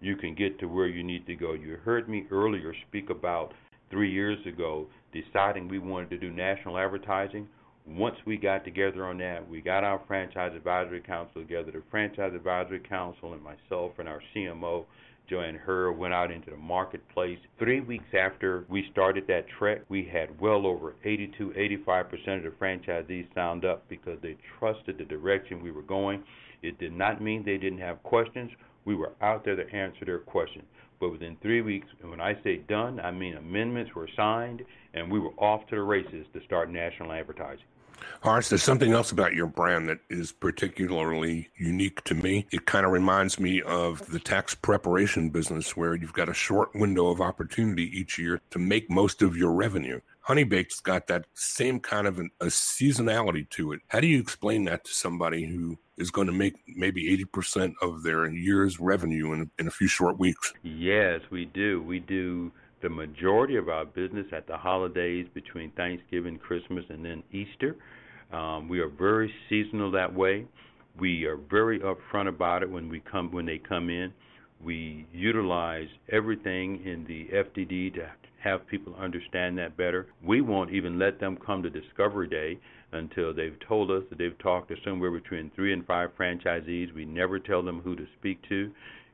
you 0.00 0.16
can 0.16 0.34
get 0.34 0.58
to 0.60 0.66
where 0.66 0.86
you 0.86 1.02
need 1.02 1.26
to 1.26 1.34
go. 1.34 1.54
You 1.54 1.76
heard 1.84 2.08
me 2.08 2.26
earlier 2.30 2.72
speak 2.88 3.10
about 3.10 3.52
three 3.90 4.12
years 4.12 4.38
ago 4.46 4.86
deciding 5.12 5.68
we 5.68 5.78
wanted 5.78 6.10
to 6.10 6.18
do 6.18 6.30
national 6.30 6.78
advertising. 6.78 7.48
Once 7.86 8.16
we 8.26 8.36
got 8.36 8.64
together 8.64 9.06
on 9.06 9.18
that, 9.18 9.48
we 9.48 9.60
got 9.60 9.82
our 9.82 10.02
franchise 10.06 10.52
advisory 10.54 11.00
council 11.00 11.40
together. 11.40 11.70
The 11.70 11.82
franchise 11.90 12.32
advisory 12.34 12.80
council 12.80 13.32
and 13.32 13.42
myself 13.42 13.92
and 13.98 14.08
our 14.08 14.20
CMO, 14.34 14.84
Joanne 15.28 15.58
Herr, 15.64 15.92
went 15.92 16.12
out 16.12 16.30
into 16.30 16.50
the 16.50 16.56
marketplace. 16.56 17.38
Three 17.58 17.80
weeks 17.80 18.04
after 18.12 18.66
we 18.68 18.88
started 18.92 19.26
that 19.28 19.46
trek, 19.58 19.82
we 19.88 20.04
had 20.04 20.38
well 20.38 20.66
over 20.66 20.94
82, 21.04 21.54
85% 21.88 22.10
of 22.36 22.42
the 22.42 22.52
franchisees 22.60 23.26
signed 23.34 23.64
up 23.64 23.88
because 23.88 24.18
they 24.22 24.36
trusted 24.58 24.98
the 24.98 25.04
direction 25.04 25.62
we 25.62 25.70
were 25.70 25.82
going. 25.82 26.22
It 26.62 26.78
did 26.78 26.92
not 26.92 27.22
mean 27.22 27.42
they 27.44 27.56
didn't 27.56 27.78
have 27.78 28.02
questions. 28.02 28.50
We 28.84 28.94
were 28.94 29.12
out 29.22 29.44
there 29.44 29.56
to 29.56 29.70
answer 29.74 30.04
their 30.04 30.18
questions. 30.18 30.64
But 31.00 31.12
within 31.12 31.36
three 31.40 31.60
weeks, 31.60 31.86
and 32.02 32.10
when 32.10 32.20
I 32.20 32.36
say 32.42 32.56
done, 32.56 33.00
I 33.00 33.10
mean 33.10 33.36
amendments 33.36 33.94
were 33.94 34.08
signed, 34.16 34.64
and 34.94 35.10
we 35.10 35.20
were 35.20 35.32
off 35.38 35.66
to 35.68 35.76
the 35.76 35.82
races 35.82 36.26
to 36.32 36.42
start 36.44 36.70
national 36.70 37.12
advertising. 37.12 37.64
Horace, 38.22 38.48
there's 38.48 38.62
something 38.62 38.92
else 38.92 39.12
about 39.12 39.34
your 39.34 39.46
brand 39.46 39.88
that 39.88 39.98
is 40.08 40.32
particularly 40.32 41.50
unique 41.56 42.02
to 42.04 42.14
me. 42.14 42.46
It 42.52 42.66
kind 42.66 42.86
of 42.86 42.92
reminds 42.92 43.38
me 43.38 43.62
of 43.62 44.08
the 44.10 44.18
tax 44.18 44.54
preparation 44.54 45.30
business 45.30 45.76
where 45.76 45.94
you've 45.94 46.12
got 46.12 46.28
a 46.28 46.34
short 46.34 46.74
window 46.74 47.08
of 47.08 47.20
opportunity 47.20 47.84
each 47.84 48.18
year 48.18 48.40
to 48.50 48.58
make 48.58 48.90
most 48.90 49.22
of 49.22 49.36
your 49.36 49.52
revenue. 49.52 50.00
Honey 50.20 50.44
Baked's 50.44 50.80
got 50.80 51.06
that 51.06 51.26
same 51.34 51.80
kind 51.80 52.06
of 52.06 52.18
an, 52.18 52.30
a 52.40 52.46
seasonality 52.46 53.48
to 53.50 53.72
it. 53.72 53.80
How 53.88 54.00
do 54.00 54.06
you 54.06 54.20
explain 54.20 54.64
that 54.64 54.84
to 54.84 54.92
somebody 54.92 55.46
who 55.46 55.78
is 55.98 56.10
going 56.10 56.26
to 56.28 56.32
make 56.32 56.54
maybe 56.66 57.16
80% 57.34 57.74
of 57.82 58.02
their 58.02 58.26
year's 58.26 58.80
revenue 58.80 59.32
in, 59.32 59.50
in 59.58 59.66
a 59.66 59.70
few 59.70 59.88
short 59.88 60.18
weeks? 60.18 60.52
Yes, 60.62 61.20
we 61.30 61.44
do. 61.46 61.82
We 61.82 61.98
do 61.98 62.52
the 62.80 62.88
majority 62.88 63.56
of 63.56 63.68
our 63.68 63.84
business 63.84 64.26
at 64.32 64.46
the 64.46 64.56
holidays 64.56 65.26
between 65.34 65.70
Thanksgiving, 65.72 66.38
Christmas, 66.38 66.84
and 66.88 67.04
then 67.04 67.22
Easter. 67.32 67.76
Um, 68.32 68.68
we 68.68 68.80
are 68.80 68.88
very 68.88 69.32
seasonal 69.48 69.90
that 69.92 70.14
way. 70.14 70.46
We 70.98 71.24
are 71.24 71.36
very 71.36 71.80
upfront 71.80 72.28
about 72.28 72.62
it 72.62 72.70
when 72.70 72.88
we 72.88 73.00
come 73.00 73.30
when 73.32 73.46
they 73.46 73.58
come 73.58 73.90
in. 73.90 74.12
We 74.62 75.06
utilize 75.12 75.88
everything 76.10 76.84
in 76.84 77.04
the 77.04 77.28
FDD 77.32 77.94
to 77.94 78.10
have 78.42 78.66
people 78.66 78.94
understand 78.98 79.58
that 79.58 79.76
better. 79.76 80.06
We 80.22 80.40
won't 80.40 80.70
even 80.70 80.98
let 80.98 81.18
them 81.18 81.36
come 81.44 81.62
to 81.62 81.70
Discovery 81.70 82.28
Day 82.28 82.58
until 82.92 83.34
they've 83.34 83.58
told 83.66 83.90
us 83.90 84.04
that 84.08 84.18
they've 84.18 84.38
talked 84.38 84.68
to 84.68 84.76
somewhere 84.84 85.10
between 85.10 85.50
three 85.54 85.72
and 85.72 85.84
five 85.86 86.10
franchisees. 86.18 86.94
We 86.94 87.04
never 87.04 87.38
tell 87.38 87.62
them 87.62 87.80
who 87.80 87.96
to 87.96 88.06
speak 88.18 88.40
to. 88.48 88.70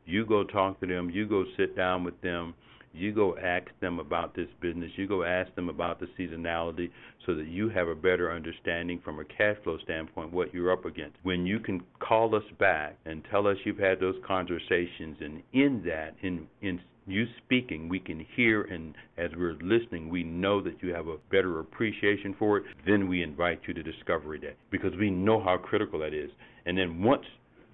You 0.06 0.26
go 0.26 0.44
talk 0.44 0.80
to 0.80 0.86
them, 0.86 1.10
you 1.10 1.26
go 1.26 1.44
sit 1.56 1.74
down 1.74 2.04
with 2.04 2.20
them, 2.20 2.54
you 2.92 3.12
go 3.12 3.36
ask 3.38 3.66
them 3.80 3.98
about 3.98 4.36
this 4.36 4.48
business, 4.60 4.90
you 4.96 5.08
go 5.08 5.24
ask 5.24 5.52
them 5.54 5.68
about 5.68 5.98
the 5.98 6.06
seasonality 6.18 6.90
so 7.26 7.34
that 7.34 7.48
you 7.48 7.68
have 7.70 7.88
a 7.88 7.94
better 7.94 8.30
understanding 8.30 9.00
from 9.04 9.18
a 9.18 9.24
cash 9.24 9.56
flow 9.64 9.78
standpoint 9.82 10.32
what 10.32 10.54
you're 10.54 10.70
up 10.70 10.84
against. 10.84 11.16
When 11.22 11.44
you 11.44 11.58
can 11.58 11.82
call 11.98 12.34
us 12.36 12.44
back 12.60 12.96
and 13.04 13.24
tell 13.30 13.46
us 13.48 13.56
you've 13.64 13.78
had 13.78 13.98
those 13.98 14.16
conversations 14.26 15.16
and 15.20 15.42
in 15.52 15.82
that 15.86 16.14
in 16.22 16.46
in 16.62 16.80
you 17.06 17.26
speaking, 17.44 17.88
we 17.88 18.00
can 18.00 18.24
hear, 18.34 18.62
and 18.62 18.94
as 19.18 19.30
we're 19.36 19.56
listening, 19.60 20.08
we 20.08 20.24
know 20.24 20.62
that 20.62 20.82
you 20.82 20.94
have 20.94 21.06
a 21.06 21.18
better 21.30 21.60
appreciation 21.60 22.34
for 22.38 22.58
it. 22.58 22.64
Then 22.86 23.08
we 23.08 23.22
invite 23.22 23.60
you 23.66 23.74
to 23.74 23.82
Discovery 23.82 24.38
Day 24.38 24.54
because 24.70 24.92
we 24.98 25.10
know 25.10 25.42
how 25.42 25.58
critical 25.58 25.98
that 26.00 26.14
is. 26.14 26.30
And 26.66 26.76
then 26.78 27.02
once 27.02 27.24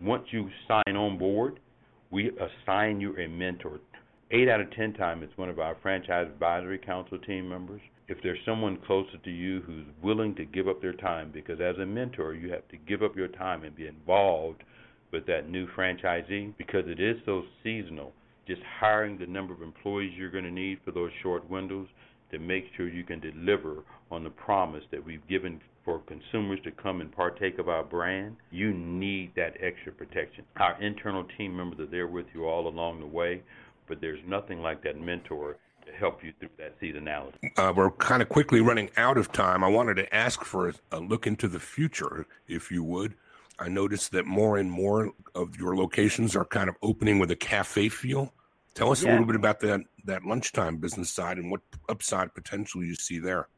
once 0.03 0.25
you 0.31 0.49
sign 0.67 0.97
on 0.97 1.19
board, 1.19 1.61
we 2.11 2.31
assign 2.31 3.01
you 3.01 3.15
a 3.19 3.29
mentor. 3.29 3.81
Eight 4.31 4.49
out 4.49 4.61
of 4.61 4.71
ten 4.73 4.95
times, 4.95 5.23
it's 5.25 5.37
one 5.37 5.49
of 5.49 5.59
our 5.59 5.77
franchise 5.83 6.27
advisory 6.33 6.79
council 6.79 7.19
team 7.19 7.49
members. 7.49 7.81
If 8.09 8.19
there's 8.23 8.39
someone 8.45 8.79
closer 8.87 9.19
to 9.23 9.31
you 9.31 9.61
who's 9.61 9.85
willing 10.03 10.35
to 10.37 10.45
give 10.45 10.69
up 10.69 10.81
their 10.81 10.95
time, 10.95 11.31
because 11.33 11.61
as 11.61 11.77
a 11.79 11.87
mentor, 11.87 12.35
you 12.35 12.51
have 12.51 12.67
to 12.69 12.77
give 12.77 13.03
up 13.03 13.15
your 13.15 13.29
time 13.29 13.63
and 13.63 13.77
be 13.77 13.87
involved 13.87 14.65
with 15.13 15.27
that 15.27 15.49
new 15.49 15.69
franchisee 15.77 16.55
because 16.57 16.85
it 16.87 17.01
is 17.01 17.17
so 17.27 17.43
seasonal 17.63 18.13
just 18.47 18.63
hiring 18.63 19.19
the 19.19 19.27
number 19.27 19.53
of 19.53 19.63
employees 19.63 20.13
you're 20.17 20.31
going 20.31 20.45
to 20.45 20.51
need 20.51 20.79
for 20.85 20.91
those 20.91 21.11
short 21.23 21.49
windows 21.49 21.89
to 22.31 22.39
make 22.39 22.65
sure 22.77 22.89
you 22.89 23.05
can 23.05 23.21
deliver 23.21 23.83
on 24.11 24.25
the 24.25 24.31
promise 24.31 24.85
that 24.91 25.05
we've 25.05 25.27
given 25.29 25.61
for 25.85 26.01
consumers 26.01 26.61
to 26.65 26.71
come 26.71 27.01
and 27.01 27.11
partake 27.11 27.59
of 27.59 27.69
our 27.69 27.83
brand, 27.83 28.37
you 28.51 28.73
need 28.73 29.33
that 29.35 29.55
extra 29.61 29.93
protection. 29.93 30.45
Our 30.57 30.81
internal 30.83 31.25
team 31.37 31.57
members 31.57 31.81
are 31.81 31.91
there 31.91 32.07
with 32.07 32.27
you 32.35 32.47
all 32.47 32.69
along 32.69 33.01
the 33.01 33.07
way, 33.07 33.43
but 33.89 34.01
there's 34.01 34.21
nothing 34.27 34.61
like 34.61 34.83
that 34.85 35.01
mentor 35.01 35.57
to 35.87 35.93
help 35.93 36.23
you 36.23 36.33
through 36.39 36.51
that 36.59 36.79
seasonality. 36.81 37.51
Uh, 37.57 37.73
we're 37.75 37.91
kind 37.93 38.23
of 38.23 38.29
quickly 38.29 38.61
running 38.61 38.91
out 38.97 39.17
of 39.17 39.33
time. 39.33 39.65
I 39.65 39.69
wanted 39.69 39.95
to 39.95 40.15
ask 40.15 40.45
for 40.45 40.73
a 40.93 41.01
look 41.01 41.27
into 41.27 41.49
the 41.49 41.61
future, 41.61 42.27
if 42.47 42.71
you 42.71 42.85
would. 42.85 43.15
I 43.61 43.69
noticed 43.69 44.13
that 44.13 44.25
more 44.25 44.57
and 44.57 44.71
more 44.71 45.13
of 45.35 45.57
your 45.57 45.77
locations 45.77 46.35
are 46.35 46.47
kind 46.47 46.69
of 46.71 46.77
opening 46.83 47.19
with 47.19 47.31
a 47.31 47.37
cafe 47.37 47.91
feel. 47.91 48.33
Tell 48.75 48.91
us 48.91 49.03
yeah. 49.03 49.11
a 49.11 49.13
little 49.13 49.27
bit 49.27 49.37
about 49.37 49.61
that 49.61 49.81
that 50.07 50.25
lunchtime 50.25 50.79
business 50.79 51.11
side 51.11 51.37
and 51.37 51.51
what 51.51 51.61
upside 51.89 52.35
potential 52.35 52.83
you 52.83 52.95
see 52.95 53.19
there. 53.19 53.49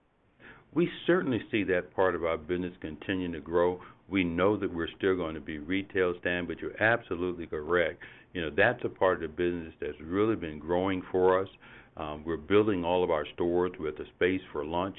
We 0.74 0.90
certainly 1.06 1.40
see 1.50 1.62
that 1.64 1.94
part 1.94 2.16
of 2.16 2.24
our 2.24 2.36
business 2.36 2.72
continuing 2.80 3.32
to 3.32 3.40
grow. 3.40 3.80
We 4.08 4.24
know 4.24 4.56
that 4.56 4.72
we're 4.72 4.88
still 4.96 5.14
going 5.14 5.34
to 5.34 5.40
be 5.40 5.58
retail 5.58 6.14
stand, 6.20 6.48
but 6.48 6.58
you're 6.60 6.82
absolutely 6.82 7.46
correct. 7.46 8.02
You 8.34 8.42
know 8.42 8.50
that's 8.50 8.84
a 8.84 8.88
part 8.88 9.22
of 9.22 9.30
the 9.30 9.36
business 9.36 9.72
that's 9.80 10.00
really 10.00 10.34
been 10.34 10.58
growing 10.58 11.02
for 11.12 11.40
us. 11.40 11.48
Um, 11.96 12.24
we're 12.24 12.38
building 12.38 12.84
all 12.84 13.04
of 13.04 13.10
our 13.10 13.26
stores 13.34 13.72
with 13.78 14.00
a 14.00 14.06
space 14.16 14.40
for 14.50 14.64
lunch. 14.64 14.96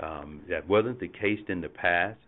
Um, 0.00 0.40
that 0.48 0.68
wasn't 0.68 0.98
the 0.98 1.08
case 1.08 1.40
in 1.48 1.60
the 1.60 1.68
past. 1.68 2.18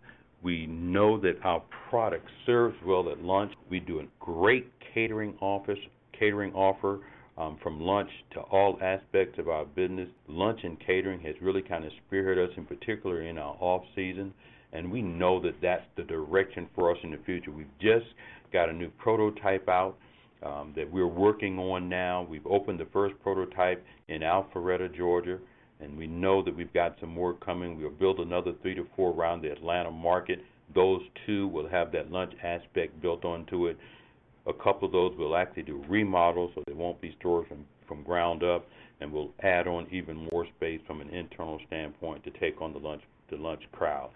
We 0.44 0.66
know 0.66 1.18
that 1.20 1.36
our 1.42 1.62
product 1.88 2.28
serves 2.44 2.76
well 2.86 3.10
at 3.10 3.22
lunch. 3.22 3.52
We 3.70 3.80
do 3.80 4.00
a 4.00 4.04
great 4.20 4.70
catering 4.92 5.34
office, 5.40 5.78
catering 6.18 6.52
offer 6.52 7.00
um, 7.38 7.58
from 7.62 7.80
lunch 7.80 8.10
to 8.34 8.40
all 8.40 8.78
aspects 8.82 9.38
of 9.38 9.48
our 9.48 9.64
business. 9.64 10.08
Lunch 10.28 10.60
and 10.62 10.78
catering 10.78 11.20
has 11.20 11.34
really 11.40 11.62
kind 11.62 11.84
of 11.86 11.92
spearheaded 11.92 12.50
us, 12.50 12.52
in 12.58 12.66
particular 12.66 13.22
in 13.22 13.38
our 13.38 13.56
off 13.58 13.84
season, 13.96 14.34
and 14.74 14.92
we 14.92 15.00
know 15.00 15.40
that 15.40 15.54
that's 15.62 15.84
the 15.96 16.02
direction 16.02 16.68
for 16.74 16.92
us 16.92 16.98
in 17.02 17.10
the 17.10 17.18
future. 17.24 17.50
We've 17.50 17.66
just 17.80 18.06
got 18.52 18.68
a 18.68 18.72
new 18.72 18.90
prototype 18.98 19.66
out 19.68 19.96
um, 20.42 20.74
that 20.76 20.90
we're 20.92 21.06
working 21.06 21.58
on 21.58 21.88
now. 21.88 22.26
We've 22.28 22.46
opened 22.46 22.78
the 22.78 22.88
first 22.92 23.14
prototype 23.22 23.82
in 24.08 24.20
Alpharetta, 24.20 24.94
Georgia, 24.94 25.38
and 25.80 25.96
we 25.96 26.06
know 26.06 26.42
that 26.42 26.56
we've 26.56 26.72
got 26.72 26.96
some 27.00 27.10
more 27.10 27.34
coming. 27.34 27.78
We'll 27.78 27.90
build 27.90 28.20
another 28.20 28.52
three 28.62 28.74
to 28.74 28.86
four 28.96 29.12
around 29.12 29.42
the 29.42 29.52
Atlanta 29.52 29.90
market. 29.90 30.40
Those 30.74 31.02
two 31.26 31.48
will 31.48 31.68
have 31.68 31.92
that 31.92 32.10
lunch 32.10 32.32
aspect 32.42 33.00
built 33.02 33.24
onto 33.24 33.66
it. 33.66 33.76
A 34.46 34.52
couple 34.52 34.86
of 34.86 34.92
those 34.92 35.16
will 35.18 35.36
actually 35.36 35.62
do 35.62 35.84
remodels, 35.88 36.52
so 36.54 36.62
they 36.66 36.74
won't 36.74 37.00
be 37.00 37.14
stores 37.18 37.46
from, 37.48 37.64
from 37.88 38.02
ground 38.02 38.42
up, 38.42 38.66
and 39.00 39.12
we'll 39.12 39.32
add 39.42 39.66
on 39.66 39.86
even 39.90 40.28
more 40.32 40.46
space 40.56 40.80
from 40.86 41.00
an 41.00 41.10
internal 41.10 41.58
standpoint 41.66 42.24
to 42.24 42.30
take 42.30 42.60
on 42.60 42.72
the 42.72 42.78
lunch 42.78 43.02
the 43.30 43.36
lunch 43.36 43.62
crowd. 43.72 44.10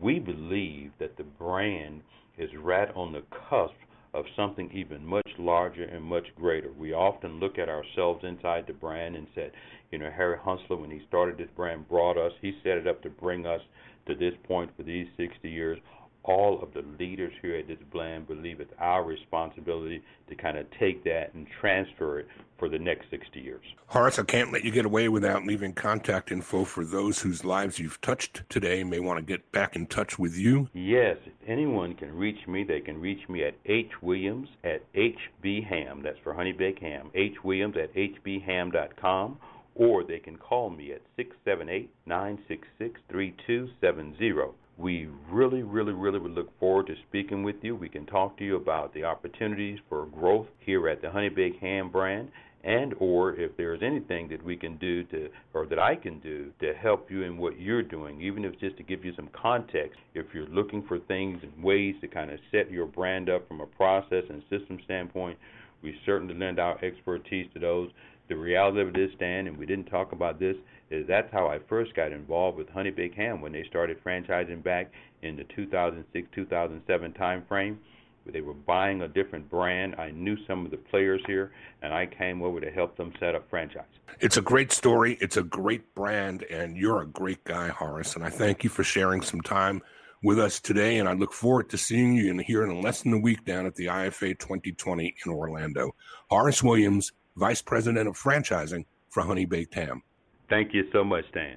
We 0.00 0.18
believe 0.18 0.92
that 0.98 1.16
the 1.18 1.24
brand 1.24 2.00
is 2.38 2.48
right 2.58 2.88
on 2.96 3.12
the 3.12 3.22
cusp 3.48 3.74
of 4.14 4.24
something 4.36 4.70
even 4.72 5.04
much 5.04 5.28
larger 5.38 5.84
and 5.84 6.02
much 6.02 6.26
greater. 6.36 6.70
We 6.78 6.92
often 6.92 7.40
look 7.40 7.58
at 7.58 7.68
ourselves 7.68 8.24
inside 8.24 8.64
the 8.66 8.72
brand 8.72 9.16
and 9.16 9.26
said, 9.34 9.50
you 9.90 9.98
know, 9.98 10.10
Harry 10.16 10.38
Hoenselaar, 10.38 10.80
when 10.80 10.90
he 10.90 11.02
started 11.08 11.36
this 11.36 11.50
brand, 11.56 11.88
brought 11.88 12.16
us, 12.16 12.32
he 12.40 12.52
set 12.62 12.78
it 12.78 12.86
up 12.86 13.02
to 13.02 13.10
bring 13.10 13.44
us 13.44 13.60
to 14.06 14.14
this 14.14 14.34
point 14.44 14.70
for 14.76 14.84
these 14.84 15.08
60 15.16 15.50
years 15.50 15.78
all 16.24 16.62
of 16.62 16.72
the 16.72 16.82
leaders 16.98 17.32
here 17.42 17.56
at 17.56 17.68
this 17.68 17.78
brand 17.92 18.26
believe 18.26 18.60
it's 18.60 18.72
our 18.78 19.04
responsibility 19.04 20.02
to 20.28 20.34
kind 20.34 20.56
of 20.56 20.66
take 20.78 21.04
that 21.04 21.32
and 21.34 21.46
transfer 21.60 22.20
it 22.20 22.28
for 22.58 22.68
the 22.68 22.78
next 22.78 23.10
60 23.10 23.40
years. 23.40 23.64
Horace, 23.88 24.18
I 24.18 24.22
can't 24.22 24.52
let 24.52 24.64
you 24.64 24.70
get 24.70 24.86
away 24.86 25.08
without 25.08 25.44
leaving 25.44 25.74
contact 25.74 26.32
info 26.32 26.64
for 26.64 26.84
those 26.84 27.20
whose 27.20 27.44
lives 27.44 27.78
you've 27.78 28.00
touched 28.00 28.42
today 28.48 28.82
may 28.84 29.00
want 29.00 29.18
to 29.18 29.22
get 29.22 29.52
back 29.52 29.76
in 29.76 29.86
touch 29.86 30.18
with 30.18 30.36
you. 30.36 30.68
Yes, 30.72 31.18
if 31.26 31.32
anyone 31.46 31.94
can 31.94 32.16
reach 32.16 32.46
me. 32.48 32.64
They 32.64 32.80
can 32.80 33.00
reach 33.00 33.28
me 33.28 33.44
at 33.44 33.54
H. 33.66 33.90
Williams 34.00 34.48
at 34.62 34.82
hbham, 34.94 36.02
That's 36.02 36.18
for 36.22 36.32
Honey 36.32 36.52
Baked 36.52 36.80
Ham. 36.80 37.10
H. 37.14 37.44
Williams 37.44 37.76
at 37.76 37.94
HBHam.com. 37.94 39.38
Or 39.76 40.04
they 40.04 40.20
can 40.20 40.36
call 40.36 40.70
me 40.70 40.92
at 40.92 41.02
678 41.16 41.90
966 42.06 43.00
3270 43.10 44.54
we 44.76 45.08
really, 45.30 45.62
really, 45.62 45.92
really 45.92 46.18
would 46.18 46.32
look 46.32 46.58
forward 46.58 46.86
to 46.88 46.94
speaking 47.08 47.42
with 47.42 47.56
you. 47.62 47.76
We 47.76 47.88
can 47.88 48.06
talk 48.06 48.36
to 48.38 48.44
you 48.44 48.56
about 48.56 48.92
the 48.92 49.04
opportunities 49.04 49.78
for 49.88 50.06
growth 50.06 50.48
here 50.58 50.88
at 50.88 51.00
the 51.00 51.10
Honey 51.10 51.28
Baked 51.28 51.60
Ham 51.60 51.90
brand 51.90 52.30
and 52.64 52.94
or 52.98 53.34
if 53.34 53.54
there's 53.56 53.82
anything 53.82 54.26
that 54.28 54.42
we 54.42 54.56
can 54.56 54.76
do 54.78 55.04
to 55.04 55.28
or 55.52 55.66
that 55.66 55.78
I 55.78 55.94
can 55.94 56.18
do 56.20 56.50
to 56.60 56.72
help 56.72 57.10
you 57.10 57.22
in 57.22 57.36
what 57.36 57.60
you're 57.60 57.82
doing, 57.82 58.20
even 58.22 58.44
if 58.44 58.54
it's 58.54 58.60
just 58.60 58.76
to 58.78 58.82
give 58.82 59.04
you 59.04 59.12
some 59.14 59.28
context. 59.40 59.98
If 60.14 60.26
you're 60.32 60.48
looking 60.48 60.82
for 60.88 60.98
things 60.98 61.40
and 61.42 61.62
ways 61.62 61.94
to 62.00 62.08
kind 62.08 62.30
of 62.30 62.38
set 62.50 62.70
your 62.70 62.86
brand 62.86 63.28
up 63.28 63.46
from 63.46 63.60
a 63.60 63.66
process 63.66 64.24
and 64.30 64.42
system 64.48 64.78
standpoint, 64.84 65.38
we 65.82 65.94
certainly 66.06 66.34
lend 66.34 66.58
our 66.58 66.82
expertise 66.82 67.46
to 67.52 67.60
those. 67.60 67.90
The 68.30 68.36
reality 68.36 68.80
of 68.80 68.88
it 68.88 68.96
is, 68.96 69.10
Stan, 69.16 69.46
and 69.46 69.58
we 69.58 69.66
didn't 69.66 69.86
talk 69.86 70.12
about 70.12 70.40
this, 70.40 70.56
is 70.90 71.06
that's 71.06 71.32
how 71.32 71.46
I 71.46 71.58
first 71.68 71.94
got 71.94 72.12
involved 72.12 72.58
with 72.58 72.68
Honey 72.68 72.90
Baked 72.90 73.16
Ham 73.16 73.40
when 73.40 73.52
they 73.52 73.64
started 73.64 74.02
franchising 74.04 74.62
back 74.62 74.90
in 75.22 75.36
the 75.36 75.44
2006-2007 75.44 77.16
time 77.16 77.44
frame. 77.48 77.78
They 78.26 78.40
were 78.40 78.54
buying 78.54 79.02
a 79.02 79.08
different 79.08 79.50
brand. 79.50 79.96
I 79.96 80.10
knew 80.10 80.36
some 80.46 80.64
of 80.64 80.70
the 80.70 80.78
players 80.78 81.20
here, 81.26 81.52
and 81.82 81.92
I 81.92 82.06
came 82.06 82.42
over 82.42 82.58
to 82.58 82.70
help 82.70 82.96
them 82.96 83.12
set 83.20 83.34
up 83.34 83.48
franchise. 83.50 83.84
It's 84.20 84.38
a 84.38 84.42
great 84.42 84.72
story. 84.72 85.18
It's 85.20 85.36
a 85.36 85.42
great 85.42 85.94
brand, 85.94 86.44
and 86.44 86.76
you're 86.76 87.02
a 87.02 87.06
great 87.06 87.44
guy, 87.44 87.68
Horace. 87.68 88.14
And 88.16 88.24
I 88.24 88.30
thank 88.30 88.64
you 88.64 88.70
for 88.70 88.82
sharing 88.82 89.20
some 89.20 89.42
time 89.42 89.82
with 90.22 90.38
us 90.38 90.58
today, 90.58 90.96
and 90.98 91.08
I 91.08 91.12
look 91.12 91.34
forward 91.34 91.68
to 91.70 91.76
seeing 91.76 92.14
you 92.14 92.30
in 92.30 92.38
here 92.38 92.64
in 92.64 92.80
less 92.80 93.02
than 93.02 93.12
a 93.12 93.18
week 93.18 93.44
down 93.44 93.66
at 93.66 93.74
the 93.74 93.86
IFA 93.86 94.38
2020 94.38 95.14
in 95.26 95.32
Orlando. 95.32 95.94
Horace 96.30 96.62
Williams, 96.62 97.12
Vice 97.36 97.60
President 97.60 98.08
of 98.08 98.16
Franchising 98.16 98.86
for 99.10 99.22
Honey 99.22 99.44
Baked 99.44 99.74
Ham. 99.74 100.02
Thank 100.48 100.74
you 100.74 100.84
so 100.92 101.04
much, 101.04 101.24
Dan. 101.32 101.56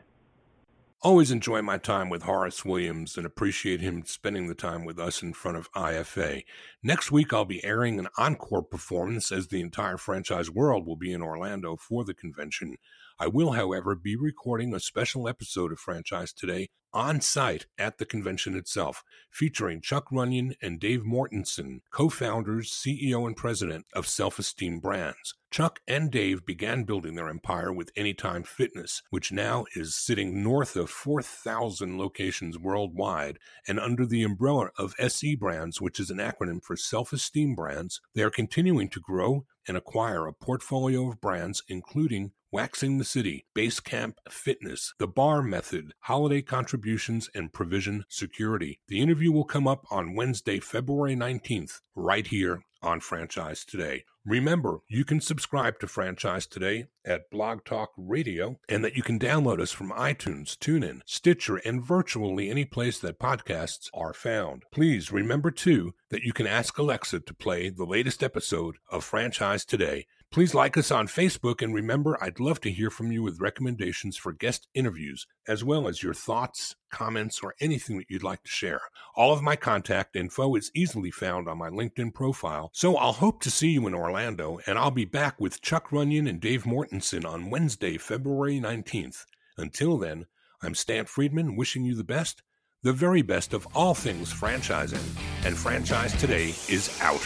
Always 1.03 1.29
enjoy 1.29 1.61
my 1.61 1.77
time 1.77 2.09
with 2.09 2.23
Horace 2.23 2.65
Williams 2.65 3.17
and 3.17 3.25
appreciate 3.25 3.81
him 3.81 4.03
spending 4.03 4.47
the 4.47 4.55
time 4.55 4.83
with 4.83 4.97
us 4.97 5.21
in 5.21 5.33
front 5.33 5.55
of 5.55 5.71
IFA. 5.73 6.43
Next 6.81 7.11
week, 7.11 7.31
I'll 7.31 7.45
be 7.45 7.63
airing 7.63 7.99
an 7.99 8.07
encore 8.17 8.63
performance 8.63 9.31
as 9.31 9.47
the 9.47 9.61
entire 9.61 9.97
franchise 9.97 10.49
world 10.49 10.87
will 10.87 10.95
be 10.95 11.13
in 11.13 11.21
Orlando 11.21 11.75
for 11.75 12.03
the 12.03 12.15
convention. 12.15 12.77
I 13.19 13.27
will, 13.27 13.51
however, 13.51 13.93
be 13.93 14.15
recording 14.15 14.73
a 14.73 14.79
special 14.79 15.27
episode 15.27 15.71
of 15.71 15.79
Franchise 15.79 16.33
Today 16.33 16.69
on 16.93 17.21
site 17.21 17.65
at 17.77 17.97
the 17.97 18.05
convention 18.05 18.55
itself, 18.55 19.03
featuring 19.29 19.81
Chuck 19.81 20.07
Runyon 20.11 20.55
and 20.61 20.79
Dave 20.79 21.01
Mortensen, 21.03 21.81
co 21.91 22.09
founders, 22.09 22.71
CEO, 22.71 23.25
and 23.25 23.35
president 23.35 23.85
of 23.93 24.07
Self 24.07 24.39
Esteem 24.39 24.79
Brands. 24.79 25.33
Chuck 25.49 25.79
and 25.87 26.11
Dave 26.11 26.45
began 26.45 26.83
building 26.83 27.15
their 27.15 27.29
empire 27.29 27.71
with 27.71 27.91
Anytime 27.95 28.43
Fitness, 28.43 29.01
which 29.09 29.31
now 29.31 29.65
is 29.75 29.95
sitting 29.95 30.43
north 30.43 30.75
of 30.75 30.89
4,000 30.89 31.97
locations 31.97 32.59
worldwide. 32.59 33.39
And 33.67 33.79
under 33.79 34.05
the 34.05 34.23
umbrella 34.23 34.71
of 34.77 34.93
SE 34.99 35.35
Brands, 35.35 35.79
which 35.79 35.99
is 35.99 36.09
an 36.09 36.17
acronym 36.17 36.61
for 36.63 36.75
Self 36.75 37.13
Esteem 37.13 37.55
Brands, 37.55 38.01
they 38.13 38.23
are 38.23 38.29
continuing 38.29 38.89
to 38.89 38.99
grow 38.99 39.45
and 39.67 39.77
acquire 39.77 40.27
a 40.27 40.33
portfolio 40.33 41.09
of 41.09 41.21
brands, 41.21 41.63
including 41.67 42.31
Waxing 42.57 42.97
the 42.97 43.05
City, 43.05 43.45
Base 43.53 43.79
Camp 43.79 44.19
Fitness, 44.27 44.95
The 44.97 45.05
Bar 45.05 45.43
Method, 45.43 45.93
Holiday 45.99 46.41
Contributions, 46.41 47.29
and 47.35 47.53
Provision 47.53 48.03
Security. 48.09 48.79
The 48.87 48.99
interview 48.99 49.31
will 49.31 49.43
come 49.43 49.67
up 49.67 49.85
on 49.91 50.15
Wednesday, 50.15 50.59
February 50.59 51.15
19th, 51.15 51.81
right 51.93 52.25
here 52.25 52.63
on 52.81 52.99
Franchise 52.99 53.63
Today. 53.63 54.05
Remember, 54.25 54.79
you 54.89 55.05
can 55.05 55.21
subscribe 55.21 55.79
to 55.79 55.87
Franchise 55.87 56.47
Today 56.47 56.87
at 57.05 57.29
Blog 57.29 57.63
Talk 57.63 57.91
Radio 57.95 58.59
and 58.67 58.83
that 58.83 58.97
you 58.97 59.03
can 59.03 59.19
download 59.19 59.61
us 59.61 59.71
from 59.71 59.91
iTunes, 59.91 60.57
TuneIn, 60.57 61.01
Stitcher, 61.05 61.57
and 61.57 61.85
virtually 61.85 62.49
any 62.49 62.65
place 62.65 62.97
that 62.99 63.19
podcasts 63.19 63.89
are 63.93 64.13
found. 64.13 64.63
Please 64.71 65.11
remember, 65.11 65.51
too, 65.51 65.93
that 66.09 66.23
you 66.23 66.33
can 66.33 66.47
ask 66.47 66.77
Alexa 66.79 67.19
to 67.19 67.33
play 67.35 67.69
the 67.69 67.85
latest 67.85 68.23
episode 68.23 68.77
of 68.91 69.03
Franchise 69.03 69.63
Today 69.63 70.07
Please 70.29 70.53
like 70.53 70.75
us 70.75 70.91
on 70.91 71.07
Facebook 71.07 71.61
and 71.61 71.73
remember, 71.73 72.21
I'd 72.21 72.39
love 72.39 72.59
to 72.61 72.71
hear 72.71 72.89
from 72.89 73.11
you 73.11 73.23
with 73.23 73.39
recommendations 73.39 74.17
for 74.17 74.33
guest 74.33 74.67
interviews, 74.73 75.25
as 75.47 75.63
well 75.63 75.87
as 75.87 76.03
your 76.03 76.13
thoughts, 76.13 76.75
comments, 76.91 77.39
or 77.41 77.55
anything 77.61 77.97
that 77.97 78.07
you'd 78.09 78.23
like 78.23 78.43
to 78.43 78.49
share. 78.49 78.81
All 79.15 79.31
of 79.31 79.41
my 79.41 79.55
contact 79.55 80.17
info 80.17 80.55
is 80.55 80.69
easily 80.75 81.11
found 81.11 81.47
on 81.47 81.57
my 81.57 81.69
LinkedIn 81.69 82.13
profile, 82.13 82.69
so 82.73 82.97
I'll 82.97 83.13
hope 83.13 83.41
to 83.43 83.51
see 83.51 83.69
you 83.69 83.87
in 83.87 83.95
Orlando, 83.95 84.59
and 84.67 84.77
I'll 84.77 84.91
be 84.91 85.05
back 85.05 85.39
with 85.39 85.61
Chuck 85.61 85.91
Runyon 85.93 86.27
and 86.27 86.41
Dave 86.41 86.65
Mortensen 86.65 87.25
on 87.25 87.49
Wednesday, 87.49 87.97
February 87.97 88.59
19th. 88.59 89.25
Until 89.57 89.97
then, 89.97 90.25
I'm 90.61 90.75
Stan 90.75 91.05
Friedman 91.05 91.55
wishing 91.55 91.85
you 91.85 91.95
the 91.95 92.03
best, 92.03 92.43
the 92.83 92.93
very 92.93 93.21
best 93.21 93.53
of 93.53 93.65
all 93.73 93.93
things 93.93 94.31
franchising, 94.33 95.03
and 95.45 95.57
Franchise 95.57 96.13
Today 96.19 96.49
is 96.69 96.95
out. 97.01 97.25